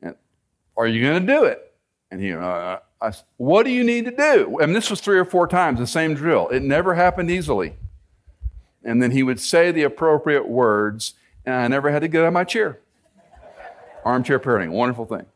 And 0.02 0.16
are 0.76 0.86
you 0.86 1.02
going 1.02 1.24
to 1.24 1.32
do 1.32 1.44
it? 1.44 1.72
And 2.10 2.20
he, 2.20 2.32
uh, 2.32 2.78
I, 3.00 3.12
what 3.36 3.64
do 3.64 3.70
you 3.70 3.84
need 3.84 4.06
to 4.06 4.10
do? 4.10 4.58
And 4.60 4.74
this 4.74 4.90
was 4.90 5.00
three 5.00 5.18
or 5.18 5.24
four 5.24 5.46
times, 5.46 5.78
the 5.78 5.86
same 5.86 6.14
drill. 6.14 6.48
It 6.48 6.62
never 6.62 6.94
happened 6.94 7.30
easily. 7.30 7.74
And 8.82 9.02
then 9.02 9.12
he 9.12 9.22
would 9.22 9.40
say 9.40 9.70
the 9.70 9.82
appropriate 9.82 10.48
words, 10.48 11.14
and 11.44 11.54
I 11.54 11.68
never 11.68 11.90
had 11.90 12.00
to 12.00 12.08
get 12.08 12.22
out 12.22 12.28
of 12.28 12.32
my 12.32 12.44
chair. 12.44 12.80
Armchair 14.04 14.40
parenting, 14.40 14.70
wonderful 14.70 15.04
thing. 15.04 15.26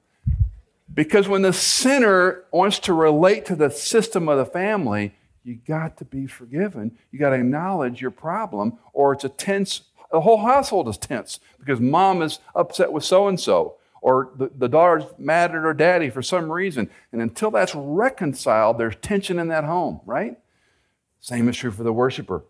Because 0.93 1.29
when 1.29 1.43
the 1.43 1.53
sinner 1.53 2.45
wants 2.51 2.79
to 2.81 2.93
relate 2.93 3.45
to 3.47 3.57
the 3.57 3.71
system 3.71 4.29
of 4.29 4.39
the 4.39 4.47
family, 4.47 5.15
you 5.45 5.57
got 5.67 5.97
to 5.99 6.05
be 6.05 6.27
forgiven. 6.27 6.97
You 7.11 7.19
got 7.19 7.31
to 7.31 7.37
acknowledge 7.37 8.01
your 8.01 8.11
problem, 8.11 8.79
or 8.93 9.13
it's 9.13 9.25
a 9.25 9.29
tense, 9.29 9.83
the 10.11 10.21
whole 10.21 10.39
household 10.39 10.89
is 10.89 10.99
tense 10.99 11.41
because 11.59 11.81
mom 11.81 12.23
is 12.23 12.39
upset 12.55 12.93
with 12.93 13.05
so 13.05 13.29
and 13.29 13.39
so, 13.39 13.77
or 14.01 14.31
the, 14.37 14.51
the 14.57 14.69
daughter's 14.69 15.05
mad 15.19 15.51
at 15.51 15.63
her 15.63 15.75
daddy 15.75 16.11
for 16.11 16.23
some 16.23 16.51
reason. 16.51 16.91
And 17.13 17.23
until 17.23 17.51
that's 17.51 17.75
reconciled, 17.75 18.79
there's 18.79 18.97
tension 18.97 19.39
in 19.39 19.49
that 19.49 19.65
home, 19.65 20.01
right? 20.05 20.39
Same 21.21 21.49
is 21.49 21.57
true 21.57 21.71
for 21.71 21.83
the 21.85 21.93
worshiper. 21.93 22.45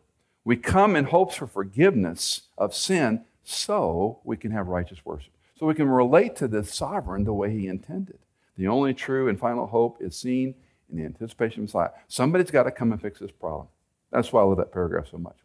We 0.44 0.56
come 0.56 0.96
in 0.96 1.04
hopes 1.04 1.36
for 1.36 1.46
forgiveness 1.46 2.42
of 2.58 2.74
sin 2.74 3.24
so 3.44 4.20
we 4.24 4.36
can 4.36 4.50
have 4.50 4.68
righteous 4.68 5.04
worship. 5.04 5.32
So 5.58 5.66
we 5.66 5.74
can 5.74 5.88
relate 5.88 6.36
to 6.36 6.48
the 6.48 6.64
sovereign 6.64 7.24
the 7.24 7.32
way 7.32 7.52
he 7.52 7.68
intended. 7.68 8.18
The 8.56 8.66
only 8.68 8.94
true 8.94 9.28
and 9.28 9.38
final 9.38 9.66
hope 9.66 9.98
is 10.00 10.16
seen 10.16 10.54
in 10.92 10.98
the 10.98 11.04
anticipation 11.04 11.60
of 11.60 11.68
Messiah. 11.68 11.90
Somebody's 12.08 12.50
got 12.50 12.64
to 12.64 12.70
come 12.70 12.92
and 12.92 13.00
fix 13.00 13.18
this 13.18 13.32
problem. 13.32 13.66
That's 14.10 14.32
why 14.32 14.42
I 14.42 14.44
love 14.44 14.58
that 14.58 14.72
paragraph 14.72 15.08
so 15.10 15.18
much. 15.18 15.36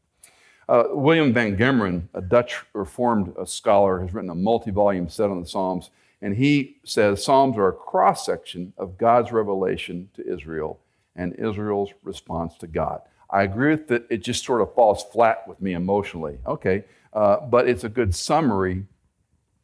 Uh, 0.69 0.83
William 0.91 1.33
Van 1.33 1.55
Gemeren, 1.55 2.09
a 2.13 2.21
Dutch 2.21 2.57
Reformed 2.73 3.33
uh, 3.37 3.45
scholar, 3.45 4.01
has 4.01 4.13
written 4.13 4.29
a 4.29 4.35
multi 4.35 4.69
volume 4.69 5.07
set 5.07 5.29
on 5.29 5.39
the 5.39 5.47
Psalms, 5.47 5.91
and 6.21 6.35
he 6.35 6.77
says 6.83 7.23
Psalms 7.23 7.57
are 7.57 7.69
a 7.69 7.73
cross 7.73 8.25
section 8.25 8.73
of 8.77 8.97
God's 8.97 9.31
revelation 9.31 10.09
to 10.15 10.27
Israel 10.27 10.79
and 11.15 11.33
Israel's 11.35 11.91
response 12.03 12.57
to 12.57 12.67
God. 12.67 13.01
I 13.29 13.43
agree 13.43 13.71
with 13.71 13.87
that, 13.87 14.05
it 14.09 14.17
just 14.17 14.43
sort 14.43 14.61
of 14.61 14.73
falls 14.73 15.03
flat 15.03 15.47
with 15.47 15.61
me 15.61 15.73
emotionally. 15.73 16.37
Okay, 16.45 16.83
uh, 17.13 17.39
but 17.39 17.69
it's 17.69 17.85
a 17.85 17.89
good 17.89 18.13
summary 18.13 18.83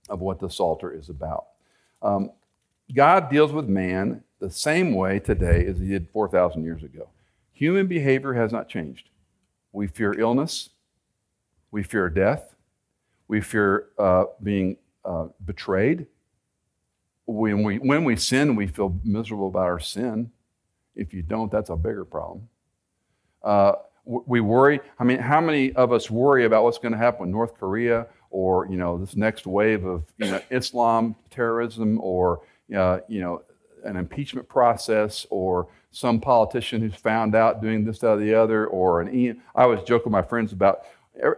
of 0.09 0.21
what 0.21 0.39
the 0.39 0.49
Psalter 0.49 0.91
is 0.93 1.09
about. 1.09 1.47
Um, 2.01 2.31
God 2.93 3.29
deals 3.29 3.51
with 3.51 3.67
man 3.67 4.23
the 4.43 4.51
same 4.51 4.93
way 4.93 5.19
today 5.19 5.65
as 5.65 5.79
he 5.79 5.87
did 5.87 6.09
4,000 6.09 6.65
years 6.65 6.83
ago. 6.83 7.07
Human 7.53 7.87
behavior 7.87 8.33
has 8.33 8.51
not 8.51 8.67
changed. 8.67 9.07
We 9.71 9.87
fear 9.87 10.19
illness, 10.19 10.69
we 11.71 11.81
fear 11.81 12.09
death, 12.09 12.53
we 13.29 13.39
fear 13.39 13.85
uh, 13.97 14.25
being 14.41 14.75
uh, 15.05 15.27
betrayed. 15.45 16.07
When 17.25 17.63
we, 17.63 17.77
when 17.77 18.03
we 18.03 18.17
sin, 18.17 18.57
we 18.57 18.67
feel 18.67 18.99
miserable 19.05 19.47
about 19.47 19.63
our 19.63 19.79
sin. 19.79 20.29
If 20.93 21.13
you 21.13 21.21
don't, 21.21 21.49
that's 21.49 21.69
a 21.69 21.77
bigger 21.77 22.03
problem. 22.03 22.49
Uh, 23.41 23.73
we 24.05 24.41
worry. 24.41 24.81
I 24.99 25.05
mean, 25.05 25.19
how 25.19 25.39
many 25.39 25.71
of 25.71 25.93
us 25.93 26.11
worry 26.11 26.43
about 26.43 26.65
what's 26.65 26.79
going 26.79 26.91
to 26.91 26.97
happen 26.97 27.21
with 27.21 27.29
North 27.29 27.55
Korea 27.57 28.07
or 28.29 28.67
you 28.67 28.75
know 28.75 28.97
this 28.97 29.15
next 29.15 29.47
wave 29.47 29.85
of 29.85 30.03
you 30.17 30.29
know 30.29 30.41
Islam 30.49 31.15
terrorism 31.31 32.01
or 32.01 32.41
uh, 32.75 32.99
you 33.07 33.21
know 33.21 33.41
an 33.83 33.95
impeachment 33.95 34.47
process 34.47 35.25
or 35.29 35.67
some 35.91 36.19
politician 36.19 36.81
who's 36.81 36.95
found 36.95 37.35
out 37.35 37.61
doing 37.61 37.85
this, 37.85 37.99
that, 37.99 38.11
or 38.13 38.17
the 38.17 38.33
other, 38.33 38.65
or 38.67 39.01
an 39.01 39.13
e- 39.13 39.33
I 39.55 39.65
was 39.65 39.81
joking 39.83 40.11
with 40.11 40.13
my 40.13 40.21
friends 40.21 40.51
about 40.51 40.85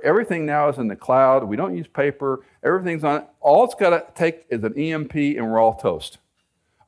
everything 0.04 0.46
now 0.46 0.70
is 0.70 0.78
in 0.78 0.88
the 0.88 0.96
cloud. 0.96 1.44
We 1.44 1.58
don't 1.58 1.76
use 1.76 1.88
paper. 1.88 2.44
Everything's 2.64 3.04
on. 3.04 3.26
All 3.42 3.66
it's 3.66 3.76
got 3.76 3.90
to 3.90 4.06
take 4.16 4.46
is 4.50 4.64
an 4.64 4.78
EMP, 4.78 5.14
and 5.14 5.52
we're 5.52 5.60
all 5.60 5.76
toast. 5.76 6.20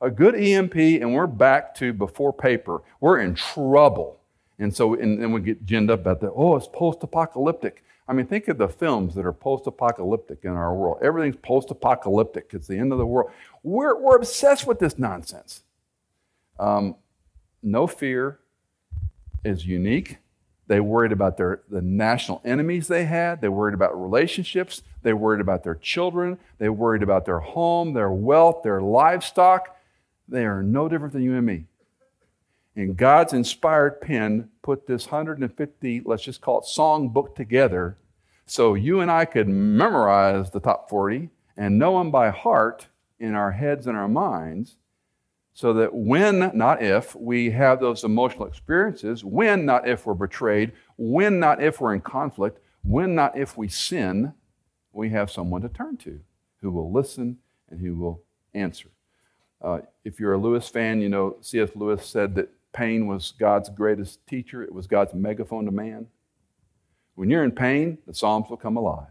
A 0.00 0.10
good 0.10 0.34
EMP, 0.34 0.76
and 0.76 1.14
we're 1.14 1.26
back 1.26 1.74
to 1.76 1.92
before 1.92 2.32
paper. 2.32 2.82
We're 3.00 3.20
in 3.20 3.34
trouble. 3.34 4.20
And 4.58 4.74
so, 4.74 4.94
and 4.94 5.22
then 5.22 5.32
we 5.32 5.40
get 5.40 5.66
ginned 5.66 5.90
up 5.90 6.00
about 6.00 6.20
that. 6.20 6.32
Oh, 6.34 6.56
it's 6.56 6.68
post-apocalyptic. 6.72 7.84
I 8.08 8.14
mean, 8.14 8.26
think 8.26 8.48
of 8.48 8.56
the 8.56 8.68
films 8.68 9.14
that 9.16 9.26
are 9.26 9.34
post 9.34 9.66
apocalyptic 9.66 10.38
in 10.44 10.52
our 10.52 10.74
world. 10.74 10.98
Everything's 11.02 11.36
post 11.36 11.70
apocalyptic, 11.70 12.50
it's 12.54 12.66
the 12.66 12.78
end 12.78 12.90
of 12.90 12.98
the 12.98 13.06
world. 13.06 13.30
We're, 13.62 14.00
we're 14.00 14.16
obsessed 14.16 14.66
with 14.66 14.78
this 14.78 14.98
nonsense. 14.98 15.62
Um, 16.58 16.96
no 17.62 17.86
fear 17.86 18.40
is 19.44 19.66
unique. 19.66 20.18
They 20.68 20.80
worried 20.80 21.12
about 21.12 21.36
their, 21.36 21.62
the 21.68 21.82
national 21.82 22.40
enemies 22.44 22.88
they 22.88 23.04
had. 23.04 23.40
They 23.40 23.48
worried 23.48 23.74
about 23.74 24.00
relationships. 24.00 24.82
They 25.02 25.12
worried 25.12 25.40
about 25.40 25.64
their 25.64 25.74
children. 25.74 26.38
They 26.58 26.68
worried 26.68 27.02
about 27.02 27.26
their 27.26 27.40
home, 27.40 27.92
their 27.92 28.10
wealth, 28.10 28.62
their 28.62 28.80
livestock. 28.80 29.76
They 30.28 30.44
are 30.44 30.62
no 30.62 30.88
different 30.88 31.12
than 31.14 31.22
you 31.22 31.34
and 31.34 31.46
me. 31.46 31.67
And 32.78 32.96
God's 32.96 33.32
inspired 33.32 34.00
pen 34.00 34.50
put 34.62 34.86
this 34.86 35.06
150, 35.06 36.02
let's 36.04 36.22
just 36.22 36.40
call 36.40 36.60
it 36.60 36.64
song 36.64 37.08
book 37.08 37.34
together 37.34 37.98
so 38.46 38.74
you 38.74 39.00
and 39.00 39.10
I 39.10 39.24
could 39.24 39.48
memorize 39.48 40.52
the 40.52 40.60
top 40.60 40.88
40 40.88 41.28
and 41.56 41.76
know 41.76 41.98
them 41.98 42.12
by 42.12 42.30
heart 42.30 42.86
in 43.18 43.34
our 43.34 43.50
heads 43.50 43.88
and 43.88 43.96
our 43.96 44.06
minds 44.06 44.76
so 45.54 45.72
that 45.72 45.92
when, 45.92 46.56
not 46.56 46.80
if, 46.80 47.16
we 47.16 47.50
have 47.50 47.80
those 47.80 48.04
emotional 48.04 48.46
experiences, 48.46 49.24
when, 49.24 49.66
not 49.66 49.88
if 49.88 50.06
we're 50.06 50.14
betrayed, 50.14 50.70
when, 50.96 51.40
not 51.40 51.60
if 51.60 51.80
we're 51.80 51.94
in 51.94 52.00
conflict, 52.00 52.60
when, 52.84 53.12
not 53.12 53.36
if 53.36 53.58
we 53.58 53.66
sin, 53.66 54.32
we 54.92 55.10
have 55.10 55.32
someone 55.32 55.62
to 55.62 55.68
turn 55.68 55.96
to 55.96 56.20
who 56.60 56.70
will 56.70 56.92
listen 56.92 57.38
and 57.70 57.80
who 57.80 57.96
will 57.96 58.22
answer. 58.54 58.90
Uh, 59.60 59.80
if 60.04 60.20
you're 60.20 60.34
a 60.34 60.38
Lewis 60.38 60.68
fan, 60.68 61.00
you 61.00 61.08
know 61.08 61.38
C.S. 61.40 61.70
Lewis 61.74 62.06
said 62.06 62.36
that 62.36 62.52
pain 62.78 63.08
was 63.08 63.32
God's 63.40 63.68
greatest 63.68 64.24
teacher, 64.28 64.62
it 64.62 64.72
was 64.72 64.86
God's 64.86 65.12
megaphone 65.12 65.64
to 65.64 65.72
man. 65.72 66.06
When 67.16 67.28
you're 67.28 67.42
in 67.42 67.50
pain, 67.50 67.98
the 68.06 68.14
Psalms 68.14 68.48
will 68.48 68.56
come 68.56 68.76
alive. 68.76 69.08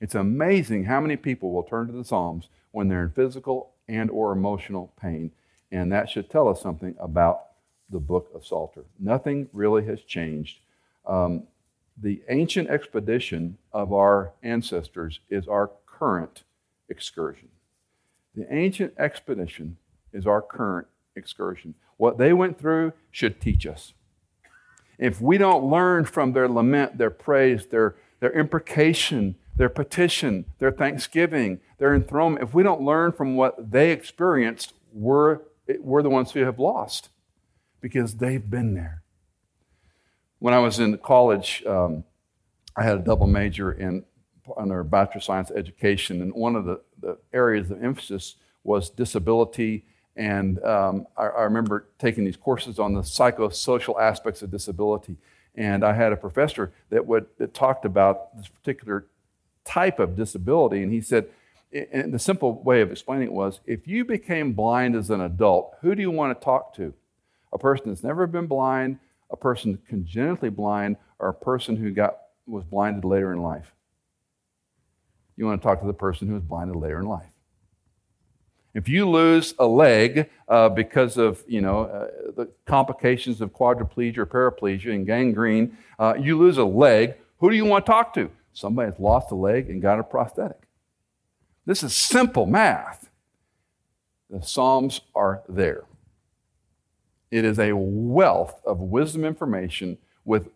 It's 0.00 0.14
amazing 0.14 0.84
how 0.84 1.00
many 1.00 1.16
people 1.16 1.50
will 1.50 1.64
turn 1.64 1.88
to 1.88 1.92
the 1.92 2.04
Psalms 2.04 2.48
when 2.70 2.86
they're 2.86 3.02
in 3.02 3.10
physical 3.10 3.72
and 3.88 4.08
or 4.08 4.30
emotional 4.30 4.92
pain, 5.02 5.32
and 5.72 5.90
that 5.90 6.08
should 6.08 6.30
tell 6.30 6.46
us 6.46 6.62
something 6.62 6.94
about 7.00 7.46
the 7.90 7.98
book 7.98 8.30
of 8.36 8.46
Psalter. 8.46 8.84
Nothing 9.00 9.48
really 9.52 9.84
has 9.86 10.02
changed. 10.02 10.60
Um, 11.04 11.42
the 12.00 12.22
ancient 12.28 12.70
expedition 12.70 13.58
of 13.72 13.92
our 13.92 14.30
ancestors 14.44 15.18
is 15.28 15.48
our 15.48 15.72
current 15.86 16.44
excursion. 16.88 17.48
The 18.36 18.46
ancient 18.54 18.94
expedition 18.96 19.76
is 20.12 20.24
our 20.24 20.40
current 20.40 20.86
excursion. 21.16 21.74
What 21.96 22.18
they 22.18 22.32
went 22.32 22.58
through 22.58 22.92
should 23.10 23.40
teach 23.40 23.66
us. 23.66 23.92
If 24.98 25.20
we 25.20 25.38
don't 25.38 25.64
learn 25.64 26.04
from 26.04 26.32
their 26.32 26.48
lament, 26.48 26.98
their 26.98 27.10
praise, 27.10 27.66
their, 27.66 27.96
their 28.20 28.32
imprecation, 28.32 29.36
their 29.56 29.68
petition, 29.68 30.44
their 30.58 30.70
thanksgiving, 30.70 31.60
their 31.78 31.94
enthronement, 31.94 32.42
if 32.42 32.54
we 32.54 32.62
don't 32.62 32.82
learn 32.82 33.12
from 33.12 33.36
what 33.36 33.72
they 33.72 33.90
experienced, 33.90 34.74
we're, 34.92 35.40
we're 35.80 36.02
the 36.02 36.10
ones 36.10 36.32
who 36.32 36.40
have 36.40 36.58
lost 36.58 37.08
because 37.80 38.16
they've 38.16 38.48
been 38.48 38.74
there. 38.74 39.02
When 40.38 40.54
I 40.54 40.58
was 40.58 40.78
in 40.78 40.96
college, 40.98 41.62
um, 41.66 42.04
I 42.76 42.84
had 42.84 42.98
a 42.98 43.02
double 43.02 43.26
major 43.26 43.72
in 43.72 44.04
under 44.56 44.82
Bachelor 44.82 45.18
of 45.18 45.24
Science 45.24 45.50
education, 45.52 46.20
and 46.20 46.34
one 46.34 46.56
of 46.56 46.64
the, 46.64 46.80
the 47.00 47.18
areas 47.32 47.70
of 47.70 47.82
emphasis 47.82 48.36
was 48.64 48.90
disability 48.90 49.84
and 50.16 50.62
um, 50.62 51.06
I, 51.16 51.24
I, 51.24 51.42
remember 51.42 51.86
taking 51.98 52.24
these 52.24 52.36
courses 52.36 52.78
on 52.78 52.92
the 52.92 53.00
psychosocial 53.00 54.00
aspects 54.00 54.42
of 54.42 54.50
disability. 54.50 55.16
And 55.54 55.84
I 55.84 55.94
had 55.94 56.12
a 56.12 56.16
professor 56.16 56.72
that, 56.90 57.06
would, 57.06 57.26
that 57.38 57.54
talked 57.54 57.84
about 57.84 58.36
this 58.36 58.48
particular 58.48 59.06
type 59.64 59.98
of 59.98 60.16
disability. 60.16 60.82
And 60.82 60.92
he 60.92 61.00
said, 61.00 61.28
and 61.72 62.12
the 62.12 62.18
simple 62.18 62.62
way 62.62 62.82
of 62.82 62.90
explaining 62.90 63.28
it 63.28 63.32
was 63.32 63.60
if 63.64 63.88
you 63.88 64.04
became 64.04 64.52
blind 64.52 64.94
as 64.94 65.08
an 65.08 65.22
adult, 65.22 65.76
who 65.80 65.94
do 65.94 66.02
you 66.02 66.10
want 66.10 66.38
to 66.38 66.44
talk 66.44 66.74
to? 66.76 66.92
A 67.52 67.58
person 67.58 67.88
that's 67.88 68.02
never 68.02 68.26
been 68.26 68.46
blind, 68.46 68.98
a 69.30 69.36
person 69.36 69.78
congenitally 69.88 70.50
blind, 70.50 70.96
or 71.18 71.28
a 71.28 71.34
person 71.34 71.76
who 71.76 71.90
got, 71.90 72.18
was 72.46 72.64
blinded 72.64 73.04
later 73.04 73.32
in 73.32 73.40
life? 73.40 73.72
You 75.36 75.46
want 75.46 75.62
to 75.62 75.66
talk 75.66 75.80
to 75.80 75.86
the 75.86 75.94
person 75.94 76.28
who 76.28 76.34
was 76.34 76.42
blinded 76.42 76.76
later 76.76 76.98
in 76.98 77.06
life. 77.06 77.31
If 78.74 78.88
you 78.88 79.08
lose 79.08 79.54
a 79.58 79.66
leg 79.66 80.30
uh, 80.48 80.70
because 80.70 81.18
of 81.18 81.44
you 81.46 81.60
know 81.60 81.82
uh, 81.82 82.32
the 82.34 82.48
complications 82.64 83.40
of 83.40 83.52
quadriplegia 83.52 84.18
or 84.18 84.26
paraplegia 84.26 84.94
and 84.94 85.06
gangrene, 85.06 85.76
uh, 85.98 86.14
you 86.18 86.38
lose 86.38 86.58
a 86.58 86.64
leg. 86.64 87.16
Who 87.38 87.50
do 87.50 87.56
you 87.56 87.64
want 87.64 87.84
to 87.86 87.92
talk 87.92 88.14
to? 88.14 88.30
Somebody 88.54 88.90
that's 88.90 89.00
lost 89.00 89.30
a 89.30 89.34
leg 89.34 89.68
and 89.68 89.82
got 89.82 89.98
a 89.98 90.02
prosthetic. 90.02 90.62
This 91.66 91.82
is 91.82 91.94
simple 91.94 92.46
math. 92.46 93.10
The 94.30 94.42
Psalms 94.42 95.02
are 95.14 95.42
there. 95.48 95.84
It 97.30 97.44
is 97.44 97.58
a 97.58 97.72
wealth 97.74 98.60
of 98.64 98.80
wisdom 98.80 99.24
information 99.24 99.98
with 100.24 100.48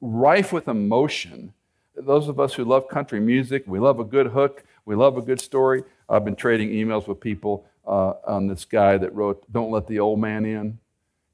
rife 0.00 0.52
with 0.52 0.68
emotion. 0.68 1.52
Those 1.96 2.28
of 2.28 2.40
us 2.40 2.54
who 2.54 2.64
love 2.64 2.88
country 2.88 3.20
music, 3.20 3.64
we 3.66 3.78
love 3.78 4.00
a 4.00 4.04
good 4.04 4.28
hook, 4.28 4.64
we 4.84 4.94
love 4.94 5.16
a 5.16 5.22
good 5.22 5.40
story. 5.40 5.84
I've 6.10 6.24
been 6.24 6.36
trading 6.36 6.70
emails 6.70 7.06
with 7.06 7.20
people 7.20 7.66
uh, 7.86 8.14
on 8.26 8.48
this 8.48 8.64
guy 8.64 8.98
that 8.98 9.14
wrote, 9.14 9.50
Don't 9.52 9.70
Let 9.70 9.86
the 9.86 10.00
Old 10.00 10.18
Man 10.18 10.44
In. 10.44 10.78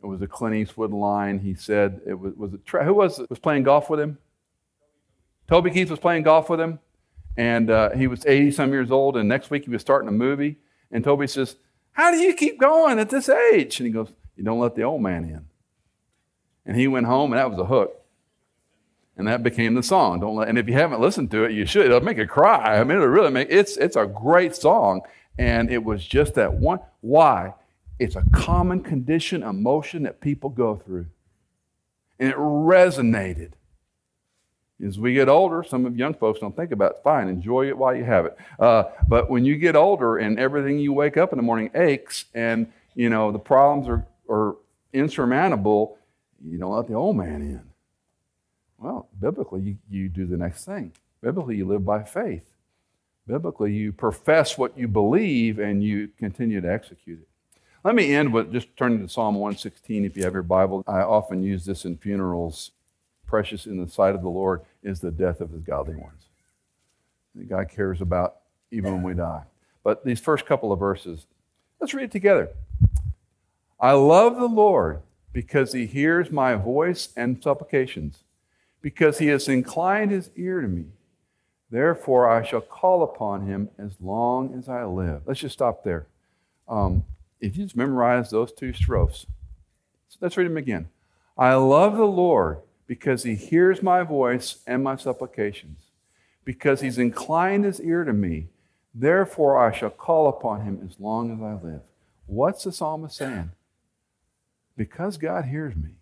It 0.02 0.06
was 0.06 0.20
a 0.20 0.26
Clint 0.26 0.54
Eastwood 0.54 0.92
line. 0.92 1.38
He 1.38 1.54
said 1.54 2.00
it 2.06 2.14
was 2.14 2.34
was 2.34 2.54
it 2.54 2.60
who 2.84 2.94
was 2.94 3.20
was 3.28 3.38
playing 3.38 3.62
golf 3.64 3.88
with 3.90 3.98
him? 3.98 4.18
Toby 5.48 5.70
Keith 5.70 5.90
was 5.90 5.98
playing 5.98 6.22
golf 6.22 6.50
with 6.50 6.60
him, 6.60 6.78
and 7.36 7.70
uh, 7.70 7.90
he 7.90 8.06
was 8.06 8.24
80 8.26 8.50
some 8.52 8.72
years 8.72 8.90
old. 8.90 9.16
And 9.16 9.28
next 9.28 9.50
week 9.50 9.64
he 9.64 9.70
was 9.70 9.80
starting 9.80 10.08
a 10.08 10.12
movie. 10.12 10.58
And 10.92 11.02
Toby 11.02 11.26
says, 11.26 11.56
"How 11.92 12.12
do 12.12 12.18
you 12.18 12.34
keep 12.34 12.60
going 12.60 12.98
at 12.98 13.10
this 13.10 13.28
age?" 13.28 13.80
And 13.80 13.86
he 13.86 13.92
goes, 13.92 14.12
"You 14.36 14.44
don't 14.44 14.60
let 14.60 14.76
the 14.76 14.82
old 14.82 15.02
man 15.02 15.24
in." 15.24 15.46
And 16.66 16.76
he 16.76 16.86
went 16.86 17.06
home, 17.06 17.32
and 17.32 17.40
that 17.40 17.50
was 17.50 17.58
a 17.58 17.64
hook. 17.64 18.05
And 19.16 19.26
that 19.28 19.42
became 19.42 19.74
the 19.74 19.82
song. 19.82 20.20
Don't 20.20 20.36
let, 20.36 20.48
and 20.48 20.58
if 20.58 20.68
you 20.68 20.74
haven't 20.74 21.00
listened 21.00 21.30
to 21.30 21.44
it, 21.44 21.52
you 21.52 21.64
should. 21.64 21.86
It'll 21.86 22.00
make 22.00 22.18
you 22.18 22.26
cry. 22.26 22.78
I 22.78 22.84
mean, 22.84 22.98
it'll 22.98 23.08
really 23.08 23.30
make 23.30 23.48
it's 23.50 23.76
it's 23.78 23.96
a 23.96 24.06
great 24.06 24.54
song. 24.54 25.02
And 25.38 25.70
it 25.70 25.82
was 25.84 26.04
just 26.04 26.34
that 26.34 26.54
one. 26.54 26.80
Why? 27.00 27.54
It's 27.98 28.16
a 28.16 28.24
common 28.32 28.82
condition, 28.82 29.42
emotion 29.42 30.02
that 30.02 30.20
people 30.20 30.50
go 30.50 30.76
through. 30.76 31.06
And 32.18 32.30
it 32.30 32.36
resonated. 32.36 33.52
As 34.84 34.98
we 34.98 35.14
get 35.14 35.28
older, 35.28 35.62
some 35.62 35.86
of 35.86 35.96
young 35.96 36.12
folks 36.12 36.40
don't 36.40 36.54
think 36.54 36.70
about 36.70 36.92
it. 36.92 36.98
Fine, 37.02 37.28
enjoy 37.28 37.68
it 37.68 37.76
while 37.76 37.94
you 37.94 38.04
have 38.04 38.26
it. 38.26 38.36
Uh, 38.58 38.84
but 39.08 39.30
when 39.30 39.44
you 39.44 39.56
get 39.56 39.74
older 39.74 40.18
and 40.18 40.38
everything 40.38 40.78
you 40.78 40.92
wake 40.92 41.16
up 41.16 41.32
in 41.32 41.38
the 41.38 41.42
morning 41.42 41.70
aches 41.74 42.26
and, 42.34 42.70
you 42.94 43.08
know, 43.08 43.32
the 43.32 43.38
problems 43.38 43.88
are, 43.88 44.06
are 44.28 44.56
insurmountable, 44.92 45.96
you 46.44 46.58
don't 46.58 46.74
let 46.74 46.86
the 46.86 46.94
old 46.94 47.16
man 47.16 47.40
in. 47.40 47.62
Well, 48.86 49.08
biblically, 49.20 49.62
you, 49.62 49.76
you 49.90 50.08
do 50.08 50.26
the 50.26 50.36
next 50.36 50.64
thing. 50.64 50.92
Biblically, 51.20 51.56
you 51.56 51.66
live 51.66 51.84
by 51.84 52.04
faith. 52.04 52.54
Biblically, 53.26 53.72
you 53.72 53.90
profess 53.90 54.56
what 54.56 54.78
you 54.78 54.86
believe 54.86 55.58
and 55.58 55.82
you 55.82 56.10
continue 56.16 56.60
to 56.60 56.72
execute 56.72 57.18
it. 57.18 57.60
Let 57.82 57.96
me 57.96 58.14
end 58.14 58.32
with 58.32 58.52
just 58.52 58.76
turning 58.76 59.00
to 59.00 59.08
Psalm 59.08 59.34
116 59.34 60.04
if 60.04 60.16
you 60.16 60.22
have 60.22 60.34
your 60.34 60.44
Bible. 60.44 60.84
I 60.86 61.00
often 61.00 61.42
use 61.42 61.64
this 61.64 61.84
in 61.84 61.96
funerals. 61.96 62.70
Precious 63.26 63.66
in 63.66 63.84
the 63.84 63.90
sight 63.90 64.14
of 64.14 64.22
the 64.22 64.28
Lord 64.28 64.60
is 64.84 65.00
the 65.00 65.10
death 65.10 65.40
of 65.40 65.50
his 65.50 65.62
godly 65.62 65.96
ones. 65.96 66.26
God 67.48 67.68
cares 67.68 68.00
about 68.00 68.36
even 68.70 68.94
when 68.94 69.02
we 69.02 69.14
die. 69.14 69.42
But 69.82 70.04
these 70.04 70.20
first 70.20 70.46
couple 70.46 70.72
of 70.72 70.78
verses, 70.78 71.26
let's 71.80 71.92
read 71.92 72.04
it 72.04 72.12
together. 72.12 72.50
I 73.80 73.92
love 73.94 74.36
the 74.36 74.46
Lord 74.46 75.02
because 75.32 75.72
he 75.72 75.86
hears 75.86 76.30
my 76.30 76.54
voice 76.54 77.08
and 77.16 77.42
supplications, 77.42 78.22
because 78.86 79.18
he 79.18 79.26
has 79.26 79.48
inclined 79.48 80.12
his 80.12 80.30
ear 80.36 80.60
to 80.60 80.68
me. 80.68 80.84
Therefore, 81.72 82.30
I 82.30 82.44
shall 82.44 82.60
call 82.60 83.02
upon 83.02 83.44
him 83.44 83.68
as 83.78 83.90
long 84.00 84.54
as 84.56 84.68
I 84.68 84.84
live. 84.84 85.22
Let's 85.26 85.40
just 85.40 85.54
stop 85.54 85.82
there. 85.82 86.06
Um, 86.68 87.04
if 87.40 87.56
you 87.56 87.64
just 87.64 87.76
memorize 87.76 88.30
those 88.30 88.52
two 88.52 88.72
strophes, 88.72 89.26
so 90.06 90.18
let's 90.20 90.36
read 90.36 90.46
them 90.46 90.56
again. 90.56 90.88
I 91.36 91.54
love 91.54 91.96
the 91.96 92.06
Lord 92.06 92.58
because 92.86 93.24
he 93.24 93.34
hears 93.34 93.82
my 93.82 94.04
voice 94.04 94.58
and 94.68 94.84
my 94.84 94.94
supplications, 94.94 95.80
because 96.44 96.80
he's 96.80 96.96
inclined 96.96 97.64
his 97.64 97.80
ear 97.80 98.04
to 98.04 98.12
me. 98.12 98.46
Therefore, 98.94 99.58
I 99.58 99.76
shall 99.76 99.90
call 99.90 100.28
upon 100.28 100.60
him 100.60 100.88
as 100.88 101.00
long 101.00 101.32
as 101.32 101.42
I 101.42 101.54
live. 101.60 101.82
What's 102.26 102.62
the 102.62 102.70
psalmist 102.70 103.16
saying? 103.16 103.50
Because 104.76 105.16
God 105.16 105.46
hears 105.46 105.74
me, 105.74 105.96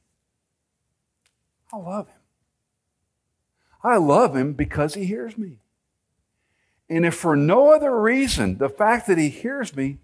I 1.72 1.78
love 1.78 2.08
him. 2.08 2.16
I 3.84 3.98
love 3.98 4.34
him 4.34 4.54
because 4.54 4.94
he 4.94 5.04
hears 5.04 5.36
me. 5.36 5.58
And 6.88 7.04
if 7.04 7.14
for 7.14 7.36
no 7.36 7.74
other 7.74 8.00
reason, 8.00 8.58
the 8.58 8.68
fact 8.68 9.06
that 9.06 9.18
he 9.18 9.28
hears 9.28 9.76
me, 9.76 9.98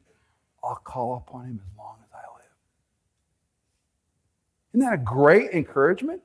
I'll 0.63 0.77
call 0.77 1.17
upon 1.17 1.47
him 1.47 1.61
as 1.65 1.79
long 1.79 1.97
as 2.01 2.09
I 2.13 2.37
live. 2.37 2.51
Isn't 4.75 4.87
that 4.87 4.95
a 4.95 5.05
great 5.05 5.51
encouragement? 5.53 6.23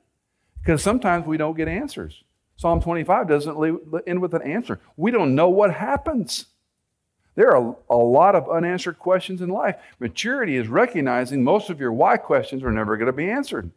Because 0.60 0.82
sometimes 0.82 1.26
we 1.26 1.38
don't 1.38 1.56
get 1.56 1.68
answers. 1.68 2.24
Psalm 2.56 2.80
25 2.80 3.28
doesn't 3.28 4.02
end 4.06 4.20
with 4.20 4.34
an 4.34 4.42
answer. 4.42 4.80
We 4.96 5.10
don't 5.10 5.34
know 5.34 5.48
what 5.48 5.72
happens. 5.72 6.46
There 7.34 7.54
are 7.54 7.76
a 7.90 7.96
lot 7.96 8.34
of 8.34 8.50
unanswered 8.50 8.98
questions 8.98 9.42
in 9.42 9.50
life. 9.50 9.76
Maturity 10.00 10.56
is 10.56 10.68
recognizing 10.68 11.44
most 11.44 11.68
of 11.68 11.80
your 11.80 11.92
why 11.92 12.16
questions 12.16 12.62
are 12.62 12.72
never 12.72 12.96
going 12.96 13.06
to 13.06 13.12
be 13.12 13.30
answered. 13.30 13.70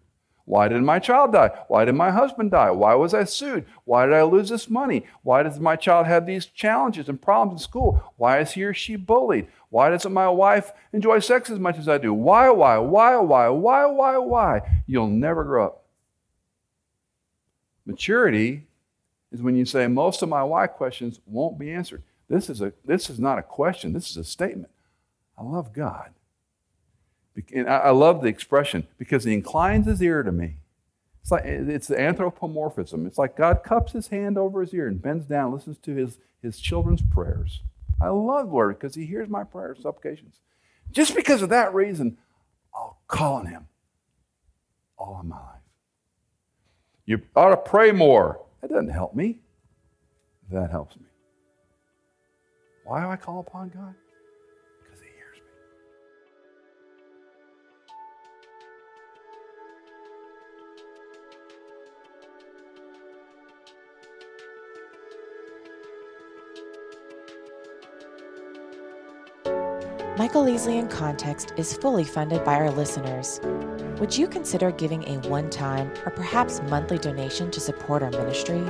Why 0.50 0.68
did 0.68 0.82
my 0.82 0.98
child 0.98 1.34
die? 1.34 1.52
Why 1.68 1.86
did 1.86 1.94
my 1.94 2.10
husband 2.10 2.50
die? 2.50 2.72
Why 2.72 2.96
was 2.96 3.14
I 3.14 3.26
sued? 3.26 3.68
Why 3.86 4.08
did 4.08 4.16
I 4.16 4.24
lose 4.24 4.50
this 4.50 4.68
money? 4.68 5.06
Why 5.22 5.44
does 5.44 5.60
my 5.60 5.76
child 5.76 6.08
have 6.08 6.26
these 6.26 6.48
challenges 6.48 7.08
and 7.08 7.22
problems 7.22 7.62
in 7.62 7.64
school? 7.64 8.02
Why 8.18 8.40
is 8.40 8.54
he 8.54 8.64
or 8.64 8.74
she 8.74 8.96
bullied? 8.96 9.46
Why 9.70 9.92
doesn't 9.92 10.12
my 10.12 10.28
wife 10.28 10.72
enjoy 10.92 11.20
sex 11.20 11.52
as 11.52 11.60
much 11.60 11.78
as 11.78 11.88
I 11.88 12.00
do? 12.00 12.16
Why, 12.16 12.50
why, 12.50 12.80
why, 12.80 13.18
why, 13.18 13.50
why, 13.50 13.86
why, 13.86 14.18
why? 14.18 14.82
You'll 14.88 15.06
never 15.06 15.44
grow 15.44 15.68
up. 15.68 15.86
Maturity 17.86 18.64
is 19.32 19.44
when 19.44 19.56
you 19.56 19.66
say, 19.66 19.86
most 19.86 20.24
of 20.24 20.30
my 20.30 20.44
why 20.44 20.66
questions 20.66 21.20
won't 21.28 21.60
be 21.60 21.72
answered. 21.72 22.02
This 22.28 22.50
is, 22.50 22.62
a, 22.62 22.74
this 22.84 23.12
is 23.12 23.20
not 23.20 23.38
a 23.38 23.44
question, 23.44 23.94
this 23.94 24.10
is 24.10 24.18
a 24.18 24.24
statement. 24.24 24.72
I 25.38 25.44
love 25.44 25.74
God. 25.74 26.10
And 27.54 27.70
I 27.70 27.92
love 27.92 28.22
the 28.22 28.28
expression 28.28 28.88
because 28.98 29.24
he 29.24 29.34
inclines 29.34 29.86
his 29.86 30.02
ear 30.02 30.24
to 30.24 30.32
me. 30.32 30.58
It's 31.22 31.32
like 31.32 31.46
it's 31.46 31.88
the 31.88 32.00
anthropomorphism. 32.00 33.06
It's 33.06 33.18
like 33.18 33.36
God 33.36 33.64
cups 33.64 33.92
his 33.92 34.08
hand 34.08 34.38
over 34.38 34.62
his 34.62 34.74
ear 34.74 34.88
and 34.88 35.02
bends 35.02 35.26
down, 35.26 35.54
listens 35.54 35.78
to 35.80 35.96
his, 35.96 36.18
his 36.42 36.60
children's 36.60 37.02
prayers. 37.02 37.62
I 38.02 38.08
love 38.10 38.52
Lord 38.52 38.80
because 38.80 38.96
he 38.96 39.06
hears 39.06 39.30
my 39.30 39.44
prayers, 39.44 39.80
supplications. 39.82 40.40
Just 40.92 41.16
because 41.16 41.42
of 41.42 41.50
that 41.50 41.74
reason, 41.74 42.18
I'll 42.74 43.00
call 43.08 43.36
on 43.36 43.46
him 43.48 43.68
all 44.98 45.20
of 45.20 45.26
my 45.26 45.38
life. 45.38 45.62
You 47.06 47.22
ought 47.36 47.50
to 47.50 47.58
pray 47.58 47.92
more. 47.92 48.40
That 48.62 48.70
doesn't 48.70 48.90
help 48.90 49.16
me. 49.16 49.40
That 50.52 50.72
helps 50.72 50.96
me. 50.96 51.06
Why 52.86 53.04
do 53.04 53.10
I 53.10 53.18
call 53.18 53.40
upon 53.40 53.70
God? 53.70 53.94
Michael 70.30 70.46
Easley 70.46 70.78
in 70.78 70.88
Context 70.88 71.54
is 71.58 71.74
fully 71.74 72.04
funded 72.04 72.46
by 72.46 72.54
our 72.54 72.70
listeners. 72.70 73.42
Would 74.00 74.16
you 74.16 74.28
consider 74.28 74.70
giving 74.70 75.04
a 75.06 75.18
one 75.28 75.50
time 75.50 75.92
or 76.06 76.12
perhaps 76.12 76.62
monthly 76.70 77.00
donation 77.00 77.50
to 77.50 77.60
support 77.60 78.04
our 78.04 78.12
ministry? 78.12 78.64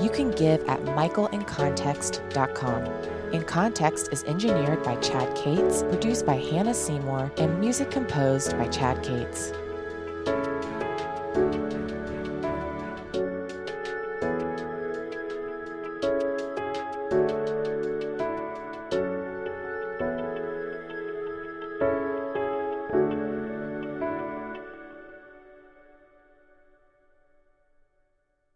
You 0.00 0.08
can 0.08 0.30
give 0.30 0.60
at 0.68 0.80
michaelincontext.com. 0.84 2.84
In 3.32 3.42
Context 3.42 4.10
is 4.12 4.22
engineered 4.24 4.84
by 4.84 4.94
Chad 5.00 5.34
Cates, 5.34 5.82
produced 5.82 6.24
by 6.24 6.36
Hannah 6.36 6.72
Seymour, 6.72 7.32
and 7.36 7.58
music 7.58 7.90
composed 7.90 8.52
by 8.52 8.68
Chad 8.68 9.02
Cates. 9.02 9.52